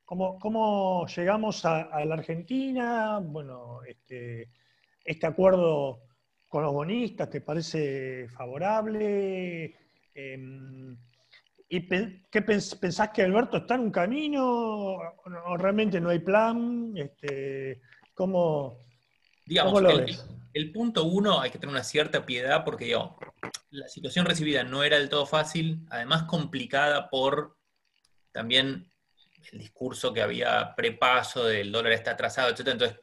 cómo, 0.05 0.39
cómo 0.39 1.05
llegamos 1.07 1.65
a, 1.65 2.05
la 2.05 2.15
Argentina, 2.15 3.19
bueno, 3.21 3.83
este, 3.83 4.49
este 5.03 5.27
acuerdo 5.27 6.01
con 6.47 6.63
los 6.63 6.73
bonistas? 6.73 7.29
¿Te 7.29 7.41
parece 7.41 8.27
favorable? 8.29 9.75
Em, 10.13 10.97
¿Y 11.67 11.87
qué 12.31 12.41
pensás 12.41 13.09
que 13.09 13.21
Alberto 13.21 13.57
está 13.57 13.75
en 13.75 13.81
un 13.81 13.91
camino 13.91 14.43
o, 14.43 15.57
realmente 15.57 16.01
no 16.01 16.09
hay 16.09 16.19
plan? 16.19 16.93
Este, 16.95 17.81
¿Cómo, 18.15 18.79
Digamos, 19.49 19.81
el, 20.53 20.71
punto 20.71 21.05
uno 21.05 21.41
hay 21.41 21.49
que 21.49 21.57
tener 21.57 21.73
una 21.73 21.83
cierta 21.83 22.23
piedad 22.23 22.63
porque 22.63 22.95
la 23.71 23.87
situación 23.87 24.27
recibida 24.27 24.63
no 24.63 24.83
era 24.83 24.99
del 24.99 25.09
todo 25.09 25.25
fácil, 25.25 25.87
además 25.89 26.25
complicada 26.25 27.09
por 27.09 27.57
también 28.31 28.91
el 29.51 29.57
discurso 29.57 30.13
que 30.13 30.21
había 30.21 30.75
prepaso 30.75 31.45
del 31.45 31.71
dólar 31.71 31.93
está 31.93 32.11
atrasado, 32.11 32.49
etc. 32.49 32.67
Entonces, 32.67 32.99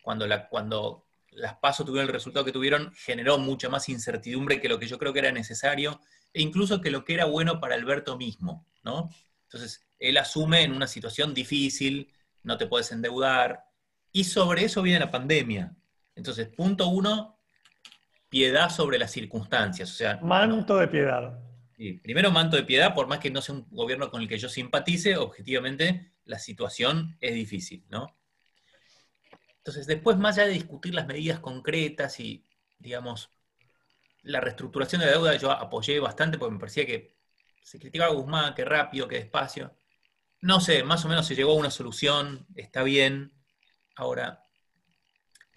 cuando, 0.00 0.28
la, 0.28 0.48
cuando 0.48 1.08
las 1.30 1.56
pasos 1.56 1.84
tuvieron 1.84 2.06
el 2.06 2.14
resultado 2.14 2.44
que 2.44 2.52
tuvieron, 2.52 2.94
generó 2.94 3.36
mucha 3.38 3.68
más 3.68 3.88
incertidumbre 3.88 4.60
que 4.60 4.68
lo 4.68 4.78
que 4.78 4.86
yo 4.86 4.96
creo 4.96 5.12
que 5.12 5.18
era 5.18 5.32
necesario, 5.32 6.00
e 6.32 6.40
incluso 6.40 6.80
que 6.80 6.92
lo 6.92 7.04
que 7.04 7.14
era 7.14 7.24
bueno 7.24 7.58
para 7.58 7.74
Alberto 7.74 8.16
mismo, 8.16 8.64
¿no? 8.84 9.10
Entonces, 9.42 9.84
él 9.98 10.18
asume 10.18 10.62
en 10.62 10.72
una 10.72 10.86
situación 10.86 11.34
difícil, 11.34 12.12
no 12.44 12.56
te 12.58 12.68
puedes 12.68 12.92
endeudar, 12.92 13.64
y 14.14 14.22
sobre 14.22 14.64
eso 14.64 14.80
viene 14.80 15.00
la 15.00 15.10
pandemia. 15.10 15.74
Entonces, 16.14 16.48
punto 16.48 16.86
uno, 16.86 17.40
piedad 18.28 18.70
sobre 18.70 18.96
las 18.96 19.10
circunstancias. 19.10 19.90
O 19.90 19.94
sea, 19.94 20.20
manto 20.22 20.76
de 20.76 20.86
piedad. 20.86 21.36
primero 22.00 22.30
manto 22.30 22.56
de 22.56 22.62
piedad, 22.62 22.94
por 22.94 23.08
más 23.08 23.18
que 23.18 23.32
no 23.32 23.42
sea 23.42 23.56
un 23.56 23.66
gobierno 23.70 24.12
con 24.12 24.22
el 24.22 24.28
que 24.28 24.38
yo 24.38 24.48
simpatice, 24.48 25.16
objetivamente 25.16 26.12
la 26.26 26.38
situación 26.38 27.16
es 27.20 27.34
difícil, 27.34 27.84
¿no? 27.90 28.16
Entonces, 29.56 29.88
después, 29.88 30.16
más 30.16 30.38
allá 30.38 30.46
de 30.46 30.54
discutir 30.54 30.94
las 30.94 31.08
medidas 31.08 31.40
concretas 31.40 32.20
y, 32.20 32.44
digamos, 32.78 33.32
la 34.22 34.40
reestructuración 34.40 35.00
de 35.00 35.06
la 35.06 35.12
deuda, 35.12 35.34
yo 35.34 35.50
apoyé 35.50 35.98
bastante 35.98 36.38
porque 36.38 36.52
me 36.54 36.60
parecía 36.60 36.86
que 36.86 37.16
se 37.64 37.80
criticaba 37.80 38.12
a 38.12 38.14
Guzmán, 38.14 38.54
que 38.54 38.64
rápido, 38.64 39.08
que 39.08 39.16
despacio. 39.16 39.76
No 40.40 40.60
sé, 40.60 40.84
más 40.84 41.04
o 41.04 41.08
menos 41.08 41.26
se 41.26 41.34
llegó 41.34 41.50
a 41.50 41.56
una 41.56 41.70
solución, 41.70 42.46
está 42.54 42.84
bien. 42.84 43.32
Ahora, 43.96 44.42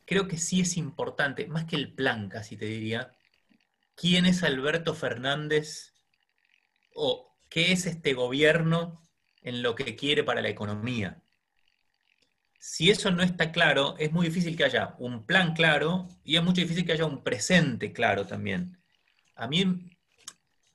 creo 0.05 0.27
que 0.27 0.37
sí 0.37 0.61
es 0.61 0.77
importante, 0.77 1.47
más 1.47 1.65
que 1.65 1.75
el 1.75 1.93
plan 1.93 2.29
casi 2.29 2.57
te 2.57 2.65
diría, 2.65 3.11
quién 3.95 4.25
es 4.25 4.43
Alberto 4.43 4.93
Fernández 4.93 5.93
o 6.93 7.35
qué 7.49 7.71
es 7.71 7.85
este 7.85 8.13
gobierno 8.13 9.01
en 9.41 9.61
lo 9.63 9.75
que 9.75 9.95
quiere 9.95 10.23
para 10.23 10.41
la 10.41 10.49
economía. 10.49 11.21
Si 12.59 12.89
eso 12.89 13.11
no 13.11 13.23
está 13.23 13.51
claro, 13.51 13.95
es 13.97 14.11
muy 14.11 14.27
difícil 14.27 14.57
que 14.57 14.65
haya 14.65 14.95
un 14.99 15.25
plan 15.25 15.53
claro 15.53 16.07
y 16.23 16.37
es 16.37 16.43
mucho 16.43 16.61
difícil 16.61 16.85
que 16.85 16.93
haya 16.93 17.05
un 17.05 17.23
presente 17.23 17.93
claro 17.93 18.25
también. 18.25 18.81
A 19.35 19.47
mí, 19.47 19.89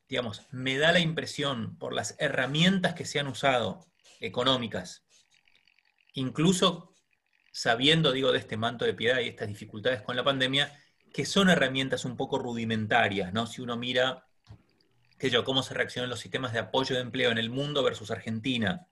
digamos, 0.08 0.46
me 0.50 0.78
da 0.78 0.92
la 0.92 1.00
impresión 1.00 1.76
por 1.78 1.92
las 1.92 2.16
herramientas 2.18 2.94
que 2.94 3.04
se 3.04 3.18
han 3.18 3.26
usado 3.26 3.86
económicas, 4.20 5.04
incluso 6.14 6.91
sabiendo, 7.52 8.10
digo, 8.10 8.32
de 8.32 8.38
este 8.38 8.56
manto 8.56 8.84
de 8.84 8.94
piedad 8.94 9.20
y 9.20 9.28
estas 9.28 9.46
dificultades 9.46 10.02
con 10.02 10.16
la 10.16 10.24
pandemia, 10.24 10.76
que 11.12 11.26
son 11.26 11.50
herramientas 11.50 12.04
un 12.04 12.16
poco 12.16 12.38
rudimentarias, 12.38 13.32
¿no? 13.32 13.46
Si 13.46 13.60
uno 13.60 13.76
mira, 13.76 14.26
qué 15.18 15.30
yo, 15.30 15.44
cómo 15.44 15.62
se 15.62 15.74
reaccionan 15.74 16.10
los 16.10 16.18
sistemas 16.18 16.52
de 16.54 16.58
apoyo 16.58 16.96
de 16.96 17.02
empleo 17.02 17.30
en 17.30 17.38
el 17.38 17.50
mundo 17.50 17.82
versus 17.82 18.10
Argentina. 18.10 18.88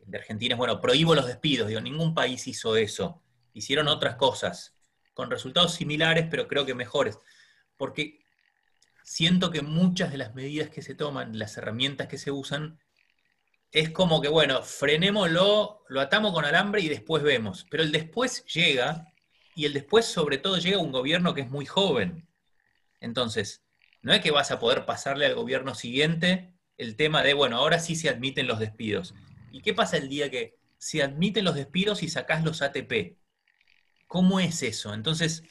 De 0.00 0.18
Argentina 0.18 0.54
es, 0.54 0.58
bueno, 0.58 0.80
prohíbo 0.80 1.14
los 1.14 1.26
despidos, 1.26 1.68
digo, 1.68 1.80
ningún 1.80 2.14
país 2.14 2.46
hizo 2.48 2.76
eso. 2.76 3.22
Hicieron 3.52 3.86
otras 3.86 4.16
cosas, 4.16 4.74
con 5.12 5.30
resultados 5.30 5.74
similares, 5.74 6.26
pero 6.30 6.48
creo 6.48 6.64
que 6.64 6.74
mejores. 6.74 7.18
Porque 7.76 8.24
siento 9.02 9.50
que 9.50 9.60
muchas 9.60 10.10
de 10.10 10.18
las 10.18 10.34
medidas 10.34 10.70
que 10.70 10.82
se 10.82 10.94
toman, 10.94 11.38
las 11.38 11.56
herramientas 11.58 12.08
que 12.08 12.18
se 12.18 12.30
usan, 12.30 12.80
es 13.74 13.90
como 13.90 14.20
que, 14.20 14.28
bueno, 14.28 14.62
frenémoslo, 14.62 15.82
lo 15.88 16.00
atamos 16.00 16.32
con 16.32 16.44
alambre 16.44 16.80
y 16.80 16.88
después 16.88 17.24
vemos. 17.24 17.66
Pero 17.68 17.82
el 17.82 17.90
después 17.90 18.44
llega, 18.46 19.12
y 19.56 19.64
el 19.64 19.72
después 19.72 20.06
sobre 20.06 20.38
todo 20.38 20.58
llega 20.58 20.78
un 20.78 20.92
gobierno 20.92 21.34
que 21.34 21.40
es 21.40 21.50
muy 21.50 21.66
joven. 21.66 22.28
Entonces, 23.00 23.64
no 24.00 24.12
es 24.12 24.20
que 24.20 24.30
vas 24.30 24.52
a 24.52 24.60
poder 24.60 24.86
pasarle 24.86 25.26
al 25.26 25.34
gobierno 25.34 25.74
siguiente 25.74 26.54
el 26.78 26.94
tema 26.94 27.24
de, 27.24 27.34
bueno, 27.34 27.56
ahora 27.56 27.80
sí 27.80 27.96
se 27.96 28.08
admiten 28.08 28.46
los 28.46 28.60
despidos. 28.60 29.12
¿Y 29.50 29.60
qué 29.60 29.74
pasa 29.74 29.96
el 29.96 30.08
día 30.08 30.30
que 30.30 30.56
se 30.78 31.02
admiten 31.02 31.44
los 31.44 31.56
despidos 31.56 32.04
y 32.04 32.08
sacás 32.08 32.44
los 32.44 32.62
ATP? 32.62 33.18
¿Cómo 34.06 34.38
es 34.38 34.62
eso? 34.62 34.94
Entonces, 34.94 35.42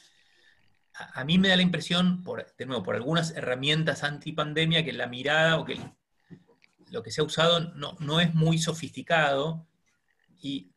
a, 0.94 1.24
mí 1.24 1.36
me 1.36 1.48
da 1.48 1.56
la 1.56 1.62
impresión, 1.62 2.22
por, 2.22 2.54
de 2.56 2.64
nuevo, 2.64 2.82
por 2.82 2.94
algunas 2.94 3.32
herramientas 3.32 4.02
antipandemia, 4.02 4.82
que 4.82 4.94
la 4.94 5.08
mirada 5.08 5.58
o 5.58 5.66
que 5.66 5.78
lo 6.94 7.02
que 7.02 7.10
se 7.10 7.20
ha 7.20 7.24
usado 7.24 7.60
no, 7.74 8.20
es 8.20 8.32
muy 8.34 8.58
sofisticado 8.58 9.66
y, 10.40 10.70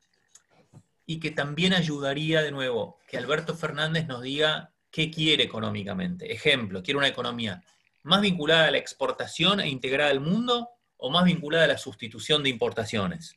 y 1.06 1.20
que 1.20 1.32
también 1.32 1.74
ayudaría 1.74 2.42
de 2.42 2.52
nuevo 2.52 3.00
que 3.08 3.18
Alberto 3.18 3.56
Fernández 3.56 4.08
nos 4.08 4.24
diga 4.24 4.74
qué 4.90 5.12
quiere 5.12 5.44
económicamente. 5.44 6.34
Ejemplo, 6.34 6.82
quiere 6.82 6.98
una 6.98 7.08
economía 7.08 7.64
más 8.02 8.22
vinculada 8.22 8.68
a 8.68 8.72
la 8.72 8.80
exportación 8.80 9.60
e 9.60 9.70
integrada 9.70 10.10
al 10.10 10.20
mundo 10.20 10.72
o 10.98 11.12
más 11.12 11.24
vinculada 11.24 11.66
a 11.66 11.68
la 11.68 11.78
sustitución 11.78 12.42
de 12.42 12.50
importaciones. 12.50 13.36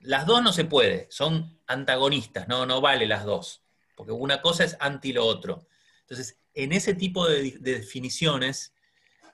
Las 0.00 0.26
dos 0.26 0.42
no 0.42 0.52
se 0.52 0.66
puede, 0.66 1.08
son 1.10 1.58
antagonistas, 1.66 2.46
no, 2.46 2.66
no 2.66 2.82
vale 2.82 3.06
las 3.06 3.24
dos, 3.24 3.62
porque 3.96 4.12
una 4.12 4.42
cosa 4.42 4.64
es 4.64 4.76
anti 4.80 5.14
lo 5.14 5.24
otro. 5.24 5.66
Entonces, 6.02 6.38
en 6.52 6.72
ese 6.72 6.94
tipo 6.94 7.26
de 7.26 7.56
definiciones, 7.58 8.74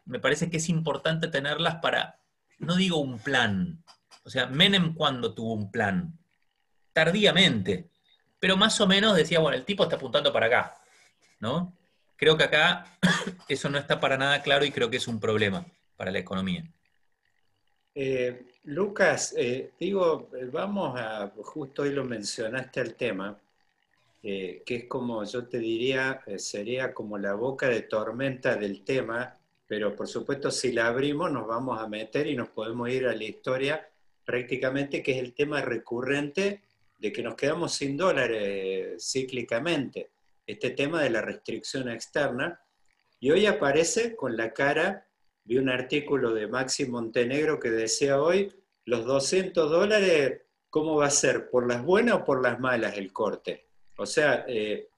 me 0.07 0.18
parece 0.18 0.50
que 0.50 0.59
es 0.59 0.68
importante 0.68 1.28
tenerlas 1.28 1.76
para, 1.76 2.20
no 2.59 2.76
digo 2.76 2.98
un 2.98 3.18
plan, 3.18 3.82
o 4.24 4.30
sea, 4.30 4.46
Menem 4.46 4.94
cuando 4.94 5.34
tuvo 5.34 5.55
un 5.55 5.70
plan, 5.70 6.18
tardíamente, 6.92 7.90
pero 8.38 8.57
más 8.57 8.80
o 8.80 8.86
menos 8.86 9.16
decía, 9.16 9.40
bueno, 9.40 9.57
el 9.57 9.64
tipo 9.64 9.84
está 9.84 9.96
apuntando 9.96 10.32
para 10.32 10.46
acá, 10.46 10.76
¿no? 11.40 11.76
Creo 12.16 12.36
que 12.36 12.44
acá 12.44 12.86
eso 13.48 13.68
no 13.68 13.78
está 13.78 14.00
para 14.00 14.16
nada 14.16 14.42
claro 14.42 14.64
y 14.64 14.70
creo 14.70 14.90
que 14.90 14.98
es 14.98 15.09
un 15.09 15.20
problema 15.20 15.66
para 15.96 16.11
la 16.11 16.18
economía. 16.18 16.64
Eh, 17.94 18.46
Lucas, 18.64 19.34
eh, 19.36 19.72
digo, 19.78 20.30
vamos 20.52 20.98
a, 20.98 21.32
justo 21.42 21.82
hoy 21.82 21.90
lo 21.90 22.05
mencionaste 22.05 22.80
el 22.80 22.94
tema, 22.94 23.38
eh, 24.22 24.62
que 24.64 24.76
es 24.76 24.84
como, 24.86 25.22
yo 25.24 25.46
te 25.46 25.59
diría, 25.59 26.20
sería 26.36 26.92
como 26.92 27.18
la 27.18 27.34
boca 27.34 27.68
de 27.68 27.82
tormenta 27.82 28.57
del 28.57 28.82
tema 28.82 29.38
pero 29.66 29.94
por 29.94 30.08
supuesto 30.08 30.50
si 30.50 30.72
la 30.72 30.86
abrimos 30.86 31.30
nos 31.30 31.46
vamos 31.46 31.80
a 31.80 31.88
meter 31.88 32.26
y 32.26 32.36
nos 32.36 32.48
podemos 32.48 32.88
ir 32.90 33.06
a 33.06 33.14
la 33.14 33.24
historia 33.24 33.88
prácticamente, 34.24 35.02
que 35.02 35.12
es 35.12 35.18
el 35.18 35.34
tema 35.34 35.60
recurrente 35.60 36.62
de 36.98 37.12
que 37.12 37.22
nos 37.22 37.34
quedamos 37.34 37.74
sin 37.74 37.96
dólares 37.96 39.04
cíclicamente, 39.04 40.10
este 40.46 40.70
tema 40.70 41.02
de 41.02 41.10
la 41.10 41.20
restricción 41.20 41.88
externa, 41.88 42.60
y 43.20 43.30
hoy 43.30 43.46
aparece 43.46 44.16
con 44.16 44.36
la 44.36 44.52
cara, 44.52 45.06
vi 45.44 45.56
un 45.56 45.68
artículo 45.68 46.34
de 46.34 46.46
Maxi 46.46 46.86
Montenegro 46.86 47.58
que 47.58 47.70
decía 47.70 48.20
hoy, 48.20 48.52
los 48.84 49.04
200 49.06 49.70
dólares, 49.70 50.42
¿cómo 50.68 50.96
va 50.96 51.06
a 51.06 51.10
ser? 51.10 51.48
¿Por 51.48 51.66
las 51.66 51.82
buenas 51.82 52.16
o 52.16 52.24
por 52.24 52.42
las 52.42 52.60
malas 52.60 52.98
el 52.98 53.12
corte? 53.12 53.68
O 53.96 54.06
sea, 54.06 54.44
eh, 54.48 54.90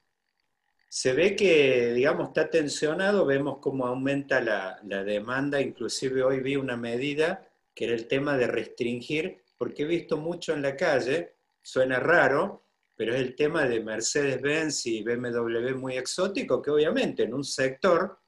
se 0.89 1.13
ve 1.13 1.35
que, 1.35 1.93
digamos, 1.93 2.29
está 2.29 2.49
tensionado, 2.49 3.25
vemos 3.25 3.59
cómo 3.59 3.85
aumenta 3.85 4.39
la, 4.41 4.79
demanda, 5.03 5.61
inclusive 5.61 6.23
hoy 6.23 6.39
vi 6.39 6.55
una 6.55 6.77
medida 6.77 7.47
que 7.75 7.85
era 7.85 7.93
el 7.93 8.07
tema 8.07 8.37
de 8.37 8.47
restringir, 8.47 9.43
porque 9.57 9.83
he 9.83 9.85
visto 9.85 10.17
mucho 10.17 10.53
en 10.53 10.61
la 10.61 10.75
calle, 10.75 11.35
suena 11.61 11.99
raro, 11.99 12.65
pero 12.95 13.13
es 13.13 13.21
el 13.21 13.35
tema 13.35 13.67
de 13.67 13.81
Mercedes-Benz 13.81 14.85
y 14.87 15.03
BMW 15.03 15.75
muy 15.75 15.97
exótico, 15.97 16.61
que 16.61 16.71
obviamente 16.71 17.23
en 17.23 17.33
un 17.33 17.43
sector, 17.43 18.19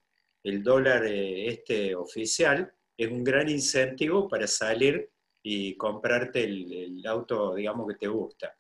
el 0.44 0.62
dólar 0.62 1.06
eh, 1.06 1.48
este 1.48 1.96
oficial, 1.96 2.72
es 2.96 3.10
un 3.10 3.24
gran 3.24 3.50
incentivo 3.50 4.28
para 4.28 4.46
salir 4.46 5.10
y 5.42 5.76
comprarte 5.78 6.44
el 6.44 7.02
auto, 7.08 7.56
digamos, 7.56 7.88
que 7.88 7.96
te 7.96 8.08
gusta. 8.08 8.59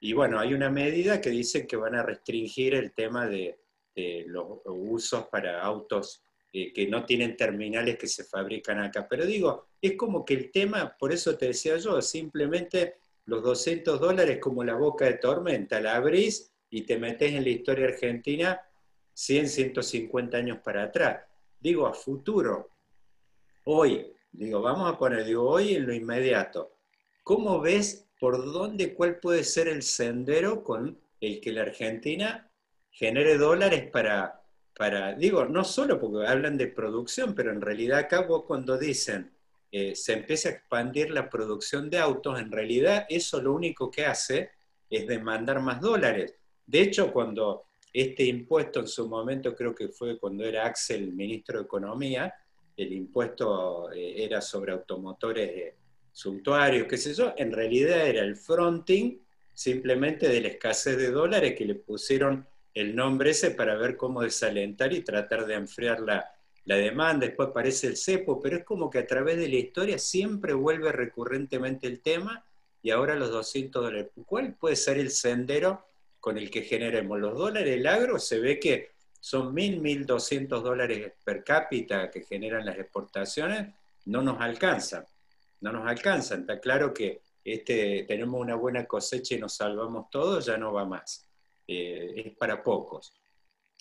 Y 0.00 0.12
bueno, 0.12 0.38
hay 0.38 0.54
una 0.54 0.70
medida 0.70 1.20
que 1.20 1.30
dice 1.30 1.66
que 1.66 1.76
van 1.76 1.94
a 1.94 2.02
restringir 2.02 2.74
el 2.74 2.92
tema 2.92 3.26
de, 3.26 3.58
los 4.26 4.60
usos 4.66 5.26
para 5.28 5.62
autos 5.62 6.22
eh, 6.52 6.70
que 6.70 6.86
no 6.86 7.06
tienen 7.06 7.34
terminales 7.34 7.96
que 7.96 8.06
se 8.06 8.24
fabrican 8.24 8.78
acá. 8.78 9.06
Pero 9.08 9.24
digo, 9.24 9.68
es 9.80 9.96
como 9.96 10.22
que 10.22 10.34
el 10.34 10.50
tema, 10.50 10.94
por 10.98 11.12
eso 11.12 11.36
te 11.38 11.46
decía 11.46 11.78
yo, 11.78 12.02
simplemente 12.02 12.98
los 13.24 13.42
200 13.42 13.98
dólares 13.98 14.38
como 14.38 14.62
la 14.64 14.74
boca 14.74 15.06
de 15.06 15.14
tormenta, 15.14 15.80
la 15.80 15.96
abrís 15.96 16.52
y 16.68 16.82
te 16.82 16.98
metes 16.98 17.32
en 17.32 17.42
la 17.44 17.48
historia 17.48 17.86
argentina 17.86 18.60
100, 19.14 19.48
150 19.48 20.36
años 20.36 20.58
para 20.62 20.84
atrás. 20.84 21.22
Digo, 21.58 21.86
a 21.86 21.94
futuro, 21.94 22.70
hoy, 23.64 24.12
digo, 24.30 24.60
vamos 24.60 24.92
a 24.92 24.98
poner, 24.98 25.24
digo, 25.24 25.48
hoy 25.48 25.74
en 25.74 25.86
lo 25.86 25.94
inmediato, 25.94 26.76
¿cómo 27.24 27.60
ves 27.60 28.05
por 28.18 28.52
dónde, 28.52 28.94
cuál 28.94 29.18
puede 29.18 29.44
ser 29.44 29.68
el 29.68 29.82
sendero 29.82 30.62
con 30.62 30.98
el 31.20 31.40
que 31.40 31.52
la 31.52 31.62
Argentina 31.62 32.50
genere 32.90 33.36
dólares 33.36 33.90
para, 33.90 34.42
para 34.76 35.14
digo, 35.14 35.44
no 35.44 35.64
solo 35.64 36.00
porque 36.00 36.26
hablan 36.26 36.56
de 36.56 36.68
producción, 36.68 37.34
pero 37.34 37.52
en 37.52 37.60
realidad 37.60 37.98
acá 37.98 38.22
vos 38.22 38.44
cuando 38.46 38.78
dicen 38.78 39.30
eh, 39.70 39.94
se 39.94 40.14
empieza 40.14 40.48
a 40.48 40.52
expandir 40.52 41.10
la 41.10 41.28
producción 41.28 41.90
de 41.90 41.98
autos, 41.98 42.40
en 42.40 42.50
realidad 42.50 43.04
eso 43.08 43.42
lo 43.42 43.52
único 43.52 43.90
que 43.90 44.06
hace 44.06 44.50
es 44.88 45.06
demandar 45.06 45.60
más 45.60 45.80
dólares. 45.80 46.34
De 46.64 46.80
hecho, 46.80 47.12
cuando 47.12 47.66
este 47.92 48.24
impuesto 48.24 48.80
en 48.80 48.88
su 48.88 49.08
momento, 49.08 49.54
creo 49.54 49.74
que 49.74 49.88
fue 49.88 50.18
cuando 50.18 50.44
era 50.44 50.66
Axel 50.66 51.12
ministro 51.12 51.58
de 51.58 51.64
Economía, 51.64 52.34
el 52.76 52.92
impuesto 52.92 53.90
eh, 53.92 54.24
era 54.24 54.40
sobre 54.40 54.72
automotores 54.72 55.74
suntuarios, 56.16 56.88
qué 56.88 56.96
sé 56.96 57.12
yo, 57.12 57.34
en 57.36 57.52
realidad 57.52 58.06
era 58.06 58.22
el 58.22 58.36
fronting 58.36 59.18
simplemente 59.52 60.26
de 60.26 60.40
la 60.40 60.48
escasez 60.48 60.96
de 60.96 61.10
dólares 61.10 61.54
que 61.54 61.66
le 61.66 61.74
pusieron 61.74 62.46
el 62.72 62.96
nombre 62.96 63.32
ese 63.32 63.50
para 63.50 63.74
ver 63.76 63.98
cómo 63.98 64.22
desalentar 64.22 64.94
y 64.94 65.02
tratar 65.02 65.44
de 65.44 65.56
enfriar 65.56 66.00
la, 66.00 66.32
la 66.64 66.76
demanda, 66.76 67.26
después 67.26 67.50
aparece 67.50 67.88
el 67.88 67.98
cepo, 67.98 68.40
pero 68.40 68.56
es 68.56 68.64
como 68.64 68.88
que 68.88 69.00
a 69.00 69.06
través 69.06 69.36
de 69.36 69.46
la 69.46 69.56
historia 69.56 69.98
siempre 69.98 70.54
vuelve 70.54 70.90
recurrentemente 70.90 71.86
el 71.86 72.00
tema 72.00 72.42
y 72.82 72.88
ahora 72.92 73.14
los 73.14 73.30
200 73.30 73.84
dólares. 73.84 74.08
¿Cuál 74.24 74.54
puede 74.54 74.76
ser 74.76 74.96
el 74.96 75.10
sendero 75.10 75.84
con 76.18 76.38
el 76.38 76.50
que 76.50 76.62
generemos 76.62 77.20
los 77.20 77.36
dólares? 77.36 77.76
El 77.76 77.86
agro 77.86 78.18
se 78.18 78.40
ve 78.40 78.58
que 78.58 78.92
son 79.20 79.54
1.000, 79.54 80.06
1.200 80.06 80.62
dólares 80.62 81.12
per 81.22 81.44
cápita 81.44 82.10
que 82.10 82.22
generan 82.22 82.64
las 82.64 82.78
exportaciones, 82.78 83.66
no 84.06 84.22
nos 84.22 84.40
alcanzan 84.40 85.04
no 85.60 85.72
nos 85.72 85.86
alcanzan. 85.86 86.40
Está 86.40 86.60
claro 86.60 86.92
que 86.92 87.22
este, 87.44 88.04
tenemos 88.08 88.40
una 88.40 88.54
buena 88.54 88.86
cosecha 88.86 89.34
y 89.34 89.38
nos 89.38 89.56
salvamos 89.56 90.10
todos, 90.10 90.46
ya 90.46 90.56
no 90.56 90.72
va 90.72 90.84
más. 90.84 91.28
Eh, 91.66 92.12
es 92.16 92.36
para 92.36 92.62
pocos. 92.62 93.12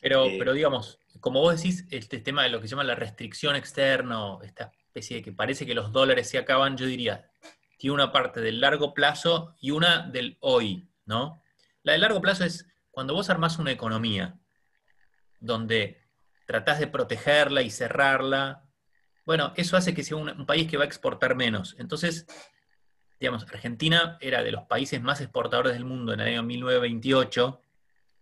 Pero, 0.01 0.25
eh, 0.25 0.35
pero 0.37 0.53
digamos, 0.53 0.99
como 1.19 1.41
vos 1.41 1.55
decís, 1.55 1.85
este 1.89 2.19
tema 2.19 2.43
de 2.43 2.49
lo 2.49 2.59
que 2.59 2.67
se 2.67 2.71
llama 2.71 2.83
la 2.83 2.95
restricción 2.95 3.55
externa, 3.55 4.37
esta 4.43 4.71
especie 4.85 5.17
de 5.17 5.23
que 5.23 5.31
parece 5.31 5.65
que 5.65 5.73
los 5.73 5.91
dólares 5.91 6.29
se 6.29 6.37
acaban, 6.37 6.77
yo 6.77 6.85
diría, 6.85 7.29
tiene 7.77 7.93
una 7.93 8.11
parte 8.11 8.41
del 8.41 8.61
largo 8.61 8.93
plazo 8.93 9.55
y 9.59 9.71
una 9.71 10.07
del 10.07 10.37
hoy. 10.41 10.87
¿no? 11.05 11.41
La 11.83 11.93
de 11.93 11.99
largo 11.99 12.21
plazo 12.21 12.43
es 12.43 12.67
cuando 12.91 13.13
vos 13.13 13.29
armás 13.29 13.59
una 13.59 13.71
economía 13.71 14.37
donde 15.39 16.01
tratás 16.45 16.79
de 16.79 16.87
protegerla 16.87 17.61
y 17.61 17.69
cerrarla, 17.69 18.64
bueno, 19.25 19.53
eso 19.55 19.75
hace 19.75 19.93
que 19.93 20.03
sea 20.03 20.17
un, 20.17 20.45
país 20.45 20.69
que 20.69 20.77
va 20.77 20.83
a 20.83 20.87
exportar 20.87 21.35
menos. 21.35 21.75
Entonces, 21.79 22.27
digamos, 23.19 23.43
Argentina 23.43 24.17
era 24.21 24.43
de 24.43 24.51
los 24.51 24.63
países 24.63 25.01
más 25.01 25.19
exportadores 25.21 25.73
del 25.73 25.85
mundo 25.85 26.13
en 26.13 26.19
el 26.19 26.27
año 26.27 26.43
1928 26.43 27.61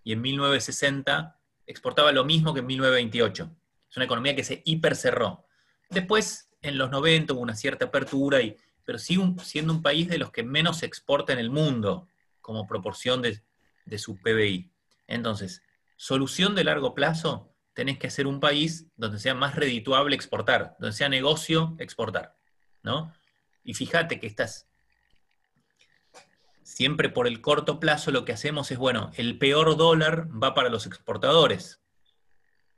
y 0.05 0.13
en 0.13 0.21
1960 0.21 1.39
exportaba 1.65 2.11
lo 2.11 2.23
mismo 2.23 2.53
que 2.53 2.61
en 2.61 2.67
1928. 2.67 3.55
Es 3.89 3.97
una 3.97 4.05
economía 4.05 4.35
que 4.35 4.43
se 4.43 4.61
hipercerró. 4.65 5.45
Después, 5.89 6.49
en 6.61 6.77
los 6.77 6.89
90 6.89 7.33
hubo 7.33 7.41
una 7.41 7.55
cierta 7.55 7.85
apertura, 7.85 8.41
y, 8.41 8.55
pero 8.85 8.97
sigue 8.97 9.23
siendo 9.43 9.73
un 9.73 9.81
país 9.81 10.07
de 10.07 10.17
los 10.17 10.31
que 10.31 10.43
menos 10.43 10.83
exporta 10.83 11.33
en 11.33 11.39
el 11.39 11.49
mundo 11.49 12.07
como 12.41 12.65
proporción 12.65 13.21
de, 13.21 13.41
de 13.85 13.97
su 13.97 14.17
PBI. 14.17 14.71
Entonces, 15.07 15.61
solución 15.97 16.55
de 16.55 16.63
largo 16.63 16.93
plazo, 16.93 17.52
tenés 17.73 17.97
que 17.97 18.07
hacer 18.07 18.27
un 18.27 18.39
país 18.39 18.87
donde 18.95 19.19
sea 19.19 19.33
más 19.33 19.55
redituable 19.55 20.15
exportar, 20.15 20.75
donde 20.79 20.95
sea 20.95 21.09
negocio 21.09 21.75
exportar, 21.79 22.35
¿no? 22.81 23.13
Y 23.63 23.73
fíjate 23.73 24.19
que 24.19 24.27
estás 24.27 24.67
siempre 26.63 27.09
por 27.09 27.27
el 27.27 27.41
corto 27.41 27.79
plazo 27.79 28.11
lo 28.11 28.25
que 28.25 28.33
hacemos 28.33 28.71
es, 28.71 28.77
bueno, 28.77 29.11
el 29.15 29.37
peor 29.37 29.77
dólar 29.77 30.27
va 30.31 30.53
para 30.53 30.69
los 30.69 30.85
exportadores. 30.85 31.79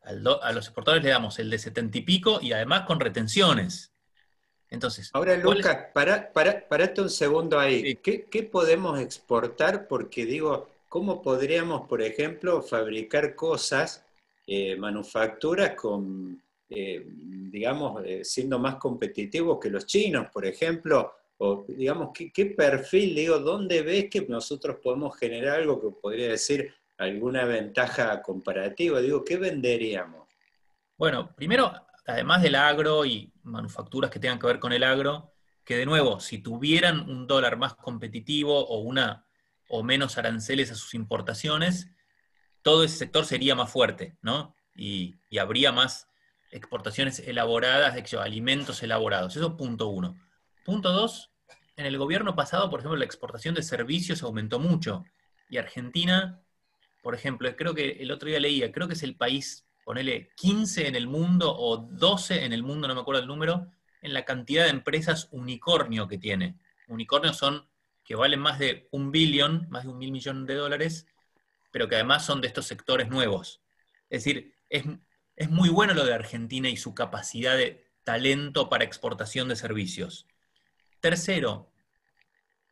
a 0.01 0.13
los 0.13 0.65
exportadores 0.65 1.03
le 1.03 1.09
damos 1.09 1.39
el 1.39 1.49
de 1.49 1.57
setenta 1.57 1.97
y 1.97 2.01
pico 2.01 2.39
y 2.41 2.51
además 2.51 2.81
con 2.85 2.99
retenciones. 2.99 3.91
Entonces, 4.69 5.09
Ahora, 5.13 5.37
Lucas, 5.37 5.87
para, 5.93 6.31
para, 6.33 6.67
parate 6.67 7.01
un 7.01 7.09
segundo 7.09 7.59
ahí. 7.59 7.95
¿Qué, 7.97 8.25
¿Qué 8.25 8.43
podemos 8.43 8.99
exportar? 8.99 9.87
Porque 9.87 10.25
digo, 10.25 10.69
¿cómo 10.89 11.21
podríamos, 11.21 11.87
por 11.87 12.01
ejemplo, 12.01 12.61
fabricar 12.61 13.35
cosas 13.35 14.04
eh, 14.47 14.75
manufacturas 14.75 15.71
con, 15.71 16.41
eh, 16.69 17.03
digamos, 17.05 18.03
eh, 18.05 18.23
siendo 18.23 18.59
más 18.59 18.75
competitivos 18.75 19.59
que 19.59 19.69
los 19.69 19.85
chinos, 19.85 20.27
por 20.31 20.45
ejemplo, 20.45 21.13
o 21.37 21.65
digamos, 21.67 22.11
¿qué, 22.13 22.45
perfil, 22.45 23.15
digo, 23.15 23.39
dónde 23.39 23.81
ves 23.81 24.09
que 24.09 24.21
nosotros 24.27 24.77
podemos 24.81 25.17
generar 25.17 25.59
algo 25.59 25.81
que 25.81 25.99
podría 25.99 26.29
decir 26.29 26.73
alguna 26.97 27.45
ventaja 27.45 28.21
comparativa? 28.21 29.01
Digo, 29.01 29.23
¿qué 29.23 29.37
venderíamos? 29.37 30.27
Bueno, 30.97 31.33
primero, 31.35 31.73
además 32.05 32.41
del 32.41 32.55
agro 32.55 33.05
y 33.05 33.33
manufacturas 33.43 34.09
que 34.09 34.19
tengan 34.19 34.39
que 34.39 34.47
ver 34.47 34.59
con 34.59 34.71
el 34.71 34.83
agro, 34.83 35.33
que 35.65 35.75
de 35.75 35.85
nuevo, 35.85 36.19
si 36.19 36.37
tuvieran 36.37 37.09
un 37.09 37.27
dólar 37.27 37.57
más 37.57 37.73
competitivo 37.73 38.65
o 38.65 38.79
una 38.79 39.25
o 39.67 39.83
menos 39.83 40.17
aranceles 40.17 40.71
a 40.71 40.75
sus 40.75 40.93
importaciones, 40.93 41.94
todo 42.65 42.83
ese 42.83 42.97
sector 42.97 43.25
sería 43.25 43.53
más 43.53 43.71
fuerte, 43.71 44.17
¿no? 44.23 44.55
Y, 44.75 45.17
habría 45.39 45.71
más 45.71 46.09
exportaciones 46.49 47.19
elaboradas, 47.19 47.93
de 47.93 48.17
alimentos 48.17 48.81
elaborados. 48.81 49.35
Eso 49.35 49.55
punto 49.55 49.89
uno. 49.89 50.17
Punto 50.63 50.91
dos, 50.91 51.29
en 51.77 51.85
el 51.85 51.99
gobierno 51.99 52.35
pasado, 52.35 52.71
por 52.71 52.79
ejemplo, 52.79 52.97
la 52.97 53.05
exportación 53.05 53.53
de 53.53 53.61
servicios 53.61 54.23
aumentó 54.23 54.57
mucho. 54.57 55.03
Y 55.47 55.57
Argentina, 55.57 56.41
por 57.03 57.13
ejemplo, 57.13 57.55
creo 57.55 57.75
que 57.75 57.97
el 57.99 58.09
otro 58.09 58.29
día 58.29 58.39
leía, 58.39 58.71
creo 58.71 58.87
que 58.87 58.95
es 58.95 59.03
el 59.03 59.15
país, 59.15 59.67
ponele 59.83 60.31
15 60.35 60.87
en 60.87 60.95
el 60.95 61.05
mundo 61.05 61.55
o 61.55 61.77
12 61.77 62.45
en 62.45 62.51
el 62.51 62.63
mundo, 62.63 62.87
no 62.87 62.95
me 62.95 63.01
acuerdo 63.01 63.21
el 63.21 63.27
número, 63.27 63.67
en 64.01 64.11
la 64.11 64.25
cantidad 64.25 64.63
de 64.63 64.71
empresas 64.71 65.27
unicornio 65.29 66.07
que 66.07 66.17
tiene. 66.17 66.57
Unicornios 66.87 67.37
son 67.37 67.67
que 68.03 68.15
valen 68.15 68.39
más 68.39 68.57
de 68.57 68.87
un 68.89 69.11
billón, 69.11 69.67
más 69.69 69.83
de 69.83 69.89
un 69.89 69.99
mil 69.99 70.11
millón 70.11 70.47
de 70.47 70.55
dólares, 70.55 71.05
pero 71.75 71.89
que 71.89 71.95
además 71.95 72.25
son 72.25 72.39
de 72.39 72.47
estos 72.47 72.67
sectores 72.67 73.09
nuevos. 73.09 73.61
Es 74.09 74.23
decir, 74.23 74.55
es, 74.69 74.85
muy 75.49 75.67
bueno 75.67 75.93
lo 75.93 76.05
de 76.05 76.13
Argentina 76.13 76.69
y 76.69 76.77
su 76.77 76.95
capacidad 76.95 77.57
de 77.57 77.91
talento 78.05 78.69
para 78.69 78.85
exportación 78.85 79.49
de 79.49 79.57
servicios. 79.57 80.25
Tercero, 81.01 81.73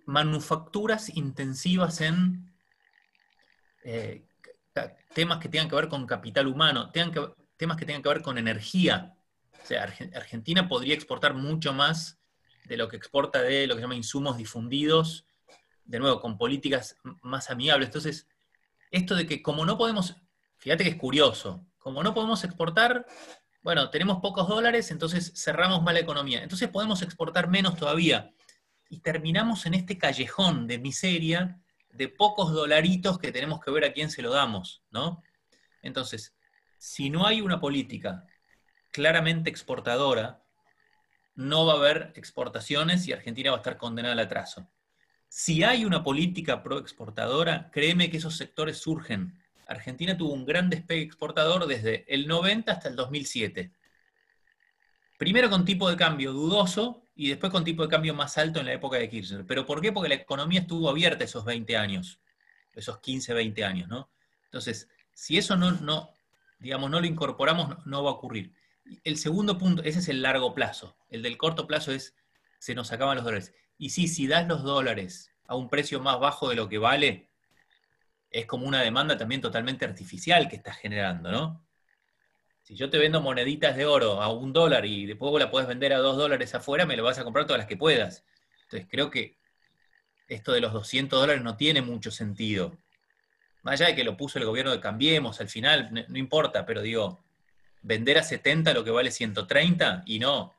manufacturas 0.05 1.09
intensivas 1.17 1.99
en 1.99 2.49
eh, 3.83 4.25
temas 5.13 5.39
que 5.39 5.49
tengan 5.49 5.67
que 5.67 5.75
ver 5.75 5.89
con 5.89 6.07
capital 6.07 6.47
humano, 6.47 6.89
temas 6.89 7.77
que 7.77 7.85
tengan 7.85 8.03
que 8.03 8.07
ver 8.07 8.21
con 8.21 8.37
energía. 8.37 9.17
O 9.61 9.65
sea, 9.65 9.83
Argentina 9.83 10.69
podría 10.69 10.95
exportar 10.95 11.33
mucho 11.33 11.73
más 11.73 12.21
de 12.63 12.77
lo 12.77 12.87
que 12.87 12.95
exporta 12.95 13.41
de 13.41 13.67
lo 13.67 13.75
que 13.75 13.79
se 13.79 13.83
llama 13.83 13.95
insumos 13.95 14.37
difundidos, 14.37 15.25
de 15.83 15.99
nuevo, 15.99 16.21
con 16.21 16.37
políticas 16.37 16.95
más 17.21 17.49
amigables. 17.49 17.89
Entonces, 17.89 18.27
esto 18.93 19.15
de 19.15 19.25
que 19.25 19.41
como 19.41 19.65
no 19.65 19.77
podemos, 19.77 20.15
fíjate 20.57 20.83
que 20.83 20.91
es 20.91 20.95
curioso, 20.95 21.65
como 21.79 22.03
no 22.03 22.13
podemos 22.13 22.43
exportar, 22.43 23.05
bueno, 23.63 23.89
tenemos 23.89 24.19
pocos 24.21 24.47
dólares, 24.47 24.91
entonces 24.91 25.33
cerramos 25.35 25.81
mala 25.81 25.99
economía. 25.99 26.43
Entonces 26.43 26.69
podemos 26.69 27.01
exportar 27.01 27.47
menos 27.49 27.75
todavía. 27.75 28.31
Y 28.89 28.99
terminamos 28.99 29.65
en 29.65 29.73
este 29.73 29.97
callejón 29.97 30.67
de 30.67 30.77
miseria 30.77 31.59
de 31.89 32.07
pocos 32.07 32.51
dolaritos 32.51 33.17
que 33.17 33.31
tenemos 33.31 33.61
que 33.61 33.71
ver 33.71 33.85
a 33.85 33.93
quién 33.93 34.11
se 34.11 34.21
lo 34.21 34.31
damos, 34.31 34.83
¿no? 34.91 35.23
Entonces, 35.81 36.35
si 36.77 37.09
no 37.09 37.25
hay 37.25 37.41
una 37.41 37.59
política 37.59 38.25
claramente 38.91 39.49
exportadora, 39.49 40.43
no 41.33 41.65
va 41.65 41.73
a 41.73 41.77
haber 41.77 42.13
exportaciones 42.15 43.07
y 43.07 43.13
Argentina 43.13 43.49
va 43.49 43.57
a 43.57 43.61
estar 43.61 43.77
condenada 43.77 44.13
al 44.13 44.19
atraso. 44.19 44.69
Si 45.35 45.63
hay 45.63 45.83
una 45.83 46.03
política 46.03 46.61
pro-exportadora, 46.61 47.71
créeme 47.71 48.11
que 48.11 48.17
esos 48.17 48.37
sectores 48.37 48.77
surgen. 48.77 49.33
Argentina 49.65 50.15
tuvo 50.15 50.31
un 50.31 50.45
gran 50.45 50.69
despegue 50.69 51.01
exportador 51.01 51.65
desde 51.65 52.05
el 52.07 52.27
90 52.27 52.71
hasta 52.71 52.87
el 52.87 52.95
2007. 52.95 53.71
Primero 55.17 55.49
con 55.49 55.65
tipo 55.65 55.89
de 55.89 55.97
cambio 55.97 56.33
dudoso 56.33 57.07
y 57.15 57.29
después 57.29 57.51
con 57.51 57.63
tipo 57.63 57.81
de 57.81 57.89
cambio 57.89 58.13
más 58.13 58.37
alto 58.37 58.59
en 58.59 58.67
la 58.67 58.73
época 58.73 58.97
de 58.97 59.09
Kirchner. 59.09 59.43
¿Pero 59.43 59.65
por 59.65 59.81
qué? 59.81 59.91
Porque 59.91 60.09
la 60.09 60.15
economía 60.15 60.59
estuvo 60.59 60.87
abierta 60.87 61.23
esos 61.23 61.43
20 61.43 61.77
años, 61.77 62.19
esos 62.75 62.99
15, 62.99 63.33
20 63.33 63.63
años, 63.63 63.89
¿no? 63.89 64.11
Entonces, 64.45 64.87
si 65.13 65.39
eso 65.39 65.55
no, 65.55 65.71
no 65.71 66.11
digamos, 66.59 66.91
no 66.91 66.99
lo 66.99 67.07
incorporamos, 67.07 67.83
no 67.87 68.03
va 68.03 68.11
a 68.11 68.13
ocurrir. 68.13 68.53
El 69.03 69.17
segundo 69.17 69.57
punto, 69.57 69.81
ese 69.81 69.97
es 69.97 70.09
el 70.09 70.21
largo 70.21 70.53
plazo. 70.53 70.95
El 71.09 71.23
del 71.23 71.37
corto 71.37 71.65
plazo 71.65 71.91
es, 71.91 72.13
se 72.59 72.75
nos 72.75 72.91
acaban 72.91 73.15
los 73.15 73.25
dólares. 73.25 73.51
Y 73.83 73.89
sí, 73.89 74.07
si 74.07 74.27
das 74.27 74.47
los 74.47 74.63
dólares 74.63 75.29
a 75.45 75.57
un 75.57 75.69
precio 75.69 75.99
más 75.99 76.17
bajo 76.17 76.47
de 76.47 76.55
lo 76.55 76.69
que 76.69 76.77
vale, 76.77 77.27
es 78.31 78.45
como 78.45 78.65
una 78.65 78.81
demanda 78.81 79.17
también 79.17 79.41
totalmente 79.41 79.83
artificial 79.83 80.47
que 80.47 80.55
estás 80.55 80.77
generando, 80.77 81.29
¿no? 81.29 81.67
Si 82.61 82.75
yo 82.75 82.89
te 82.89 82.97
vendo 82.97 83.19
moneditas 83.19 83.75
de 83.75 83.85
oro 83.85 84.21
a 84.21 84.31
un 84.31 84.53
dólar 84.53 84.85
y 84.85 85.05
después 85.05 85.29
vos 85.31 85.41
la 85.41 85.51
podés 85.51 85.67
vender 85.67 85.91
a 85.91 85.97
dos 85.97 86.15
dólares 86.15 86.55
afuera, 86.55 86.85
me 86.85 86.95
lo 86.95 87.03
vas 87.03 87.19
a 87.19 87.25
comprar 87.25 87.45
todas 87.45 87.57
las 87.57 87.67
que 87.67 87.75
puedas. 87.75 88.23
Entonces 88.61 88.87
creo 88.89 89.09
que 89.09 89.37
esto 90.29 90.53
de 90.53 90.61
los 90.61 90.71
200 90.71 91.19
dólares 91.19 91.43
no 91.43 91.57
tiene 91.57 91.81
mucho 91.81 92.09
sentido. 92.09 92.77
Más 93.63 93.81
allá 93.81 93.87
de 93.87 93.95
que 93.95 94.05
lo 94.05 94.15
puso 94.15 94.39
el 94.39 94.45
gobierno 94.45 94.71
de 94.71 94.79
Cambiemos, 94.79 95.41
al 95.41 95.49
final 95.49 96.05
no 96.07 96.17
importa, 96.17 96.65
pero 96.65 96.81
digo, 96.81 97.21
vender 97.81 98.17
a 98.17 98.23
70 98.23 98.73
lo 98.73 98.85
que 98.85 98.91
vale 98.91 99.11
130 99.11 100.03
y 100.05 100.19
no, 100.19 100.55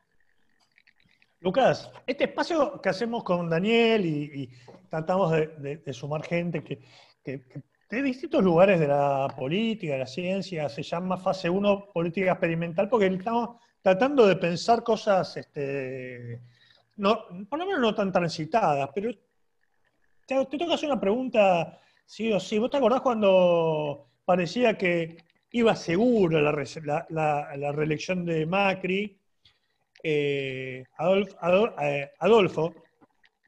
Lucas, 1.45 1.91
este 2.07 2.23
espacio 2.23 2.81
que 2.81 2.89
hacemos 2.89 3.23
con 3.23 3.47
Daniel 3.47 4.03
y, 4.03 4.49
tratamos 4.89 5.31
de, 5.31 5.93
sumar 5.93 6.23
gente 6.23 6.63
que, 6.63 6.81
de 7.23 8.01
distintos 8.01 8.43
lugares 8.43 8.79
de 8.79 8.87
la 8.87 9.27
política, 9.37 9.93
de 9.93 9.99
la 9.99 10.07
ciencia, 10.07 10.67
se 10.69 10.81
llama 10.81 11.17
fase 11.17 11.47
1 11.47 11.91
política 11.93 12.31
experimental, 12.31 12.89
porque 12.89 13.05
estamos 13.05 13.57
tratando 13.79 14.25
de 14.25 14.37
pensar 14.37 14.81
cosas, 14.81 15.37
este, 15.37 16.41
no, 16.95 17.27
por 17.47 17.59
lo 17.59 17.67
menos 17.67 17.79
no 17.79 17.93
tan 17.93 18.11
transitadas, 18.11 18.89
pero 18.95 19.13
te, 20.25 20.43
te 20.47 20.57
que 20.57 20.73
hacer 20.73 20.89
una 20.89 20.99
pregunta, 20.99 21.79
sí 22.07 22.33
o 22.33 22.39
sí. 22.39 22.57
¿Vos 22.57 22.71
te 22.71 22.77
acordás 22.77 23.01
cuando 23.01 24.09
parecía 24.25 24.75
que 24.75 25.17
iba 25.51 25.75
seguro 25.75 26.41
la 26.41 27.71
reelección 27.71 28.25
de 28.25 28.47
Macri? 28.47 29.19
Eh, 30.07 30.83
eh, 31.81 32.11
Adolfo, 32.19 32.75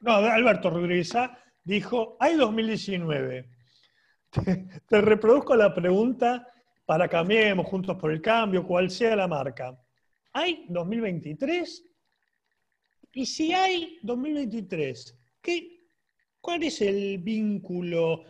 no, 0.00 0.12
Alberto 0.12 0.70
Rodríguez 0.70 1.12
dijo, 1.62 2.16
hay 2.18 2.34
2019. 2.34 3.48
Te, 4.88 5.00
reproduzco 5.00 5.54
la 5.54 5.72
pregunta 5.72 6.48
para 6.84 7.06
cambiemos 7.06 7.64
juntos 7.64 7.96
por 7.96 8.10
el 8.10 8.20
cambio, 8.20 8.66
cual 8.66 8.90
sea 8.90 9.14
la 9.14 9.28
marca. 9.28 9.80
¿Hay 10.32 10.64
2023? 10.68 11.84
Y 13.12 13.24
si 13.24 13.52
hay 13.52 14.00
2023, 14.02 15.16
¿qué, 15.40 15.86
¿cuál 16.40 16.64
es 16.64 16.80
el 16.80 17.18
vínculo? 17.18 18.24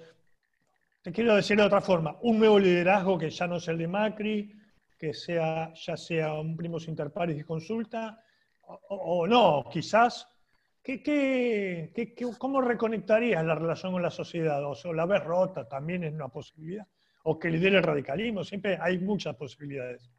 Te 1.01 1.13
quiero 1.13 1.35
decir 1.35 1.57
de 1.57 1.63
otra 1.63 1.81
forma, 1.81 2.19
un 2.21 2.39
nuevo 2.39 2.59
liderazgo 2.59 3.17
que 3.17 3.31
ya 3.31 3.47
no 3.47 3.57
es 3.57 3.67
el 3.69 3.79
de 3.79 3.89
Macri, 3.89 4.53
que 4.99 5.15
sea, 5.15 5.73
ya 5.75 5.97
sea 5.97 6.35
un 6.35 6.57
primos 6.57 6.89
inter 6.89 7.13
pares 7.13 7.39
y 7.39 7.45
consulta, 7.45 8.23
o, 8.63 9.27
no, 9.27 9.65
quizás 9.73 10.29
cómo 12.39 12.61
reconectarías 12.61 13.45
la 13.45 13.55
relación 13.55 13.93
con 13.93 14.03
la 14.03 14.11
sociedad? 14.11 14.63
¿O 14.65 14.93
la 14.93 15.07
ves 15.07 15.23
rota 15.25 15.69
también 15.69 16.05
es 16.05 16.13
una 16.13 16.29
posibilidad? 16.29 16.87
¿O 17.25 17.39
que 17.39 17.51
lidere 17.51 17.79
el 17.79 17.83
radicalismo? 17.83 18.45
Siempre 18.45 18.79
hay 18.81 18.99
muchas 18.99 19.37
posibilidades. 19.37 20.11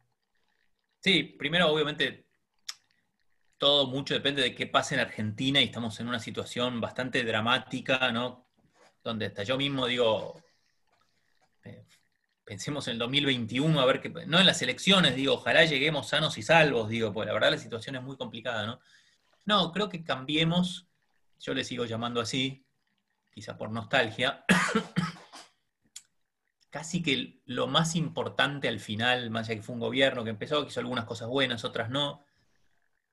Sí, 1.00 1.24
primero 1.38 1.68
obviamente 1.68 2.26
todo 3.58 3.88
mucho 3.88 4.14
depende 4.14 4.42
de 4.42 4.54
qué 4.54 4.66
pase 4.66 4.94
en 4.94 5.00
Argentina 5.00 5.60
y 5.60 5.64
estamos 5.64 5.98
en 6.00 6.08
una 6.08 6.18
situación 6.18 6.80
bastante 6.80 7.22
dramática, 7.24 8.10
¿no? 8.10 8.48
Donde 9.02 9.26
hasta 9.26 9.42
yo 9.42 9.56
mismo 9.58 9.86
digo, 9.86 10.40
eh, 11.64 11.84
pensemos 12.50 12.88
en 12.88 12.94
el 12.94 12.98
2021, 12.98 13.80
a 13.80 13.86
ver 13.86 14.00
qué, 14.00 14.08
no 14.26 14.40
en 14.40 14.44
las 14.44 14.60
elecciones, 14.60 15.14
digo, 15.14 15.34
ojalá 15.34 15.64
lleguemos 15.66 16.08
sanos 16.08 16.36
y 16.36 16.42
salvos, 16.42 16.88
digo, 16.88 17.12
pues 17.12 17.28
la 17.28 17.32
verdad 17.32 17.52
la 17.52 17.58
situación 17.58 17.94
es 17.94 18.02
muy 18.02 18.16
complicada, 18.16 18.66
¿no? 18.66 18.80
No, 19.44 19.70
creo 19.70 19.88
que 19.88 20.02
cambiemos, 20.02 20.88
yo 21.38 21.54
le 21.54 21.62
sigo 21.62 21.84
llamando 21.84 22.20
así, 22.20 22.66
quizá 23.32 23.56
por 23.56 23.70
nostalgia, 23.70 24.44
casi 26.70 27.04
que 27.04 27.40
lo 27.44 27.68
más 27.68 27.94
importante 27.94 28.66
al 28.66 28.80
final, 28.80 29.30
más 29.30 29.46
allá 29.46 29.54
que 29.54 29.62
fue 29.62 29.76
un 29.76 29.82
gobierno 29.82 30.24
que 30.24 30.30
empezó, 30.30 30.64
que 30.64 30.70
hizo 30.70 30.80
algunas 30.80 31.04
cosas 31.04 31.28
buenas, 31.28 31.64
otras 31.64 31.88
no, 31.88 32.24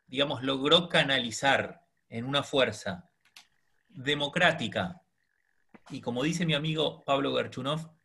digamos, 0.07 0.41
logró 0.41 0.89
canalizar 0.89 1.85
en 2.09 2.25
una 2.25 2.41
fuerza 2.41 3.11
democrática, 3.87 5.03
y 5.91 6.01
como 6.01 6.23
dice 6.23 6.43
mi 6.43 6.55
amigo 6.55 7.03
Pablo 7.05 7.35
Gerchunov, 7.35 7.96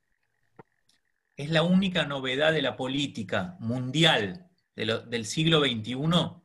es 1.37 1.51
la 1.51 1.63
única 1.63 2.05
novedad 2.05 2.53
de 2.53 2.63
la 2.63 2.77
política 2.77 3.57
mundial 3.61 4.49
del 4.75 5.27
siglo 5.27 5.61
XXI 5.61 6.43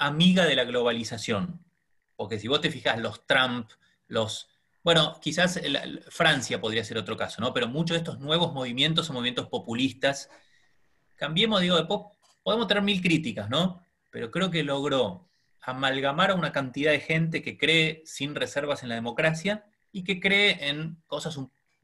amiga 0.00 0.46
de 0.46 0.56
la 0.56 0.64
globalización. 0.64 1.64
Porque 2.14 2.38
si 2.38 2.48
vos 2.48 2.60
te 2.60 2.70
fijas, 2.70 2.98
los 2.98 3.26
Trump, 3.26 3.70
los... 4.06 4.48
Bueno, 4.82 5.18
quizás 5.20 5.60
Francia 6.08 6.60
podría 6.60 6.84
ser 6.84 6.96
otro 6.96 7.16
caso, 7.16 7.40
¿no? 7.40 7.52
Pero 7.52 7.68
muchos 7.68 7.96
de 7.96 7.98
estos 7.98 8.20
nuevos 8.20 8.52
movimientos 8.52 9.06
son 9.06 9.14
movimientos 9.14 9.48
populistas. 9.48 10.30
Cambiemos, 11.16 11.60
digo, 11.60 11.76
de 11.76 11.86
podemos 12.42 12.68
tener 12.68 12.82
mil 12.82 13.02
críticas, 13.02 13.50
¿no? 13.50 13.82
Pero 14.10 14.30
creo 14.30 14.50
que 14.50 14.62
logró 14.62 15.28
amalgamar 15.60 16.30
a 16.30 16.34
una 16.34 16.52
cantidad 16.52 16.92
de 16.92 17.00
gente 17.00 17.42
que 17.42 17.58
cree 17.58 18.02
sin 18.06 18.36
reservas 18.36 18.84
en 18.84 18.88
la 18.88 18.94
democracia 18.94 19.64
y 19.90 20.04
que 20.04 20.20
cree 20.20 20.68
en 20.68 21.02
cosas 21.08 21.36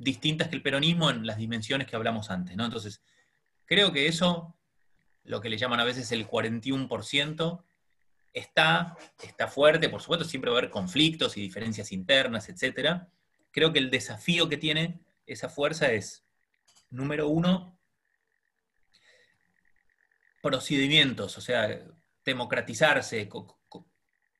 distintas 0.02 0.48
que 0.48 0.56
el 0.56 0.62
peronismo 0.62 1.10
en 1.10 1.26
las 1.26 1.36
dimensiones 1.36 1.86
que 1.86 1.96
hablamos 1.96 2.30
antes, 2.30 2.56
¿no? 2.56 2.64
Entonces, 2.64 3.02
creo 3.64 3.92
que 3.92 4.06
eso, 4.06 4.56
lo 5.24 5.40
que 5.40 5.48
le 5.48 5.58
llaman 5.58 5.80
a 5.80 5.84
veces 5.84 6.12
el 6.12 6.28
41%, 6.28 7.64
está, 8.32 8.96
está 9.22 9.46
fuerte, 9.48 9.88
por 9.88 10.00
supuesto 10.00 10.24
siempre 10.24 10.50
va 10.50 10.56
a 10.56 10.60
haber 10.60 10.70
conflictos 10.70 11.36
y 11.36 11.42
diferencias 11.42 11.92
internas, 11.92 12.48
etc. 12.48 13.02
Creo 13.50 13.72
que 13.72 13.78
el 13.78 13.90
desafío 13.90 14.48
que 14.48 14.56
tiene 14.56 15.00
esa 15.26 15.48
fuerza 15.48 15.92
es, 15.92 16.24
número 16.90 17.28
uno, 17.28 17.78
procedimientos, 20.42 21.38
o 21.38 21.40
sea, 21.40 21.80
democratizarse, 22.24 23.28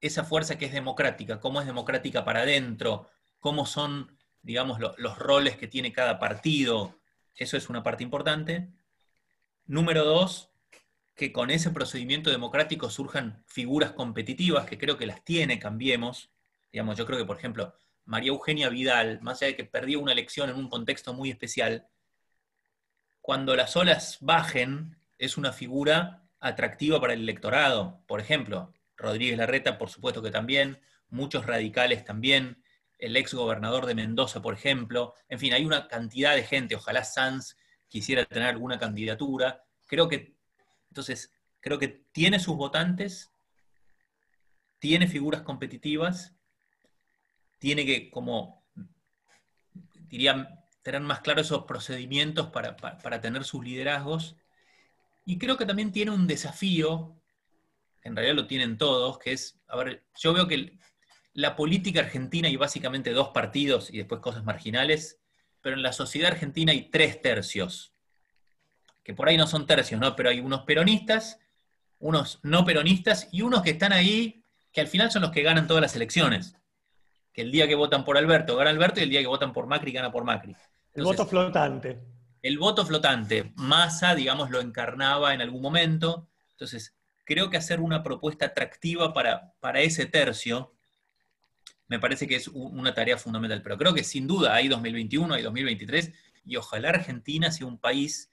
esa 0.00 0.24
fuerza 0.24 0.58
que 0.58 0.66
es 0.66 0.72
democrática, 0.72 1.38
cómo 1.38 1.60
es 1.60 1.66
democrática 1.66 2.24
para 2.24 2.40
adentro, 2.40 3.08
cómo 3.38 3.66
son, 3.66 4.18
digamos, 4.43 4.78
los 4.80 5.18
roles 5.18 5.57
que 5.57 5.68
tiene 5.68 5.93
cada 5.93 6.18
partido, 6.18 6.99
eso 7.36 7.57
es 7.57 7.68
una 7.68 7.82
parte 7.82 8.03
importante. 8.03 8.68
Número 9.66 10.05
dos, 10.05 10.51
que 11.14 11.32
con 11.32 11.51
ese 11.51 11.70
procedimiento 11.70 12.30
democrático 12.30 12.90
surjan 12.90 13.43
figuras 13.47 13.93
competitivas, 13.93 14.66
que 14.66 14.78
creo 14.78 14.99
que 14.99 15.07
las 15.07 15.24
tiene, 15.24 15.59
cambiemos. 15.59 16.30
Digamos, 16.72 16.97
yo 16.99 17.07
creo 17.07 17.18
que, 17.18 17.24
por 17.24 17.36
ejemplo, 17.36 17.74
María 18.05 18.30
Eugenia 18.30 18.68
Vidal, 18.68 19.20
más 19.22 19.40
allá 19.40 19.49
de 19.49 19.57
que 19.57 19.64
perdió 19.64 20.01
una 20.01 20.12
elección 20.12 20.51
en 20.51 20.57
un 20.57 20.68
contexto 20.68 21.14
muy 21.14 21.30
especial, 21.30 21.86
cuando 23.20 23.55
las 23.55 23.76
olas 23.76 24.18
bajen, 24.20 24.97
es 25.18 25.36
una 25.36 25.53
figura 25.53 26.24
atractiva 26.40 27.01
para 27.01 27.12
el 27.12 27.20
electorado. 27.20 28.03
Por 28.09 28.20
ejemplo, 28.20 28.72
Rodríguez 28.97 29.38
Larreta, 29.38 29.78
por 29.78 29.90
supuesto 29.90 30.22
que 30.22 30.32
también, 30.32 30.80
muchos 31.09 31.47
radicales 31.47 32.05
también, 32.05 32.61
el 33.03 33.16
ex 33.16 33.34
gobernador 33.34 33.86
de 33.86 33.94
Mendoza, 33.94 34.40
por 34.40 34.55
ejemplo. 34.55 35.14
En 35.28 35.38
fin, 35.38 35.53
hay 35.53 35.64
una 35.64 35.88
cantidad 35.88 36.34
de 36.34 36.44
gente, 36.44 36.76
ojalá 36.76 37.05
Sanz 37.05 37.57
quisiera 37.88 38.24
tener 38.24 38.48
alguna 38.48 38.78
candidatura. 38.78 39.62
Creo 39.86 40.09
que 40.09 40.36
entonces, 40.92 41.32
creo 41.61 41.78
que 41.78 42.05
tiene 42.12 42.38
sus 42.38 42.55
votantes, 42.55 43.32
tiene 44.78 45.07
figuras 45.07 45.40
competitivas, 45.40 46.34
tiene 47.59 47.86
que, 47.86 48.11
como 48.11 48.62
diría, 49.94 50.66
tener 50.82 51.00
más 51.00 51.20
claros 51.20 51.46
esos 51.46 51.64
procedimientos 51.64 52.48
para, 52.48 52.76
tener 53.22 53.44
sus 53.44 53.64
liderazgos. 53.64 54.36
Y 55.24 55.38
creo 55.38 55.57
que 55.57 55.64
también 55.64 55.92
tiene 55.92 56.11
un 56.11 56.26
desafío, 56.26 57.18
en 58.03 58.14
realidad 58.14 58.36
lo 58.36 58.46
tienen 58.46 58.76
todos, 58.76 59.18
que 59.18 59.32
es, 59.32 59.59
a 59.66 59.76
ver, 59.78 60.05
yo 60.14 60.34
veo 60.34 60.46
que 60.46 60.78
la 61.35 61.57
política 61.57 62.01
argentina 62.01 62.49
hay 62.49 62.57
básicamente 62.57 63.11
dos 63.12 63.28
partidos 63.28 63.91
y 63.91 63.99
después 63.99 64.20
cosas 64.20 64.45
marginales, 64.45 65.20
pero 65.61 65.76
en 65.76 65.83
la 65.83 65.93
sociedad 65.93 66.33
argentina 66.33 66.72
hay 66.72 66.91
tres 66.91 67.22
tercios 67.22 67.93
que 69.03 69.14
por 69.14 69.28
ahí 69.28 69.37
no 69.37 69.47
son 69.47 69.66
tercios, 69.66 70.01
¿no? 70.01 70.14
Pero 70.14 70.30
hay 70.30 70.41
unos 70.41 70.62
peronistas, 70.62 71.41
unos 71.99 72.39
no 72.43 72.64
peronistas 72.64 73.28
y 73.33 73.43
unos 73.43 73.62
que 73.62 73.70
están 73.70 73.93
ahí, 73.93 74.45
que 74.72 74.80
al 74.80 74.87
final 74.87 75.11
son 75.11 75.22
los 75.22 75.33
que 75.33 75.43
ganan 75.43 75.66
todas 75.66 75.83
las 75.83 75.97
elecciones. 75.97 76.57
Que 77.33 77.43
el 77.43 77.51
día 77.51 77.66
que 77.66 77.74
votan 77.74 78.05
por 78.05 78.16
Alberto 78.16 78.57
gana 78.57 78.70
Alberto 78.70 79.01
y 79.01 79.05
el 79.05 79.11
día 79.11 79.20
que 79.20 79.26
votan 79.26 79.53
por 79.53 79.66
Macri 79.66 79.93
gana 79.93 80.12
por 80.12 80.24
Macri. 80.24 80.55
el 80.95 81.03
voto 81.03 81.26
flotante. 81.26 82.01
El 82.43 82.59
voto 82.59 82.85
flotante. 82.85 83.53
Massa, 83.57 84.14
digamos, 84.14 84.51
lo 84.51 84.61
encarnaba 84.61 85.35
en 85.35 85.41
algún 85.41 85.62
momento. 85.62 86.28
Entonces, 86.51 86.95
creo 87.24 87.51
que 87.51 87.57
hacer 87.57 87.80
una 87.80 88.03
propuesta 88.03 88.47
atractiva 88.47 89.12
para, 89.12 89.55
para 89.61 89.80
ese 89.80 90.07
tercio 90.07 90.74
me 91.93 92.01
parece 92.01 92.26
que 92.26 92.36
es 92.36 92.49
una 92.49 92.95
tarea 92.95 93.16
fundamental. 93.16 93.62
Pero 93.62 93.78
creo 93.78 93.95
que 93.95 94.03
sin 94.03 94.26
duda 94.26 94.55
hay 94.55 94.68
2021, 94.68 95.34
hay 95.34 95.43
2023, 95.43 96.12
y 96.45 96.57
ojalá 96.57 96.88
Argentina 96.88 97.53
sea 97.53 97.66
un 97.66 97.78
país 97.78 98.32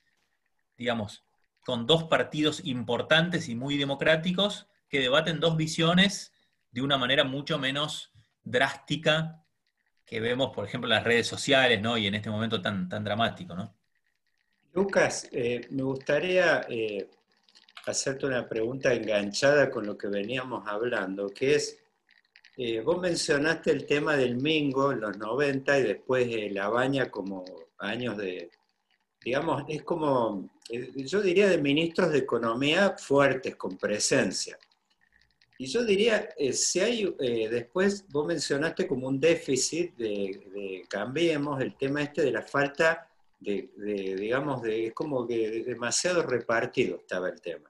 digamos, 0.79 1.25
con 1.65 1.85
dos 1.85 2.05
partidos 2.05 2.61
importantes 2.63 3.49
y 3.49 3.55
muy 3.55 3.77
democráticos 3.77 4.67
que 4.87 5.01
debaten 5.01 5.39
dos 5.39 5.57
visiones 5.57 6.33
de 6.71 6.81
una 6.81 6.97
manera 6.97 7.25
mucho 7.25 7.59
menos 7.59 8.11
drástica 8.43 9.43
que 10.05 10.21
vemos, 10.21 10.51
por 10.55 10.65
ejemplo, 10.65 10.89
en 10.89 10.95
las 10.95 11.03
redes 11.03 11.27
sociales, 11.27 11.79
¿no? 11.81 11.97
Y 11.97 12.07
en 12.07 12.15
este 12.15 12.31
momento 12.31 12.61
tan, 12.61 12.89
tan 12.89 13.03
dramático, 13.03 13.53
¿no? 13.53 13.75
Lucas, 14.73 15.27
eh, 15.31 15.67
me 15.69 15.83
gustaría 15.83 16.65
eh, 16.69 17.09
hacerte 17.85 18.25
una 18.25 18.47
pregunta 18.47 18.93
enganchada 18.93 19.69
con 19.69 19.85
lo 19.85 19.97
que 19.97 20.07
veníamos 20.07 20.65
hablando, 20.65 21.29
que 21.29 21.55
es, 21.55 21.78
eh, 22.59 22.81
vos 22.81 22.99
mencionaste 22.99 23.71
el 23.71 23.85
tema 23.85 24.15
del 24.15 24.35
Mingo 24.35 24.91
en 24.91 25.01
los 25.01 25.17
90 25.17 25.79
y 25.79 25.83
después 25.83 26.51
la 26.51 26.69
baña 26.69 27.09
como 27.09 27.45
años 27.79 28.17
de, 28.17 28.51
digamos, 29.23 29.63
es 29.67 29.83
como, 29.83 30.49
eh, 30.69 30.91
yo 31.05 31.21
diría 31.21 31.47
de 31.47 31.57
ministros 31.57 32.11
de 32.11 32.19
economía 32.19 32.95
fuertes, 32.97 33.55
con 33.55 33.77
presencia. 33.77 34.57
Y 35.57 35.65
yo 35.67 35.83
diría, 35.83 36.29
eh, 36.37 36.53
si 36.53 36.79
hay, 36.79 37.15
eh, 37.19 37.49
después 37.49 38.07
vos 38.09 38.25
mencionaste 38.25 38.87
como 38.87 39.07
un 39.07 39.19
déficit 39.19 39.93
de, 39.95 40.85
cambiemos, 40.87 41.61
el 41.61 41.75
tema 41.75 42.01
este 42.01 42.21
de 42.21 42.31
la 42.31 42.43
falta 42.43 43.09
de, 43.39 43.69
digamos, 44.17 44.61
de, 44.61 44.87
es 44.87 44.93
como 44.93 45.27
que 45.27 45.63
demasiado 45.63 46.23
repartido 46.23 46.97
estaba 46.97 47.29
el 47.29 47.41
tema. 47.41 47.69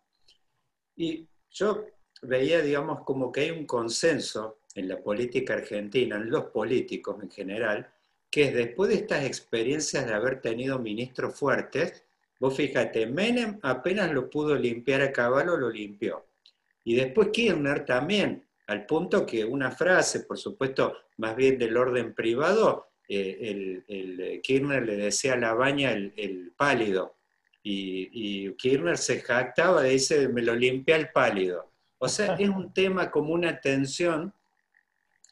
Y 0.96 1.28
yo 1.50 1.86
veía, 2.22 2.62
digamos, 2.62 3.04
como 3.04 3.32
que 3.32 3.42
hay 3.42 3.52
un 3.52 3.66
consenso 3.66 4.59
en 4.76 4.88
la 4.88 5.02
política 5.02 5.54
argentina, 5.54 6.16
en 6.16 6.30
los 6.30 6.46
políticos 6.46 7.18
en 7.22 7.30
general, 7.30 7.92
que 8.30 8.52
después 8.52 8.90
de 8.90 8.98
estas 8.98 9.26
experiencias 9.26 10.06
de 10.06 10.14
haber 10.14 10.42
tenido 10.42 10.80
ministros 10.80 11.36
fuertes, 11.36 12.06
vos 12.40 12.56
fíjate, 12.56 13.08
Menem 13.08 13.60
apenas 13.64 14.12
lo 14.12 14.30
pudo 14.30 14.56
limpiar 14.56 15.02
a 15.02 15.12
caballo, 15.12 15.58
lo 15.58 15.70
limpió. 15.70 16.26
Y 16.84 16.96
después 16.96 17.30
Kirchner 17.30 17.86
también, 17.86 18.48
al 18.68 18.86
punto 18.86 19.26
que 19.26 19.44
una 19.44 19.72
frase, 19.72 20.22
por 20.22 20.38
supuesto, 20.38 20.96
más 21.18 21.36
bien 21.36 21.58
del 21.58 21.76
orden 21.76 22.14
privado, 22.14 22.90
eh, 23.08 23.38
el, 23.42 23.84
el, 23.88 24.42
Kirchner 24.42 24.86
le 24.86 24.96
decía 24.96 25.34
a 25.34 25.38
la 25.38 25.54
baña 25.54 25.92
el, 25.92 26.54
pálido. 26.56 27.18
Y, 27.64 28.52
Kirchner 28.54 28.98
se 28.98 29.20
jactaba, 29.22 29.84
dice, 29.84 30.30
me 30.30 30.42
lo 30.42 30.56
limpia 30.56 30.96
el 30.96 31.10
pálido. 31.10 31.72
O 31.98 32.08
sea, 32.08 32.36
es 32.36 32.48
un 32.48 32.74
tema 32.74 33.12
como 33.12 33.34
una 33.34 33.60
tensión 33.60 34.34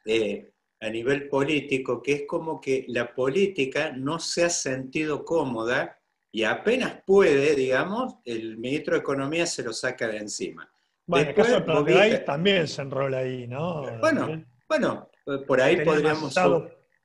eh, 0.08 0.51
a 0.80 0.89
nivel 0.89 1.28
político, 1.28 2.01
que 2.01 2.14
es 2.14 2.24
como 2.28 2.62
que 2.62 2.86
la 2.88 3.14
política 3.14 3.91
no 3.91 4.20
se 4.20 4.43
ha 4.45 4.49
sentido 4.49 5.26
cómoda 5.26 5.99
y 6.32 6.43
apenas 6.43 7.01
puede, 7.05 7.55
digamos, 7.55 8.16
el 8.26 8.58
ministro 8.58 8.93
de 8.93 8.99
Economía 8.99 9.45
se 9.47 9.64
lo 9.64 9.74
saca 9.74 10.08
de 10.08 10.18
encima. 10.18 10.72
Bueno, 11.05 11.24
en 11.24 11.30
el 11.30 11.36
caso 11.36 11.84
de 11.84 12.18
también 12.20 12.68
se 12.68 12.82
enrola 12.82 13.20
ahí, 13.20 13.47
¿no? 13.47 13.82
Bueno, 13.99 14.43
bueno, 14.68 15.10
por 15.47 15.62
ahí 15.62 15.84
podríamos... 15.84 16.36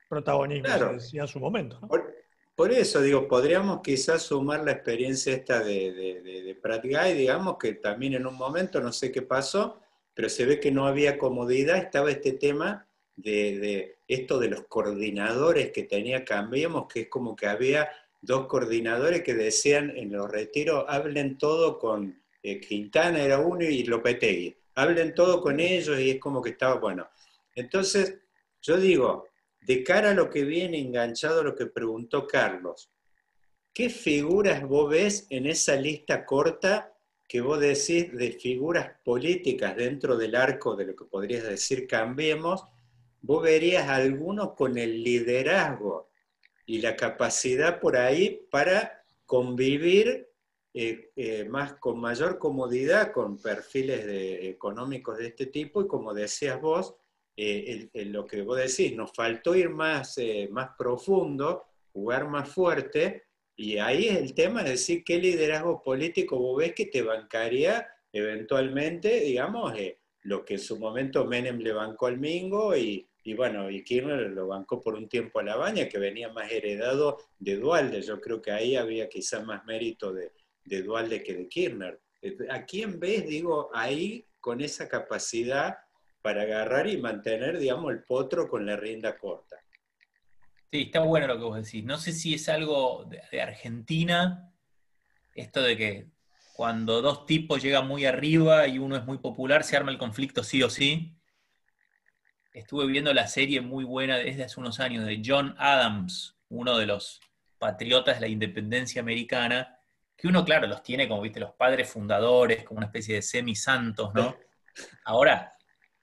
protagonismo, 0.09 0.65
claro. 0.65 0.93
decía 0.93 1.23
en 1.23 1.29
su 1.29 1.41
momento. 1.41 1.79
¿no? 1.81 1.89
Por, 2.55 2.73
eso 2.73 3.01
digo, 3.01 3.27
podríamos 3.27 3.81
quizás 3.83 4.23
sumar 4.23 4.63
la 4.65 4.73
experiencia 4.73 5.33
esta 5.33 5.61
de, 5.61 5.93
de, 5.93 6.43
de, 6.43 6.55
Pratt 6.57 6.85
Guy, 6.85 7.15
digamos, 7.15 7.57
que 7.59 7.75
también 7.75 8.15
en 8.15 8.27
un 8.27 8.35
momento, 8.35 8.81
no 8.81 8.93
sé 8.93 9.11
qué 9.11 9.23
pasó, 9.23 9.81
pero 10.13 10.29
se 10.29 10.45
ve 10.45 10.61
que 10.61 10.71
no 10.71 10.87
había 10.87 11.17
comodidad, 11.17 11.79
estaba 11.79 12.11
este 12.11 12.33
tema 12.33 12.87
de, 13.17 13.99
esto 14.09 14.39
de 14.39 14.49
los 14.49 14.67
coordinadores 14.67 15.71
que 15.71 15.85
tenía 15.85 16.25
Cambiemos, 16.25 16.87
que 16.93 17.03
es 17.03 17.09
como 17.09 17.37
que 17.37 17.47
había 17.47 17.89
dos 18.21 18.47
coordinadores 18.47 19.23
que 19.23 19.35
decían 19.35 19.93
en 19.97 20.13
los 20.13 20.31
retiros, 20.31 20.85
hablen 20.89 21.39
todo 21.39 21.79
con 21.79 22.23
eh, 22.43 22.61
Quintana, 22.61 23.23
era 23.23 23.39
uno, 23.39 23.65
y 23.65 23.85
Lopetegui, 23.85 24.57
hablen 24.75 25.15
todo 25.15 25.41
con 25.41 25.61
ellos, 25.61 25.99
y 25.99 26.11
es 26.11 26.21
como 26.21 26.41
que 26.41 26.51
estaba, 26.51 26.77
bueno. 26.77 27.09
Entonces, 27.55 28.19
yo 28.61 28.77
digo, 28.77 29.29
de 29.61 29.83
cara 29.85 30.11
a 30.11 30.15
lo 30.15 30.31
que 30.31 30.45
viene 30.45 30.79
enganchado 30.79 31.43
lo 31.43 31.55
que 31.55 31.67
preguntó 31.67 32.27
Carlos, 32.27 32.91
¿qué 33.73 33.91
figuras 33.91 34.63
vos 34.67 34.91
ves 34.91 35.27
en 35.31 35.47
esa 35.47 35.77
lista 35.77 36.25
corta 36.25 36.93
que 37.29 37.41
vos 37.41 37.61
decís 37.61 38.13
de 38.13 38.33
figuras 38.33 38.93
políticas 39.05 39.77
dentro 39.77 40.17
del 40.17 40.35
arco 40.35 40.77
de 40.77 40.87
lo 40.87 40.97
que 40.97 41.05
podrías 41.05 41.45
decir 41.45 41.87
cambiemos? 41.87 42.65
Vos 43.23 43.43
verías 43.43 43.89
algunos 43.89 44.53
con 44.53 44.77
el 44.77 45.03
liderazgo 45.03 46.11
y 46.67 46.81
la 46.81 46.97
capacidad 46.97 47.81
por 47.81 47.97
ahí 47.97 48.47
para 48.51 49.05
convivir 49.27 50.29
eh, 50.75 51.11
eh, 51.17 51.45
más, 51.45 51.75
con 51.75 52.01
mayor 52.01 52.39
comodidad 52.39 53.13
con 53.13 53.41
perfiles 53.41 54.05
económicos 54.45 55.19
de 55.19 55.29
este 55.29 55.47
tipo 55.47 55.83
y 55.83 55.87
como 55.87 56.15
decías 56.15 56.61
vos, 56.61 56.97
eh, 57.37 57.89
lo 58.07 58.27
que 58.27 58.43
vos 58.43 58.59
decís, 58.59 58.95
nos 58.95 59.13
faltó 59.13 59.55
ir 59.55 59.71
más, 59.71 60.19
eh, 60.19 60.49
más 60.51 60.71
profundo, 60.77 61.65
jugar 61.93 62.29
más 62.29 62.49
fuerte, 62.49 63.25
y 63.57 63.79
ahí 63.79 64.09
es 64.09 64.19
el 64.19 64.35
tema 64.35 64.63
de 64.63 64.73
decir 64.73 65.03
qué 65.05 65.19
liderazgo 65.19 65.83
político 65.83 66.39
vos 66.39 66.59
ves 66.59 66.75
que 66.75 66.87
te 66.87 67.03
bancaría 67.03 67.87
eventualmente, 68.13 69.21
digamos, 69.21 69.75
eh, 69.79 69.99
lo 70.23 70.45
que 70.45 70.55
en 70.55 70.61
su 70.61 70.79
momento 70.79 71.25
Menem 71.25 71.59
le 71.59 71.73
bancó 71.73 72.07
al 72.07 72.19
Mingo 72.19 72.77
y, 72.77 73.09
y, 73.23 73.35
bueno, 73.35 73.71
y 73.71 73.85
Kirchner 73.85 74.31
lo 74.31 74.49
bancó 74.49 74.81
por 74.81 74.95
un 74.95 75.09
tiempo 75.09 75.41
a 75.41 75.45
la 75.45 75.57
baña, 75.57 75.89
que 75.89 75.99
venía 75.99 76.33
más 76.33 76.51
heredado 76.51 77.19
de 77.39 77.57
Dualde. 77.57 78.03
Yo 78.03 78.21
creo 78.21 78.43
que 78.43 78.51
ahí 78.51 78.77
había 78.77 79.09
quizás 79.09 79.45
más 79.45 79.65
mérito 79.65 80.13
de, 80.13 80.33
de 80.65 80.83
Dualde 80.83 81.23
que 81.23 81.35
de 81.35 81.49
Kirchner. 81.49 82.01
¿A 82.51 82.65
quién 82.65 83.01
ves, 83.01 83.27
digo, 83.27 83.71
ahí 83.75 84.27
con 84.41 84.61
esa 84.61 84.89
capacidad 84.89 85.79
para 86.23 86.43
agarrar 86.43 86.87
y 86.87 86.97
mantener, 86.97 87.59
digamos, 87.59 87.93
el 87.93 88.05
potro 88.05 88.49
con 88.49 88.65
la 88.65 88.77
rienda 88.77 89.19
corta. 89.19 89.57
Sí, 90.71 90.83
está 90.83 91.01
bueno 91.01 91.27
lo 91.27 91.37
que 91.37 91.45
vos 91.45 91.57
decís. 91.57 91.85
No 91.85 91.99
sé 91.99 92.13
si 92.13 92.35
es 92.35 92.49
algo 92.49 93.05
de, 93.05 93.43
Argentina, 93.43 94.51
esto 95.35 95.63
de 95.63 95.77
que 95.77 96.07
cuando 96.55 97.03
dos 97.03 97.27
tipos 97.27 97.63
llegan 97.63 97.87
muy 97.87 98.07
arriba 98.07 98.67
y 98.69 98.79
uno 98.79 98.97
es 98.97 99.05
muy 99.05 99.19
popular, 99.19 99.65
se 99.65 99.77
arma 99.77 99.91
el 99.91 99.99
conflicto 99.99 100.43
sí 100.43 100.63
o 100.63 100.71
sí. 100.71 101.15
Estuve 102.53 102.87
viendo 102.87 103.15
la 103.15 103.27
serie 103.27 103.63
muy 103.63 103.85
buena 103.85 104.19
desde 104.19 104.45
hace 104.45 104.61
unos 104.61 104.79
años 104.79 105.07
de 105.07 105.23
John 105.25 105.55
Adams, 105.59 106.37
uno 106.51 106.77
de 106.77 106.87
los 106.87 107.21
patriotas 107.59 108.17
de 108.17 108.23
la 108.23 108.29
independencia 108.29 109.01
americana, 109.01 109.79
que 110.17 110.29
uno, 110.29 110.45
claro, 110.45 110.67
los 110.67 110.83
tiene 110.83 111.09
como, 111.09 111.23
viste, 111.23 111.41
los 111.41 111.53
padres 111.55 111.89
fundadores, 111.89 112.65
como 112.65 112.79
una 112.79 112.87
especie 112.87 113.15
de 113.15 113.23
semisantos, 113.23 114.13
¿no? 114.15 114.37
Ahora, 115.05 115.57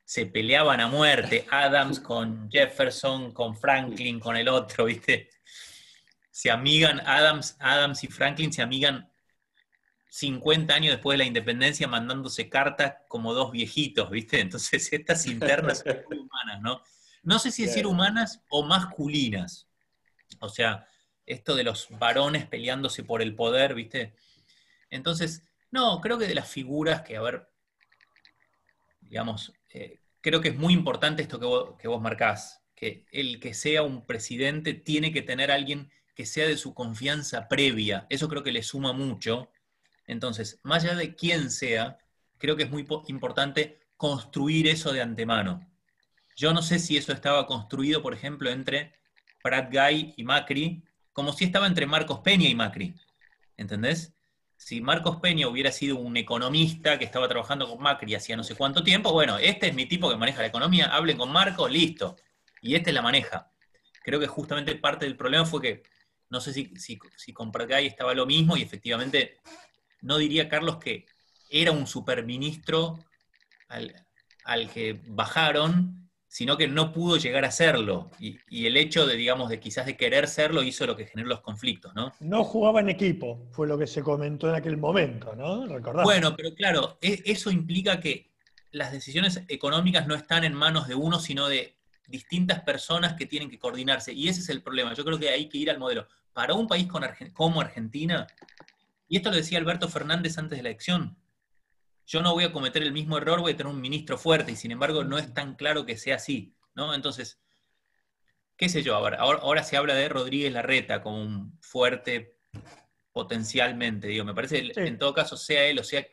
se 0.04 0.26
peleaban 0.26 0.80
a 0.80 0.88
muerte, 0.88 1.45
Adams 1.52 2.00
con 2.00 2.50
Jefferson, 2.50 3.32
con 3.32 3.56
Franklin, 3.56 4.20
con 4.20 4.36
el 4.36 4.50
otro, 4.50 4.86
¿viste? 4.86 5.30
Se 6.32 6.50
amigan, 6.50 7.00
Adams, 7.02 7.58
Adams 7.60 8.04
y 8.04 8.08
Franklin 8.08 8.52
se 8.52 8.64
amigan 8.64 9.09
50 10.10 10.74
años 10.74 10.93
después 10.93 11.14
de 11.14 11.20
la 11.20 11.28
independencia 11.28 11.88
mandándose 11.88 12.49
cartas 12.49 12.95
como 13.07 13.34
dos 13.34 13.51
viejitos, 13.51 14.10
¿viste? 14.10 14.39
Entonces 14.39 14.91
estas 14.93 15.26
internas 15.28 15.80
son 15.80 15.97
muy 16.10 16.20
humanas, 16.20 16.62
¿no? 16.62 16.82
No 17.24 17.39
sé 17.39 17.51
si 17.51 17.66
decir 17.66 17.86
humanas 17.86 18.43
o 18.49 18.64
masculinas. 18.64 19.68
O 20.39 20.49
sea, 20.49 20.88
esto 21.26 21.55
de 21.55 21.64
los 21.64 21.88
varones 21.91 22.47
peleándose 22.47 23.03
por 23.03 23.22
el 23.22 23.36
poder, 23.36 23.76
¿viste? 23.76 24.16
Entonces, 24.89 25.43
no, 25.72 26.01
creo 26.01 26.18
que 26.18 26.28
de 26.28 26.36
las 26.36 26.49
figuras 26.49 27.01
que, 27.01 27.18
a 27.18 27.22
ver, 27.22 27.47
digamos, 29.01 29.53
eh, 29.70 29.99
creo 30.22 30.41
que 30.41 30.49
es 30.49 30.55
muy 30.55 30.74
importante 30.74 31.22
esto 31.22 31.39
que 31.39 31.45
vos, 31.45 31.76
que 31.78 31.88
vos 31.88 32.01
marcás, 32.01 32.64
que 32.76 33.05
el 33.12 33.39
que 33.39 33.53
sea 33.53 33.84
un 33.84 34.05
presidente 34.05 34.74
tiene 34.74 35.12
que 35.12 35.22
tener 35.22 35.51
a 35.51 35.55
alguien 35.55 35.91
que 36.16 36.26
sea 36.26 36.47
de 36.47 36.57
su 36.57 36.74
confianza 36.74 37.47
previa. 37.47 38.07
Eso 38.10 38.28
creo 38.28 38.43
que 38.43 38.51
le 38.51 38.64
suma 38.64 38.93
mucho. 38.93 39.51
Entonces, 40.10 40.60
más 40.64 40.84
allá 40.84 40.95
de 40.95 41.16
quién 41.16 41.51
sea, 41.51 41.97
creo 42.38 42.55
que 42.55 42.64
es 42.64 42.70
muy 42.70 42.86
importante 43.07 43.80
construir 43.95 44.68
eso 44.68 44.91
de 44.91 45.01
antemano. 45.01 45.66
Yo 46.36 46.53
no 46.53 46.62
sé 46.62 46.80
si 46.80 46.97
eso 46.97 47.14
estaba 47.14 47.45
construido, 47.45 48.01
por 48.01 48.14
ejemplo, 48.14 48.49
entre 48.49 48.93
Pratt 49.43 49.72
Guy 49.72 50.14
y 50.18 50.24
Macri, 50.24 50.84
como 51.14 51.32
si 51.34 51.45
estaba 51.45 51.68
entre 51.68 51.86
Marcos 51.86 52.20
Peña 52.20 52.49
y 52.49 52.55
Macri. 52.55 52.95
¿Entendés? 53.55 54.14
si 54.60 54.82
Marcos 54.82 55.18
Peña 55.22 55.47
hubiera 55.47 55.72
sido 55.72 55.95
un 55.95 56.18
economista 56.18 56.99
que 56.99 57.05
estaba 57.05 57.30
trabajando 57.30 57.68
con 57.70 57.82
Macri 57.82 58.14
hacía 58.14 58.36
no 58.36 58.43
sé 58.43 58.55
cuánto 58.55 58.84
tiempo, 58.84 59.14
bueno, 59.14 59.38
este 59.38 59.70
es 59.70 59.74
mi 59.74 59.86
tipo 59.86 60.10
que 60.10 60.18
maneja 60.18 60.41
la 60.41 60.49
economía, 60.49 60.88
hablen 60.88 61.18
con 61.18 61.32
Marcos, 61.32 61.72
listo. 61.72 62.18
Y 62.62 62.76
este 62.76 62.91
la 62.91 63.01
maneja. 63.01 63.49
Creo 64.03 64.20
que 64.20 64.28
justamente 64.28 64.76
parte 64.76 65.05
del 65.05 65.16
problema 65.16 65.45
fue 65.45 65.62
que, 65.62 65.84
no 66.30 66.41
sé 66.41 66.51
si, 66.51 66.74
si, 66.76 67.32
con 67.32 67.53
Pratgay 67.53 67.88
estaba 67.88 68.14
lo 68.14 68.26
mismo 68.26 68.57
y 68.57 68.62
efectivamente 68.62 69.38
no 70.02 70.18
diría 70.18 70.50
Carlos 70.50 70.78
que 70.78 71.06
era 71.50 71.72
un 71.72 71.88
superministro 71.88 73.00
al, 73.68 73.93
al 74.45 74.70
que 74.70 75.00
bajaron, 75.08 76.00
sino 76.30 76.58
que 76.58 76.68
no 76.68 76.93
pudo 76.93 77.18
llegar 77.18 77.43
a 77.43 77.52
serlo. 77.52 78.12
Y, 78.20 78.38
el 78.66 78.78
hecho 78.78 79.08
de, 79.08 79.16
digamos, 79.16 79.50
de 79.50 79.60
quizás 79.60 79.88
de 79.88 79.97
querer 79.97 80.28
serlo 80.28 80.62
hizo 80.62 80.86
lo 80.86 80.95
que 80.95 81.08
generó 81.08 81.28
los 81.28 81.41
conflictos, 81.41 81.93
¿no? 81.95 82.14
No 82.20 82.43
jugaba 82.43 82.80
en 82.80 82.89
equipo, 82.89 83.47
fue 83.52 83.68
lo 83.68 83.78
que 83.78 83.88
se 83.88 84.04
comentó 84.04 84.47
en 84.47 84.56
aquel 84.56 84.78
momento, 84.78 85.36
¿no? 85.36 85.66
Bueno, 86.04 86.36
pero 86.36 86.54
claro, 86.54 87.00
e, 87.02 87.24
eso 87.26 87.50
implica 87.50 88.00
que 88.00 88.30
las 88.72 88.91
decisiones 88.91 89.41
económicas 89.47 90.06
no 90.06 90.14
están 90.14 90.43
en 90.43 90.54
manos 90.54 90.88
de 90.88 90.93
uno, 90.93 91.20
sino 91.20 91.47
de 91.47 91.76
distintas 92.08 92.62
personas 92.62 93.16
que 93.16 93.26
tienen 93.26 93.50
que 93.50 93.58
coordinarse. 93.58 94.14
Y 94.14 94.30
ese 94.30 94.41
es 94.41 94.50
el 94.50 94.62
problema. 94.62 94.93
Yo 94.93 95.04
creo 95.04 95.18
que 95.18 95.30
hay 95.30 95.50
que 95.50 95.58
ir 95.58 95.72
al 95.72 95.80
modelo. 95.80 96.08
Para 96.34 96.54
un 96.54 96.68
país 96.68 96.88
como 97.34 97.62
Argentina, 97.62 98.28
y 99.10 99.18
esto 99.18 99.32
lo 99.32 99.36
decía 99.36 99.57
Alberto 99.57 99.89
Fernández 99.89 100.38
antes 100.38 100.57
de 100.57 100.64
la 100.64 100.70
elección, 100.70 101.18
yo 102.05 102.22
no 102.22 102.34
voy 102.34 102.43
a 102.43 102.53
cometer 102.53 102.82
el 102.82 102.93
mismo 102.93 103.18
error, 103.18 103.41
voy 103.41 103.53
a 103.53 103.57
tener 103.57 103.74
un 103.74 103.82
ministro 103.82 104.18
fuerte, 104.18 104.51
y 104.51 104.55
sin 104.55 104.72
embargo 104.72 105.03
no 105.03 105.18
es 105.18 105.34
tan 105.34 105.55
claro 105.55 105.86
que 105.86 105.97
sea 105.97 106.16
así, 106.16 106.55
¿no? 106.76 106.93
Entonces, 106.93 107.39
qué 108.55 108.70
sé 108.70 108.84
yo, 108.84 108.95
ahora, 108.95 109.18
ahora 109.18 109.64
se 109.64 109.78
habla 109.78 109.95
de 109.95 110.10
Rodríguez 110.10 110.53
Larreta 110.53 111.01
como 111.01 111.22
un 111.22 111.57
fuerte 111.60 112.38
potencialmente, 113.12 114.07
digo, 114.07 114.26
me 114.26 114.34
parece, 114.34 114.72
en 114.76 114.97
todo 114.97 115.14
caso, 115.14 115.38
sea 115.38 115.66
él 115.66 115.80
o 115.80 115.84
sea 115.84 116.05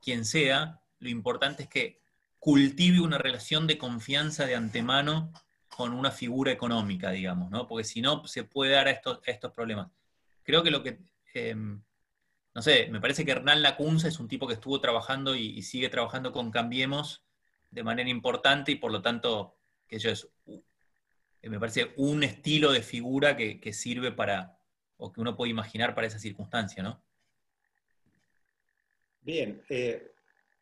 quien 0.00 0.24
sea, 0.24 0.80
lo 0.98 1.08
importante 1.08 1.64
es 1.64 1.68
que 1.68 2.00
cultive 2.38 3.00
una 3.00 3.18
relación 3.18 3.66
de 3.66 3.78
confianza 3.78 4.46
de 4.46 4.56
antemano 4.56 5.32
con 5.68 5.92
una 5.92 6.10
figura 6.10 6.50
económica, 6.50 7.10
digamos, 7.10 7.50
¿no? 7.50 7.68
Porque 7.68 7.84
si 7.84 8.02
no, 8.02 8.26
se 8.26 8.44
puede 8.44 8.72
dar 8.72 8.88
a 8.88 8.90
estos, 8.90 9.20
estos 9.24 9.52
problemas. 9.52 9.90
Creo 10.42 10.62
que 10.62 10.70
lo 10.70 10.82
que... 10.82 10.98
Em, 11.34 11.82
no 12.54 12.60
sé, 12.60 12.88
me 12.90 13.00
parece 13.00 13.24
que 13.24 13.30
Hernán 13.32 13.62
Lacunza 13.62 14.08
es 14.08 14.20
un 14.20 14.28
tipo 14.28 14.46
que 14.46 14.54
estuvo 14.54 14.80
trabajando 14.80 15.34
y, 15.34 15.62
sigue 15.62 15.88
trabajando 15.88 16.32
con 16.32 16.50
Cambiemos 16.50 17.24
de 17.70 17.82
manera 17.82 18.10
importante 18.10 18.72
y 18.72 18.76
por 18.76 18.92
lo 18.92 19.00
tanto, 19.00 19.56
que 19.88 19.98
yo 19.98 20.10
es, 20.10 20.28
eh, 20.46 21.48
me 21.48 21.58
parece 21.58 21.92
un 21.96 22.22
estilo 22.22 22.70
de 22.70 22.82
figura 22.82 23.36
que, 23.36 23.72
sirve 23.72 24.12
para, 24.12 24.58
o 24.98 25.10
que 25.10 25.20
uno 25.20 25.34
puede 25.34 25.50
imaginar 25.50 25.94
para 25.94 26.06
esa 26.06 26.18
circunstancia, 26.18 26.82
¿no? 26.82 27.02
Bien, 29.22 29.62
eh, 29.70 30.12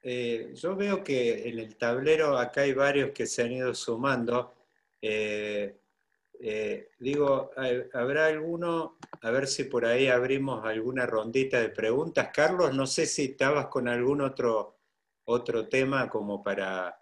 eh, 0.02 0.52
yo 0.54 0.76
veo 0.76 1.02
que 1.02 1.48
en 1.48 1.58
el 1.58 1.76
tablero 1.76 2.38
acá 2.38 2.62
hay 2.62 2.72
varios 2.72 3.10
que 3.10 3.26
se 3.26 3.42
han 3.42 3.52
ido 3.52 3.74
sumando. 3.74 4.54
Digo, 6.98 7.50
¿habrá 7.92 8.26
alguno? 8.26 8.96
A 9.22 9.30
ver 9.30 9.46
si 9.46 9.64
por 9.64 9.84
ahí 9.84 10.08
abrimos 10.08 10.64
alguna 10.64 11.06
rondita 11.06 11.60
de 11.60 11.68
preguntas. 11.68 12.30
Carlos, 12.32 12.74
no 12.74 12.86
sé 12.86 13.06
si 13.06 13.24
estabas 13.24 13.66
con 13.66 13.88
algún 13.88 14.20
otro, 14.22 14.78
otro 15.24 15.68
tema 15.68 16.08
como 16.08 16.42
para... 16.42 16.98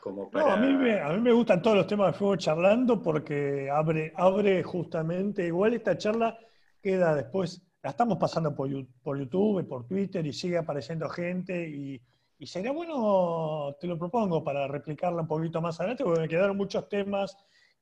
Como 0.00 0.30
para... 0.30 0.46
No, 0.46 0.52
a 0.52 0.56
mí, 0.56 0.72
me, 0.72 1.00
a 1.00 1.08
mí 1.10 1.20
me 1.20 1.32
gustan 1.32 1.62
todos 1.62 1.76
los 1.76 1.86
temas 1.86 2.12
de 2.12 2.18
fuego 2.18 2.36
charlando 2.36 3.02
porque 3.02 3.68
abre, 3.70 4.12
abre 4.16 4.62
justamente, 4.62 5.46
igual 5.46 5.74
esta 5.74 5.96
charla 5.98 6.38
queda 6.80 7.14
después, 7.14 7.60
la 7.82 7.90
estamos 7.90 8.18
pasando 8.18 8.54
por, 8.54 8.70
por 9.02 9.18
YouTube 9.18 9.60
y 9.60 9.64
por 9.64 9.86
Twitter 9.86 10.24
y 10.24 10.32
sigue 10.32 10.58
apareciendo 10.58 11.08
gente 11.08 11.68
y, 11.68 12.00
y 12.38 12.46
sería 12.46 12.70
bueno, 12.70 13.74
te 13.80 13.86
lo 13.86 13.98
propongo 13.98 14.44
para 14.44 14.68
replicarla 14.68 15.22
un 15.22 15.28
poquito 15.28 15.60
más 15.60 15.80
adelante, 15.80 16.04
porque 16.04 16.20
me 16.20 16.28
quedaron 16.28 16.56
muchos 16.56 16.88
temas 16.88 17.36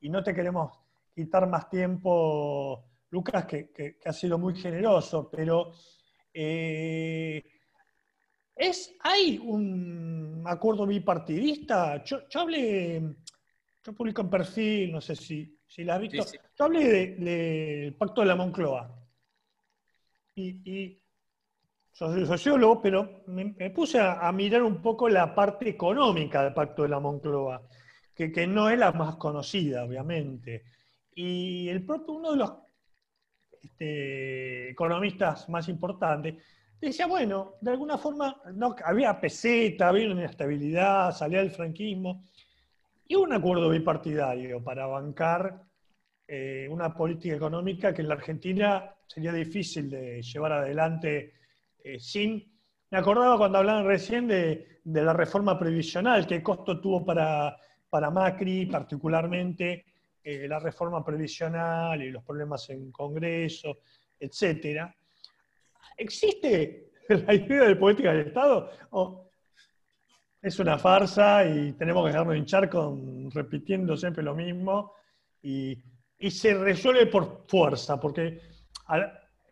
y 0.04 0.10
no 0.10 0.22
te 0.22 0.34
queremos 0.34 0.70
quitar 1.14 1.48
más 1.48 1.70
tiempo, 1.70 2.84
Lucas, 3.08 3.46
que, 3.46 3.96
ha 4.04 4.12
sido 4.12 4.36
muy 4.36 4.54
generoso, 4.54 5.30
pero 5.30 5.72
eh, 6.30 7.42
¿es, 8.54 8.94
¿hay 9.00 9.38
un 9.38 10.44
acuerdo 10.46 10.86
bipartidista? 10.86 12.04
Yo, 12.04 12.18
hablé, 12.34 13.16
yo 13.82 13.92
publico 13.94 14.20
en 14.20 14.28
perfil, 14.28 14.92
no 14.92 15.00
sé 15.00 15.16
si, 15.16 15.58
si 15.66 15.84
la 15.84 15.94
has 15.94 16.02
visto, 16.02 16.22
yo 16.54 16.64
hablé 16.66 17.14
del 17.14 17.96
pacto 17.96 18.20
de 18.20 18.26
la 18.26 18.36
Moncloa. 18.36 18.94
Y, 20.34 21.00
soy 21.92 22.26
sociólogo, 22.26 22.82
pero 22.82 23.22
me, 23.28 23.70
puse 23.70 24.00
a, 24.00 24.30
mirar 24.32 24.64
un 24.64 24.82
poco 24.82 25.08
la 25.08 25.34
parte 25.34 25.70
económica 25.70 26.42
del 26.42 26.52
pacto 26.52 26.82
de 26.82 26.88
la 26.90 27.00
Moncloa, 27.00 27.66
que, 28.14 28.46
no 28.46 28.70
es 28.70 28.78
la 28.78 28.92
más 28.92 29.16
conocida, 29.16 29.84
obviamente. 29.84 30.64
Y 31.14 31.68
el 31.68 31.84
propio, 31.84 32.14
uno 32.14 32.32
de 32.32 32.36
los 32.38 32.52
este, 33.62 34.70
economistas 34.70 35.48
más 35.48 35.68
importantes 35.68 36.36
decía, 36.80 37.06
bueno, 37.06 37.54
de 37.60 37.70
alguna 37.72 37.98
forma 37.98 38.40
había 38.84 39.20
peseta, 39.20 39.88
había 39.88 40.06
una 40.06 40.20
inestabilidad, 40.20 41.12
salía 41.12 41.40
el 41.40 41.50
franquismo, 41.50 42.24
y 43.06 43.14
un 43.16 43.32
acuerdo 43.32 43.70
bipartidario 43.70 44.62
para 44.62 44.86
bancar 44.86 45.62
eh, 46.26 46.66
una 46.70 46.94
política 46.94 47.34
económica 47.34 47.92
que 47.92 48.02
en 48.02 48.08
la 48.08 48.14
Argentina 48.14 48.94
sería 49.06 49.32
difícil 49.32 49.90
de 49.90 50.22
llevar 50.22 50.52
adelante 50.52 51.34
eh, 51.82 51.98
sin... 51.98 52.52
Me 52.90 52.98
acordaba 52.98 53.36
cuando 53.36 53.58
hablaban 53.58 53.86
recién 53.86 54.28
de, 54.28 54.80
de, 54.84 55.02
la 55.02 55.12
reforma 55.12 55.58
previsional, 55.58 56.26
qué 56.26 56.42
costo 56.42 56.80
tuvo 56.80 57.04
para, 57.04 57.56
para 57.94 58.10
Macri 58.10 58.66
particularmente 58.66 59.84
eh, 60.20 60.48
la 60.48 60.58
reforma 60.58 61.04
previsional 61.04 62.02
y 62.02 62.10
los 62.10 62.24
problemas 62.24 62.68
en 62.70 62.90
Congreso, 62.90 63.82
etc. 64.18 64.92
¿Existe 65.96 66.90
la 67.08 67.32
idea 67.32 67.62
de 67.62 67.76
política 67.76 68.12
del 68.12 68.26
Estado? 68.26 68.68
¿O 68.90 69.30
es 70.42 70.58
una 70.58 70.76
farsa 70.76 71.46
y 71.46 71.74
tenemos 71.74 72.04
que 72.04 72.10
dejarnos 72.10 72.36
hinchar 72.36 72.68
con 72.68 73.30
repitiendo 73.30 73.96
siempre 73.96 74.24
lo 74.24 74.34
mismo? 74.34 74.94
Y, 75.40 75.80
se 76.30 76.52
resuelve 76.52 77.06
por 77.06 77.44
fuerza, 77.46 78.00
porque 78.00 78.40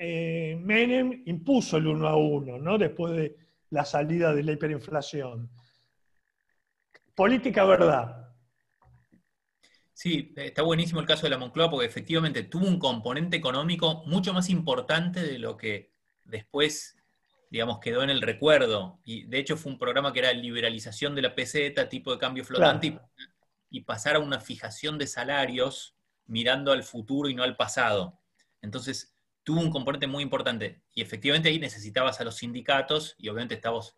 eh, 0.01 0.59
Menem 0.61 1.23
impuso 1.27 1.77
el 1.77 1.87
uno 1.87 2.09
a 2.09 2.17
uno, 2.17 2.59
¿no? 2.59 2.77
Después 2.77 3.13
de 3.13 3.37
la 3.71 3.85
salida 3.85 4.35
de 4.35 4.43
la 4.43 4.51
hiperinflación. 4.51 5.49
Política 7.15 7.65
verdad. 7.65 8.22
Sí, 10.03 10.33
está 10.35 10.63
buenísimo 10.63 10.99
el 10.99 11.07
caso 11.07 11.23
de 11.23 11.31
la 11.31 11.39
Moncloa 11.39 11.71
porque 11.71 11.87
efectivamente 11.87 12.43
tuvo 12.43 12.67
un 12.67 12.81
componente 12.81 13.37
económico 13.37 14.03
mucho 14.05 14.35
más 14.35 14.51
importante 14.51 15.23
de 15.23 15.39
lo 15.39 15.57
que 15.57 15.93
después, 16.25 16.97
digamos, 17.51 17.79
quedó 17.79 18.03
en 18.03 18.11
el 18.11 18.21
recuerdo. 18.21 18.99
Y 19.05 19.27
de 19.27 19.39
hecho 19.39 19.57
fue 19.57 19.71
un 19.71 19.79
programa 19.79 20.13
que 20.13 20.19
era 20.19 20.33
liberalización 20.33 21.15
de 21.15 21.23
la 21.23 21.37
peseta, 21.37 21.89
tipo 21.89 22.11
de 22.11 22.19
cambio 22.19 22.45
flotante, 22.45 22.99
y, 23.71 23.83
pasar 23.83 24.17
a 24.17 24.19
una 24.19 24.41
fijación 24.41 24.99
de 24.99 25.07
salarios 25.07 25.95
mirando 26.27 26.73
al 26.73 26.83
futuro 26.83 27.29
y 27.29 27.37
no 27.37 27.45
al 27.45 27.55
pasado. 27.55 28.19
Entonces, 28.61 29.15
tuvo 29.45 29.61
un 29.61 29.71
componente 29.71 30.09
muy 30.09 30.25
importante. 30.25 30.83
Y 30.97 31.03
efectivamente 31.03 31.49
ahí 31.49 31.61
necesitabas 31.61 32.21
a 32.21 32.25
los 32.25 32.39
sindicatos 32.39 33.15
y 33.19 33.29
obviamente 33.29 33.55
estabas, 33.55 33.97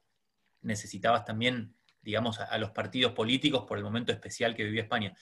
necesitabas 0.60 1.24
también, 1.24 1.74
digamos, 2.02 2.40
a 2.40 2.58
los 2.58 2.72
partidos 2.72 3.14
políticos 3.14 3.64
por 3.66 3.78
el 3.78 3.84
momento 3.84 4.12
especial 4.12 4.54
que 4.54 4.64
vivía 4.64 4.82
España. 4.82 5.16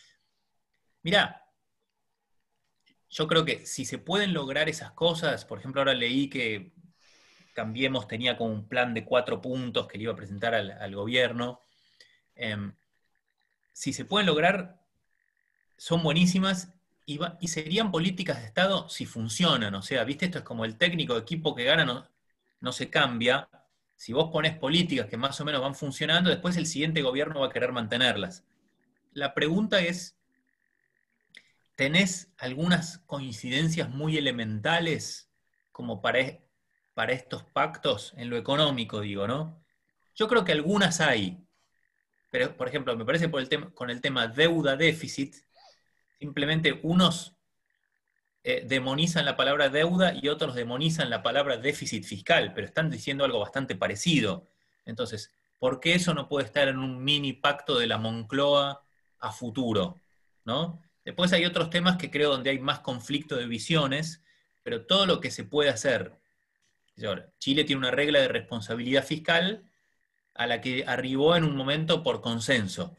Mirá, 1.03 1.47
yo 3.11 3.27
creo 3.29 3.45
que 3.45 3.67
si 3.67 3.85
se 3.85 3.99
pueden 3.99 4.33
lograr 4.33 4.69
esas 4.69 4.93
cosas, 4.93 5.45
por 5.45 5.59
ejemplo, 5.59 5.81
ahora 5.81 5.95
leí 5.95 6.29
que 6.29 6.73
Cambiemos 7.53 8.09
tenía 8.09 8.37
como 8.37 8.51
un 8.51 8.67
plan 8.67 8.95
de 8.95 9.05
cuatro 9.05 9.41
puntos 9.41 9.87
que 9.87 9.99
le 9.99 10.05
iba 10.05 10.13
a 10.13 10.17
presentar 10.17 10.55
al, 10.55 10.95
gobierno. 10.95 11.61
Em, 12.35 12.75
si 13.73 13.93
se 13.93 14.07
pueden 14.07 14.27
lograr, 14.27 14.81
son 15.77 16.03
buenísimas 16.03 16.73
y, 17.05 17.19
serían 17.49 17.91
políticas 17.91 18.41
de 18.41 18.47
Estado 18.47 18.89
si 18.89 19.05
funcionan. 19.05 19.75
O 19.75 19.83
sea, 19.83 20.05
viste, 20.05 20.27
esto 20.27 20.39
es 20.39 20.45
como 20.45 20.65
el 20.65 20.79
técnico 20.79 21.15
de 21.15 21.21
equipo 21.21 21.55
que 21.55 21.65
gana 21.65 21.85
no, 21.85 22.09
no 22.61 22.73
se 22.73 22.89
cambia. 22.89 23.49
Si 23.97 24.15
vos 24.15 24.31
pones 24.33 24.57
políticas 24.57 25.07
que 25.07 25.19
más 25.19 25.39
o 25.41 25.45
menos 25.45 25.61
van 25.61 25.75
funcionando, 25.75 26.31
después 26.31 26.57
el 26.57 26.67
siguiente 26.67 27.03
gobierno 27.03 27.41
va 27.41 27.47
a 27.49 27.51
querer 27.51 27.73
mantenerlas. 27.73 28.45
La 29.13 29.35
pregunta 29.35 29.81
es, 29.81 30.17
¿Tenés 31.83 32.33
algunas 32.39 32.99
coincidencias 33.07 33.91
muy 33.91 34.17
elementales 34.17 35.29
como 35.73 36.01
para, 36.01 36.21
e, 36.21 36.49
para 36.95 37.11
estos 37.11 37.43
pactos 37.43 38.15
en 38.17 38.31
lo 38.31 38.37
económico, 38.37 39.01
digo, 39.01 39.27
¿no? 39.27 39.61
Yo 40.15 40.29
creo 40.29 40.45
que 40.45 40.53
algunas 40.53 41.01
hay, 41.01 41.45
pero 42.31 42.57
por 42.57 42.69
ejemplo, 42.69 42.97
me 42.97 43.05
parece 43.05 43.29
con 43.75 43.91
el 43.91 44.01
tema 44.01 44.29
deuda-déficit, 44.29 45.35
simplemente 46.21 46.79
unos 46.85 47.35
eh, 48.45 48.65
demonizan 48.65 49.25
la 49.25 49.37
palabra 49.37 49.69
deuda 49.69 50.15
y 50.15 50.29
otros 50.29 50.55
demonizan 50.55 51.11
la 51.11 51.25
palabra 51.25 51.57
déficit 51.57 52.05
fiscal, 52.05 52.55
pero 52.55 52.69
están 52.69 52.91
diciendo 52.91 53.25
algo 53.25 53.41
bastante 53.41 53.75
parecido. 53.75 54.47
Entonces, 54.85 55.33
¿por 55.59 55.81
qué 55.81 55.95
eso 55.95 56.15
no 56.15 56.29
puede 56.29 56.47
estar 56.47 56.69
en 56.69 56.79
un 56.79 57.03
mini 57.03 57.33
pacto 57.33 57.77
de 57.77 57.89
la 57.89 57.99
Moncloa 57.99 58.85
a 59.19 59.33
futuro? 59.33 59.99
¿no? 60.45 60.81
Después 61.05 61.33
hay 61.33 61.45
otros 61.45 61.71
temas 61.71 61.97
que 61.97 62.11
creo 62.11 62.31
donde 62.31 62.51
hay 62.51 62.59
más 62.59 62.81
conflicto 62.81 63.37
de 63.37 63.47
visiones, 63.47 64.23
pero 64.63 64.87
todo 64.87 65.07
lo 65.07 65.21
que 65.21 65.31
se 65.31 65.45
puede 65.45 65.71
hacer. 65.71 66.13
Chile 67.39 67.65
tiene 67.65 67.81
una 67.81 67.91
regla 67.91 68.21
de 68.21 68.29
responsabilidad 68.29 69.05
fiscal 69.05 69.65
a 70.35 70.47
la 70.47 70.61
que 70.61 70.85
arribó 70.87 71.37
en 71.37 71.45
un 71.45 71.57
momento 71.57 72.03
por 72.03 72.21
consenso. 72.21 72.97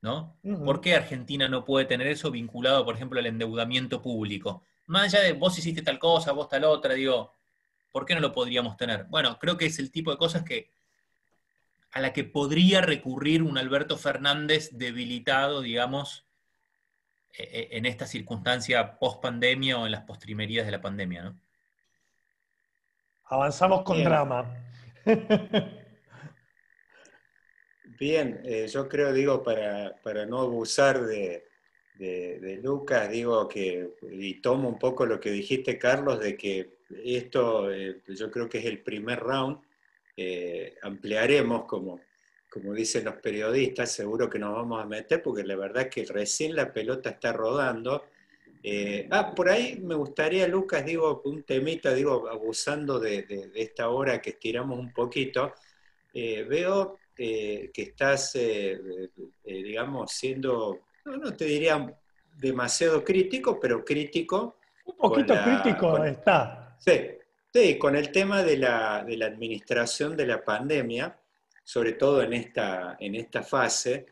¿no? 0.00 0.36
¿Por 0.42 0.80
qué 0.80 0.94
Argentina 0.94 1.48
no 1.48 1.64
puede 1.64 1.86
tener 1.86 2.06
eso 2.06 2.30
vinculado, 2.30 2.84
por 2.84 2.94
ejemplo, 2.94 3.18
al 3.18 3.26
endeudamiento 3.26 4.00
público? 4.00 4.62
Más 4.86 5.12
allá 5.12 5.24
de 5.24 5.32
vos 5.32 5.58
hiciste 5.58 5.82
tal 5.82 5.98
cosa, 5.98 6.32
vos 6.32 6.48
tal 6.48 6.64
otra, 6.64 6.94
digo, 6.94 7.32
¿por 7.90 8.06
qué 8.06 8.14
no 8.14 8.20
lo 8.20 8.32
podríamos 8.32 8.76
tener? 8.76 9.04
Bueno, 9.04 9.38
creo 9.38 9.56
que 9.56 9.66
es 9.66 9.78
el 9.78 9.90
tipo 9.90 10.10
de 10.10 10.16
cosas 10.16 10.44
que 10.44 10.70
a 11.90 12.00
la 12.00 12.12
que 12.12 12.24
podría 12.24 12.80
recurrir 12.80 13.42
un 13.42 13.58
Alberto 13.58 13.96
Fernández 13.96 14.70
debilitado, 14.72 15.62
digamos, 15.62 16.24
en 17.36 17.86
esta 17.86 18.06
circunstancia 18.06 18.98
post 18.98 19.22
pandemia 19.22 19.78
o 19.78 19.86
en 19.86 19.92
las 19.92 20.02
postrimerías 20.02 20.66
de 20.66 20.72
la 20.72 20.80
pandemia, 20.80 21.22
¿no? 21.22 21.40
Avanzamos 23.30 23.82
con 23.82 24.02
drama. 24.02 24.46
Bien, 27.98 28.40
eh, 28.44 28.68
yo 28.68 28.88
creo, 28.88 29.12
digo, 29.12 29.42
para, 29.42 30.26
no 30.26 30.40
abusar 30.40 31.04
de, 31.04 31.44
Lucas, 32.62 33.10
digo 33.10 33.48
que, 33.48 33.90
y 34.10 34.40
tomo 34.40 34.68
un 34.68 34.78
poco 34.78 35.04
lo 35.04 35.18
que 35.18 35.30
dijiste, 35.30 35.78
Carlos, 35.78 36.20
de 36.20 36.36
que 36.36 36.78
esto, 37.04 37.72
eh, 37.72 38.00
yo 38.06 38.30
creo 38.30 38.48
que 38.48 38.58
es 38.58 38.66
el 38.66 38.82
primer 38.82 39.18
round, 39.18 39.58
eh, 40.16 40.76
ampliaremos 40.82 41.64
como 41.64 42.00
como 42.58 42.74
dicen 42.74 43.04
los 43.04 43.16
periodistas, 43.16 43.92
seguro 43.92 44.28
que 44.28 44.38
nos 44.38 44.54
vamos 44.54 44.82
a 44.82 44.86
meter 44.86 45.22
porque 45.22 45.44
la 45.44 45.56
verdad 45.56 45.84
es 45.84 45.88
que 45.88 46.04
recién 46.12 46.56
la 46.56 46.72
pelota 46.72 47.10
está 47.10 47.32
rodando. 47.32 48.04
Eh, 48.62 49.06
ah, 49.10 49.34
por 49.34 49.48
ahí 49.48 49.78
me 49.80 49.94
gustaría, 49.94 50.48
Lucas, 50.48 50.84
digo, 50.84 51.22
un 51.24 51.44
temita, 51.44 51.94
digo, 51.94 52.28
abusando 52.28 52.98
de, 52.98 53.50
esta 53.54 53.88
hora 53.90 54.20
que 54.20 54.30
estiramos 54.30 54.78
un 54.78 54.92
poquito, 54.92 55.54
eh, 56.12 56.44
veo 56.48 56.98
eh, 57.16 57.70
que 57.72 57.82
estás, 57.82 58.36
digamos, 59.44 60.12
siendo, 60.12 60.80
no, 61.04 61.34
te 61.34 61.44
diría 61.44 61.94
demasiado 62.36 63.04
crítico, 63.04 63.58
pero 63.60 63.84
crítico. 63.84 64.56
Un 64.84 64.96
poquito 64.96 65.34
crítico 65.44 66.04
está. 66.04 66.76
Sí, 66.78 66.92
sí, 67.52 67.78
con 67.78 67.94
el 67.94 68.10
tema 68.10 68.42
de 68.42 68.56
la, 68.56 69.04
de 69.04 69.16
la 69.16 69.26
administración 69.26 70.16
de 70.16 70.26
la 70.26 70.44
pandemia 70.44 71.17
sobre 71.68 71.92
todo 71.92 72.22
en 72.22 72.32
esta, 72.32 72.96
en 72.98 73.14
esta 73.14 73.42
fase. 73.42 74.06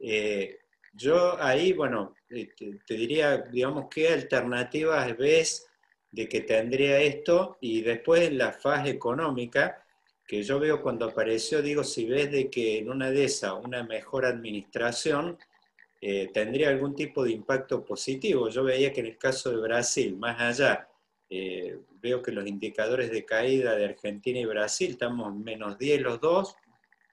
Eh, 0.00 0.60
yo 0.94 1.36
ahí, 1.38 1.74
bueno, 1.74 2.14
eh, 2.30 2.48
te, 2.56 2.94
diría, 2.94 3.36
digamos, 3.36 3.88
qué 3.90 4.08
alternativas 4.08 5.14
ves 5.18 5.66
de 6.10 6.26
que 6.26 6.40
tendría 6.40 6.98
esto 7.02 7.58
y 7.60 7.82
después 7.82 8.32
la 8.32 8.50
fase 8.50 8.88
económica, 8.88 9.84
que 10.26 10.42
yo 10.42 10.58
veo 10.58 10.80
cuando 10.80 11.04
apareció, 11.04 11.60
digo, 11.60 11.84
si 11.84 12.06
ves 12.06 12.32
de 12.32 12.48
que 12.48 12.78
en 12.78 12.88
una 12.88 13.10
de 13.10 13.24
esas 13.24 13.52
una 13.62 13.82
mejor 13.82 14.24
administración 14.24 15.36
eh, 16.00 16.30
tendría 16.32 16.70
algún 16.70 16.94
tipo 16.94 17.24
de 17.24 17.32
impacto 17.32 17.84
positivo. 17.84 18.48
Yo 18.48 18.64
veía 18.64 18.90
que 18.94 19.00
en 19.00 19.06
el 19.08 19.18
caso 19.18 19.50
de 19.50 19.58
Brasil, 19.58 20.16
más 20.16 20.40
allá, 20.40 20.88
veo 22.00 22.22
que 22.22 22.32
los 22.32 22.46
indicadores 22.46 23.10
de 23.10 23.26
caída 23.26 23.76
de 23.76 23.84
Argentina 23.84 24.38
y 24.38 24.46
Brasil 24.46 24.92
estamos 24.92 25.34
menos 25.34 25.76
10 25.76 26.00
los 26.00 26.20
dos, 26.20 26.56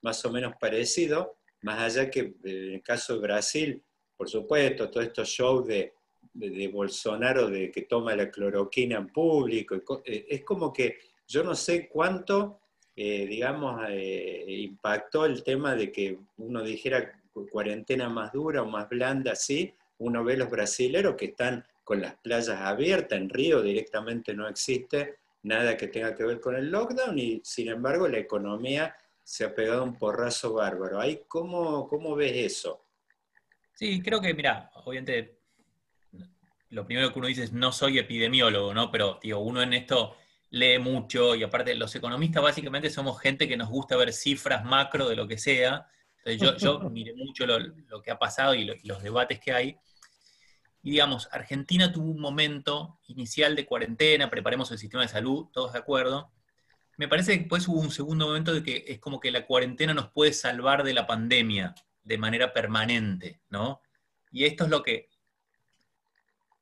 más 0.04 0.24
o 0.26 0.32
menos 0.32 0.54
parecido, 0.60 1.38
más 1.64 1.80
allá 1.80 2.12
que 2.12 2.36
en 2.44 2.74
el 2.74 2.84
caso 2.84 3.16
de 3.16 3.20
Brasil, 3.22 3.84
por 4.16 4.30
supuesto, 4.30 4.90
todos 4.90 5.08
estos 5.08 5.28
shows 5.28 5.66
de, 5.66 5.94
de, 6.34 6.68
Bolsonaro 6.68 7.50
de 7.50 7.72
que 7.72 7.84
toma 7.84 8.16
la 8.16 8.30
cloroquina 8.30 8.98
en 8.98 9.08
público, 9.08 10.04
eh, 10.06 10.28
es 10.30 10.44
como 10.44 10.72
que 10.72 10.98
yo 11.28 11.44
no 11.44 11.56
sé 11.56 11.88
cuánto, 11.88 12.60
eh, 12.96 13.26
digamos, 13.26 13.82
eh, 13.90 14.46
impactó 14.48 15.26
el 15.26 15.44
tema 15.44 15.76
de 15.76 15.92
que 15.92 16.20
uno 16.38 16.62
dijera 16.62 17.20
cuarentena 17.50 18.10
más 18.10 18.32
dura 18.32 18.62
o 18.62 18.68
más 18.68 18.88
blanda, 18.90 19.32
así, 19.32 19.74
uno 19.98 20.24
ve 20.24 20.38
los 20.38 20.50
brasileros 20.50 21.16
que 21.16 21.26
están 21.26 21.66
con 21.84 22.02
las 22.02 22.16
playas 22.18 22.50
abiertas, 22.50 23.18
en 23.18 23.30
Río 23.30 23.62
directamente 23.62 24.34
no 24.34 24.48
existe 24.48 25.16
nada 25.44 25.76
que 25.76 25.88
tenga 25.88 26.16
que 26.16 26.24
ver 26.24 26.40
con 26.40 26.56
el 26.56 26.72
lockdown 26.72 27.18
y 27.20 27.42
sin 27.44 27.68
embargo 27.70 28.08
la 28.08 28.18
economía 28.18 28.96
se 29.24 29.46
ha 29.46 29.56
pegado 29.56 29.84
un 29.84 29.98
porrazo 29.98 30.54
bárbaro. 30.54 31.00
¿cómo, 31.28 31.88
¿Cómo 31.88 32.16
ves 32.16 32.34
eso? 32.36 32.86
Sí, 33.74 34.02
creo 34.02 34.22
que, 34.22 34.34
mira, 34.34 34.72
obviamente 34.86 35.40
lo 36.74 36.86
primero 36.86 37.14
que 37.14 37.20
uno 37.20 37.28
dice 37.28 37.44
es 37.44 37.54
no 37.54 37.72
soy 37.72 38.00
epidemiólogo, 38.00 38.74
¿no? 38.74 38.92
Pero 38.92 39.20
digo, 39.22 39.40
uno 39.40 39.62
en 39.62 39.74
esto 39.74 40.16
lee 40.50 40.80
mucho 40.80 41.36
y 41.36 41.44
aparte 41.44 41.76
los 41.76 41.96
economistas 41.96 42.42
básicamente 42.42 42.90
somos 42.90 43.20
gente 43.20 43.48
que 43.48 43.58
nos 43.58 43.70
gusta 43.70 43.96
ver 43.96 44.12
cifras 44.12 44.66
macro 44.66 45.08
de 45.08 45.16
lo 45.16 45.28
que 45.28 45.38
sea. 45.38 45.88
Entonces 46.26 46.42
yo, 46.42 46.58
yo 46.58 46.80
miré 46.90 47.14
mucho 47.16 47.46
lo, 47.46 48.02
que 48.02 48.12
ha 48.12 48.18
pasado 48.18 48.56
y, 48.56 48.62
y 48.62 48.88
los 48.88 49.04
debates 49.04 49.40
que 49.40 49.54
hay. 49.54 49.78
Y 50.82 50.92
digamos, 50.92 51.30
Argentina 51.32 51.92
tuvo 51.92 52.10
un 52.10 52.20
momento 52.20 53.00
inicial 53.08 53.56
de 53.56 53.66
cuarentena, 53.66 54.30
preparemos 54.30 54.70
el 54.72 54.80
sistema 54.80 55.04
de 55.04 55.10
salud, 55.10 55.48
todos 55.54 55.74
de 55.74 55.80
acuerdo. 55.80 56.32
Me 56.98 57.08
parece 57.08 57.34
que 57.34 57.40
después 57.40 57.68
hubo 57.68 57.80
un 57.80 57.92
segundo 57.92 58.28
momento 58.28 58.54
de 58.54 58.64
que 58.64 58.86
es 58.88 59.00
como 59.00 59.20
que 59.20 59.32
la 59.32 59.46
cuarentena 59.46 59.94
nos 59.94 60.12
puede 60.12 60.34
salvar 60.34 60.84
de 60.84 60.94
la 60.94 61.08
pandemia 61.08 61.74
de 62.04 62.18
manera 62.18 62.54
permanente, 62.54 63.42
¿no? 63.50 63.82
Y 64.32 64.46
esto 64.46 64.66
es 64.66 64.70
lo 64.70 64.84
que 64.84 65.10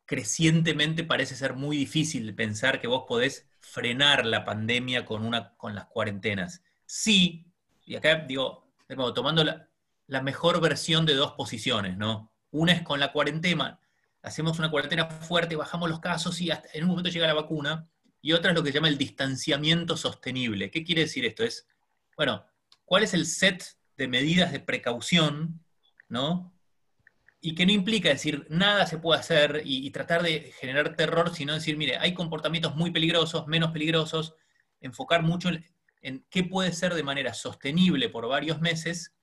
crecientemente 0.06 1.06
parece 1.06 1.36
ser 1.36 1.54
muy 1.54 1.78
difícil 1.78 2.36
pensar 2.36 2.82
que 2.82 2.88
vos 2.88 3.06
podés 3.08 3.48
frenar 3.60 4.26
la 4.26 4.44
pandemia 4.44 5.06
con, 5.06 5.26
una, 5.26 5.56
con 5.56 5.74
las 5.74 5.86
cuarentenas. 5.86 6.62
Sí, 6.86 7.46
y 7.86 7.96
acá 7.96 8.16
digo, 8.28 8.68
tomando 9.16 9.44
la, 9.44 10.22
mejor 10.22 10.60
versión 10.60 11.06
de 11.06 11.14
dos 11.14 11.32
posiciones, 11.34 11.96
¿no? 11.98 12.30
Una 12.52 12.74
es 12.74 12.82
con 12.82 13.00
la 13.00 13.14
cuarentena, 13.14 13.80
hacemos 14.22 14.60
una 14.60 14.70
cuarentena 14.70 15.06
fuerte, 15.06 15.56
bajamos 15.56 15.90
los 15.90 16.02
casos 16.02 16.42
y 16.42 16.52
hasta 16.52 16.68
en 16.74 16.84
un 16.84 16.90
momento 16.90 17.10
llega 17.10 17.28
la 17.28 17.34
vacuna, 17.34 17.88
y 18.22 18.34
otra 18.34 18.52
es 18.52 18.58
lo 18.58 18.64
que 18.64 18.72
se 18.72 18.76
llama 18.76 18.88
el 18.88 18.98
distanciamiento 18.98 19.98
sostenible. 19.98 20.70
¿Qué 20.72 20.84
quiere 20.84 21.02
decir 21.02 21.26
esto? 21.26 21.44
Es, 21.44 21.68
bueno, 22.16 22.46
¿cuál 22.86 23.04
es 23.04 23.14
el 23.14 23.26
set 23.26 23.64
de 23.98 24.08
medidas 24.08 24.52
de 24.52 24.60
precaución, 24.60 25.64
¿no? 26.08 26.54
Y 27.42 27.56
que 27.56 27.66
no 27.66 27.72
implica 27.72 28.10
decir 28.10 28.46
nada 28.50 28.86
se 28.86 29.00
puede 29.00 29.20
hacer 29.20 29.62
y, 29.66 29.90
tratar 29.90 30.22
de 30.22 30.54
generar 30.60 30.96
terror, 30.96 31.34
sino 31.34 31.54
decir, 31.54 31.76
mire, 31.76 31.98
hay 31.98 32.14
comportamientos 32.14 32.76
muy 32.76 32.92
peligrosos, 32.92 33.48
menos 33.48 33.72
peligrosos, 33.72 34.36
enfocar 34.80 35.24
mucho 35.24 35.50
en 36.02 36.26
qué 36.30 36.44
puede 36.44 36.72
ser 36.74 36.94
de 36.94 37.04
manera 37.04 37.34
sostenible 37.34 38.10
por 38.10 38.28
varios 38.28 38.62
meses. 38.62 39.14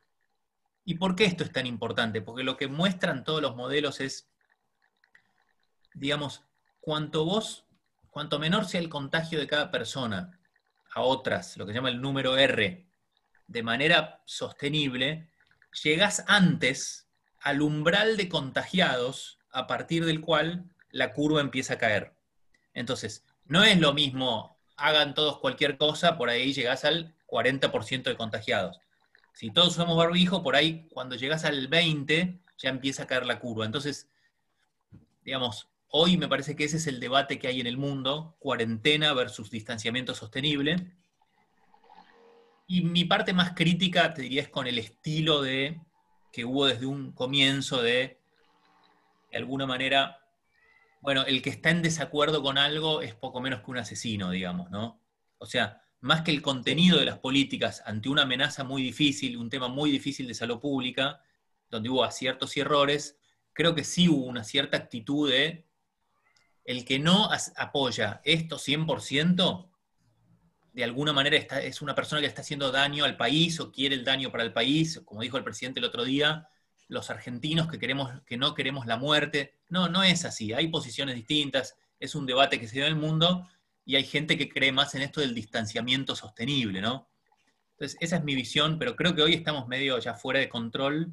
¿Y 0.85 0.95
por 0.95 1.15
qué 1.15 1.27
esto 1.27 1.45
es 1.45 1.53
tan 1.53 1.67
importante? 1.67 2.21
Porque 2.21 2.43
lo 2.43 2.57
que 2.57 2.67
muestran 2.67 3.23
todos 3.23 3.41
los 3.41 3.55
modelos 3.55 4.01
es 4.01 4.29
digamos, 5.99 6.45
cuanto 6.81 7.25
vos, 7.25 7.67
cuanto 8.19 8.41
menor 8.41 8.65
sea 8.65 8.81
el 8.81 8.89
contagio 8.89 9.39
de 9.39 9.47
cada 9.47 9.71
persona 9.71 10.41
a 10.93 11.03
otras, 11.03 11.57
lo 11.57 11.65
que 11.65 11.71
se 11.71 11.77
llama 11.77 11.91
el 11.91 12.01
número 12.01 12.37
R, 12.37 12.85
de 13.47 13.63
manera 13.63 14.23
sostenible, 14.25 15.31
llegás 15.85 16.25
antes 16.27 17.07
al 17.39 17.63
umbral 17.63 18.17
de 18.17 18.29
contagiados 18.29 19.39
a 19.53 19.69
partir 19.69 20.05
del 20.05 20.21
cual 20.21 20.65
la 20.91 21.13
curva 21.13 21.41
empieza 21.41 21.75
a 21.75 21.79
caer. 21.79 22.13
Entonces, 22.75 23.25
no 23.45 23.63
es 23.63 23.79
lo 23.79 23.95
mismo, 23.95 24.59
hagan 24.77 25.15
todos 25.15 25.39
cualquier 25.39 25.79
cosa, 25.79 26.19
por 26.19 26.29
ahí 26.29 26.53
llegás 26.53 26.85
al 26.85 27.15
40% 27.29 28.03
de 28.03 28.17
contagiados. 28.17 28.81
Si 29.33 29.53
todos 29.53 29.69
usamos 29.69 29.97
barbijo, 29.97 30.43
por 30.43 30.57
ahí 30.57 30.89
cuando 30.91 31.15
llegas 31.15 31.45
al 31.45 31.69
20 31.69 32.41
ya 32.59 32.69
empieza 32.69 33.05
a 33.05 33.07
caer 33.07 33.27
la 33.27 33.39
curva. 33.39 33.65
Entonces, 33.65 34.09
digamos, 35.23 35.69
Hoy 35.91 36.19
me 36.19 36.29
parece 36.29 36.55
que 36.55 36.65
ese 36.65 36.77
es 36.77 36.87
el 36.87 37.01
debate 37.01 37.39
que 37.39 37.49
hay 37.49 37.61
en 37.61 37.67
el 37.67 37.79
mundo, 37.79 38.37
cuarentena 38.39 39.15
versus 39.15 39.51
distanciamiento 39.51 40.15
sostenible. 40.15 40.93
Y 42.67 42.83
mi 42.83 43.07
parte 43.07 43.33
más 43.33 43.53
crítica, 43.55 44.13
te 44.13 44.23
diría, 44.23 44.43
es 44.43 44.51
con 44.51 44.67
el 44.67 44.79
estilo 44.79 45.41
de 45.41 45.81
que 46.31 46.45
hubo 46.45 46.67
desde 46.67 46.85
un 46.85 47.13
comienzo 47.13 47.81
de, 47.81 48.21
de 49.31 49.39
alguna 49.39 49.65
manera, 49.65 50.21
bueno, 51.01 51.25
el 51.25 51.41
que 51.41 51.49
está 51.49 51.71
en 51.71 51.81
desacuerdo 51.81 52.43
con 52.43 52.59
algo 52.59 53.01
es 53.01 53.15
poco 53.15 53.41
menos 53.41 53.63
que 53.63 53.71
un 53.71 53.79
asesino, 53.79 54.31
digamos, 54.31 54.71
¿no? 54.71 55.01
O 55.39 55.47
sea, 55.47 55.81
más 56.01 56.21
que 56.21 56.33
el 56.33 56.43
contenido 56.43 56.99
de 56.99 57.07
las 57.07 57.19
políticas 57.19 57.83
ante 57.87 58.11
una 58.11 58.23
amenaza 58.23 58.63
muy 58.63 58.83
difícil, 58.83 59.39
un 59.39 59.49
tema 59.49 59.69
muy 59.69 59.91
difícil 59.91 60.29
de 60.29 60.35
salud 60.35 60.61
pública, 60.61 61.23
donde 61.71 61.89
hubo 61.89 62.05
aciertos 62.05 62.59
y 62.59 62.61
errores, 62.61 63.19
creo 63.55 63.75
que 63.75 63.85
sí 63.85 64.07
hubo 64.09 64.27
una 64.27 64.45
cierta 64.45 64.77
actitud 64.77 65.31
de 65.31 65.68
el 66.69 66.85
que 66.85 66.99
no 66.99 67.31
apoya 67.57 68.21
esto 68.25 68.59
100%, 68.59 69.71
de 70.75 70.85
alguna 70.85 71.15
manera 71.15 71.39
es 71.39 71.81
una 71.81 71.95
persona 71.95 72.21
que 72.21 72.27
está 72.27 72.43
haciendo 72.43 72.71
daño 72.71 73.07
al 73.07 73.17
país 73.17 73.59
o 73.59 73.73
quiere 73.73 73.95
el 73.95 74.05
daño 74.05 74.31
para 74.31 74.45
el 74.45 74.53
país, 74.53 75.01
como 75.07 75.23
dijo 75.23 75.39
el 75.39 75.45
presidente 75.45 75.81
el 75.81 75.87
otro 75.87 76.05
día, 76.05 76.47
los 76.89 77.09
argentinos 77.09 77.69
que, 77.69 77.79
queremos, 77.79 78.21
que 78.27 78.37
no 78.37 78.53
queremos 78.53 78.85
la 78.85 78.99
muerte. 78.99 79.55
No, 79.71 79.89
no 79.89 80.03
es 80.03 80.27
así, 80.27 80.53
hay 80.53 80.69
posiciones 80.69 81.15
distintas, 81.15 81.75
es 81.99 82.15
un 82.15 82.27
debate 82.27 82.61
que 82.61 82.69
se 82.69 82.81
da 82.81 82.87
en 82.87 82.93
el 82.93 82.99
mundo 83.01 83.49
y 83.87 83.97
hay 83.97 84.05
gente 84.05 84.37
que 84.37 84.51
cree 84.51 84.71
más 84.71 84.95
en 84.95 85.01
esto 85.01 85.23
del 85.23 85.35
distanciamiento 85.35 86.15
sostenible, 86.15 86.83
¿no? 86.83 87.09
Entonces, 87.79 87.97
esa 88.03 88.17
es 88.17 88.25
mi 88.25 88.35
visión, 88.35 88.79
pero 88.79 88.95
creo 88.95 89.15
que 89.15 89.23
hoy 89.23 89.33
estamos 89.33 89.69
medio 89.69 89.99
ya 90.01 90.13
fuera 90.13 90.41
de 90.41 90.51
control 90.51 91.13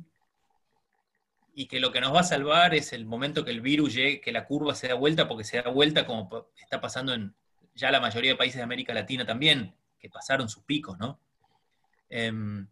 y 1.57 1.67
que 1.67 1.79
lo 1.79 1.93
que 1.93 2.01
nos 2.01 2.13
va 2.13 2.19
a 2.19 2.23
salvar 2.23 2.75
es 2.75 2.91
el 2.91 3.05
momento 3.05 3.45
que 3.45 3.51
el 3.51 3.61
virus 3.61 3.93
llegue, 3.93 4.19
que 4.19 4.33
la 4.33 4.45
curva 4.45 4.75
se 4.75 4.89
da 4.89 4.93
vuelta, 4.93 5.25
porque 5.25 5.45
se 5.45 5.61
da 5.61 5.69
vuelta 5.69 6.05
como 6.05 6.51
está 6.57 6.81
pasando 6.81 7.13
en 7.13 7.33
ya 7.73 7.91
la 7.91 8.01
mayoría 8.01 8.31
de 8.31 8.37
países 8.37 8.57
de 8.57 8.63
América 8.63 8.93
Latina 8.93 9.25
también, 9.25 9.73
que 9.97 10.09
pasaron 10.09 10.49
sus 10.49 10.63
picos, 10.63 10.97
¿no? 10.99 11.21
Em, 12.09 12.67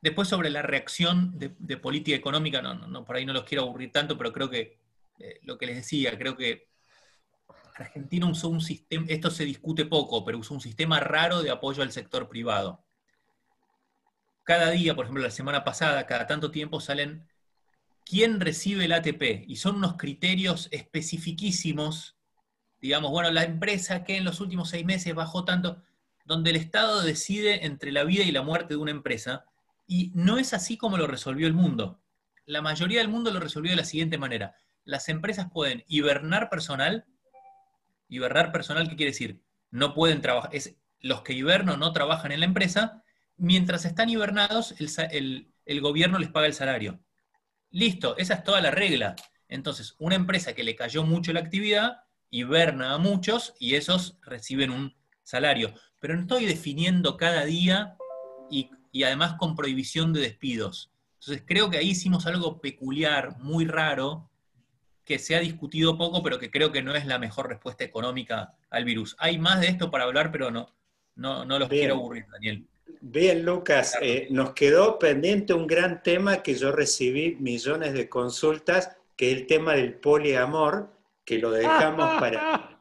después 0.00 0.28
sobre 0.28 0.48
la 0.50 0.62
reacción 0.62 1.36
de, 1.38 1.76
política 1.76 2.16
económica, 2.16 2.62
no, 2.62 2.74
no, 2.74 3.04
por 3.04 3.16
ahí 3.16 3.26
no 3.26 3.32
los 3.32 3.44
quiero 3.44 3.64
aburrir 3.64 3.90
tanto, 3.90 4.16
pero 4.16 4.32
creo 4.32 4.48
que 4.48 4.78
eh, 5.18 5.40
lo 5.42 5.58
que 5.58 5.66
les 5.66 5.76
decía, 5.76 6.16
creo 6.16 6.36
que 6.36 6.68
Argentina 7.74 8.26
usó 8.26 8.48
un 8.48 8.60
sistema, 8.60 9.06
esto 9.08 9.30
se 9.30 9.44
discute 9.44 9.86
poco, 9.86 10.24
pero 10.24 10.38
usó 10.38 10.54
un 10.54 10.60
sistema 10.60 11.00
raro 11.00 11.42
de 11.42 11.50
apoyo 11.50 11.82
al 11.82 11.90
sector 11.90 12.28
privado. 12.28 12.84
Cada 14.44 14.70
día, 14.70 14.94
por 14.94 15.06
ejemplo, 15.06 15.24
la 15.24 15.30
semana 15.30 15.64
pasada, 15.64 16.06
cada 16.06 16.28
tanto 16.28 16.52
tiempo 16.52 16.80
salen 16.80 17.26
quién 18.04 18.40
recibe 18.40 18.84
el 18.84 18.92
ATP. 18.92 19.44
Y 19.48 19.56
son 19.56 19.76
unos 19.76 19.96
criterios 19.96 20.68
especificísimos, 20.70 22.16
digamos, 22.80 23.10
bueno, 23.10 23.30
la 23.30 23.44
empresa 23.44 24.04
que 24.04 24.16
en 24.16 24.24
los 24.24 24.40
últimos 24.40 24.70
seis 24.70 24.84
meses 24.84 25.14
bajó 25.14 25.44
tanto, 25.44 25.82
donde 26.24 26.50
el 26.50 26.56
Estado 26.56 27.02
decide 27.02 27.66
entre 27.66 27.92
la 27.92 28.04
vida 28.04 28.24
y 28.24 28.32
la 28.32 28.42
muerte 28.42 28.74
de 28.74 28.80
una 28.80 28.90
empresa, 28.90 29.44
y 29.86 30.12
no 30.14 30.38
es 30.38 30.54
así 30.54 30.76
como 30.76 30.96
lo 30.96 31.06
resolvió 31.06 31.46
el 31.46 31.52
mundo. 31.52 32.00
La 32.46 32.62
mayoría 32.62 33.00
del 33.00 33.08
mundo 33.08 33.30
lo 33.30 33.40
resolvió 33.40 33.70
de 33.70 33.76
la 33.76 33.84
siguiente 33.84 34.18
manera. 34.18 34.54
Las 34.84 35.08
empresas 35.08 35.50
pueden 35.50 35.84
hibernar 35.88 36.50
personal. 36.50 37.06
Hibernar 38.08 38.52
personal, 38.52 38.88
¿qué 38.88 38.96
quiere 38.96 39.12
decir? 39.12 39.42
No 39.70 39.94
pueden 39.94 40.20
trabajar, 40.20 40.50
es 40.54 40.76
los 41.00 41.22
que 41.22 41.34
hibernan 41.34 41.80
no 41.80 41.92
trabajan 41.92 42.32
en 42.32 42.40
la 42.40 42.46
empresa, 42.46 43.02
mientras 43.36 43.84
están 43.84 44.08
hibernados, 44.08 44.74
el 44.78 45.80
gobierno 45.80 46.18
les 46.18 46.30
paga 46.30 46.46
el 46.46 46.54
salario. 46.54 47.03
Listo, 47.74 48.16
esa 48.18 48.34
es 48.34 48.44
toda 48.44 48.60
la 48.60 48.70
regla. 48.70 49.16
Entonces, 49.48 49.96
una 49.98 50.14
empresa 50.14 50.52
que 50.52 50.62
le 50.62 50.76
cayó 50.76 51.02
mucho 51.02 51.32
la 51.32 51.40
actividad, 51.40 52.04
hiberna 52.30 52.94
a 52.94 52.98
muchos 52.98 53.52
y 53.58 53.74
esos 53.74 54.16
reciben 54.22 54.70
un 54.70 54.94
salario. 55.24 55.74
Pero 55.98 56.14
no 56.14 56.20
estoy 56.20 56.46
definiendo 56.46 57.16
cada 57.16 57.44
día 57.44 57.96
y, 58.48 58.70
además 59.02 59.34
con 59.40 59.56
prohibición 59.56 60.12
de 60.12 60.20
despidos. 60.20 60.92
Entonces, 61.14 61.42
creo 61.44 61.68
que 61.68 61.78
ahí 61.78 61.90
hicimos 61.90 62.26
algo 62.26 62.60
peculiar, 62.60 63.38
muy 63.40 63.64
raro, 63.64 64.30
que 65.04 65.18
se 65.18 65.34
ha 65.34 65.40
discutido 65.40 65.98
poco, 65.98 66.22
pero 66.22 66.38
que 66.38 66.52
creo 66.52 66.70
que 66.70 66.80
no 66.80 66.94
es 66.94 67.06
la 67.06 67.18
mejor 67.18 67.48
respuesta 67.48 67.82
económica 67.82 68.54
al 68.70 68.84
virus. 68.84 69.16
Hay 69.18 69.36
más 69.38 69.60
de 69.60 69.66
esto 69.66 69.90
para 69.90 70.04
hablar, 70.04 70.30
pero 70.30 70.52
no, 70.52 70.72
no, 71.16 71.44
no 71.44 71.58
los 71.58 71.68
quiero 71.68 71.94
aburrir, 71.94 72.26
Daniel. 72.30 72.68
Bien, 73.00 73.44
Lucas, 73.44 73.96
eh, 74.00 74.28
nos 74.30 74.52
quedó 74.52 74.98
pendiente 74.98 75.54
un 75.54 75.66
gran 75.66 76.02
tema 76.02 76.42
que 76.42 76.54
yo 76.54 76.72
recibí 76.72 77.36
millones 77.38 77.92
de 77.92 78.08
consultas, 78.08 78.96
que 79.16 79.30
es 79.30 79.38
el 79.38 79.46
tema 79.46 79.74
del 79.74 79.94
poliamor, 79.94 80.90
que 81.24 81.38
lo 81.38 81.50
dejamos 81.50 82.08
para 82.20 82.74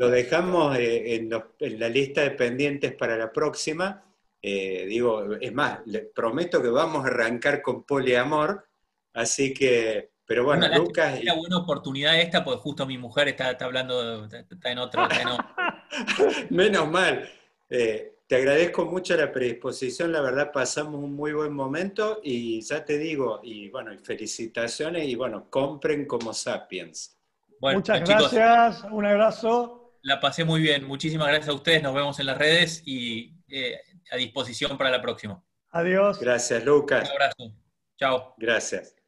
lo 0.00 0.08
dejamos 0.08 0.78
eh, 0.78 1.14
en, 1.14 1.78
la 1.78 1.88
lista 1.90 2.22
de 2.22 2.30
pendientes 2.30 2.94
para 2.94 3.18
la 3.18 3.30
próxima. 3.30 4.02
Eh, 4.40 4.86
digo, 4.88 5.34
es 5.38 5.52
más, 5.52 5.80
les 5.84 6.06
prometo 6.06 6.62
que 6.62 6.70
vamos 6.70 7.04
a 7.04 7.08
arrancar 7.08 7.60
con 7.60 7.82
poliamor, 7.82 8.66
así 9.12 9.52
que, 9.52 10.12
pero 10.24 10.44
bueno, 10.44 10.66
Lucas... 10.74 11.16
Es 11.18 11.24
una 11.24 11.34
buena 11.34 11.58
oportunidad 11.58 12.18
esta, 12.18 12.42
porque 12.42 12.60
justo 12.60 12.86
mi 12.86 12.96
mujer 12.96 13.28
está, 13.28 13.50
hablando, 13.60 14.24
está 14.24 14.70
en 14.70 14.78
otro... 14.78 15.06
Menos 16.48 16.88
mal. 16.90 17.28
Eh, 17.68 18.09
te 18.30 18.36
agradezco 18.36 18.84
mucho 18.84 19.16
la 19.16 19.32
predisposición, 19.32 20.12
la 20.12 20.20
verdad 20.20 20.52
pasamos 20.52 20.94
un 20.94 21.16
muy 21.16 21.32
buen 21.32 21.52
momento 21.52 22.20
y 22.22 22.60
ya 22.60 22.84
te 22.84 22.96
digo, 22.96 23.40
y 23.42 23.68
bueno, 23.70 23.90
felicitaciones 24.04 25.08
y 25.08 25.16
bueno, 25.16 25.50
compren 25.50 26.06
como 26.06 26.32
Sapiens. 26.32 27.18
Muchas 27.60 28.08
gracias, 28.08 28.84
un 28.88 29.04
abrazo. 29.04 29.96
La 30.02 30.20
pasé 30.20 30.44
muy 30.44 30.60
bien, 30.60 30.84
muchísimas 30.84 31.26
gracias 31.26 31.48
a 31.48 31.54
ustedes, 31.54 31.82
nos 31.82 31.92
vemos 31.92 32.20
en 32.20 32.26
las 32.26 32.38
redes 32.38 32.84
y 32.86 33.34
eh, 33.48 33.80
a 34.12 34.16
disposición 34.16 34.78
para 34.78 34.90
la 34.90 35.02
próxima. 35.02 35.42
Adiós. 35.70 36.20
Gracias, 36.20 36.64
Lucas. 36.64 37.08
Un 37.08 37.10
abrazo. 37.10 37.56
Chao. 37.98 38.34
Gracias. 38.38 38.99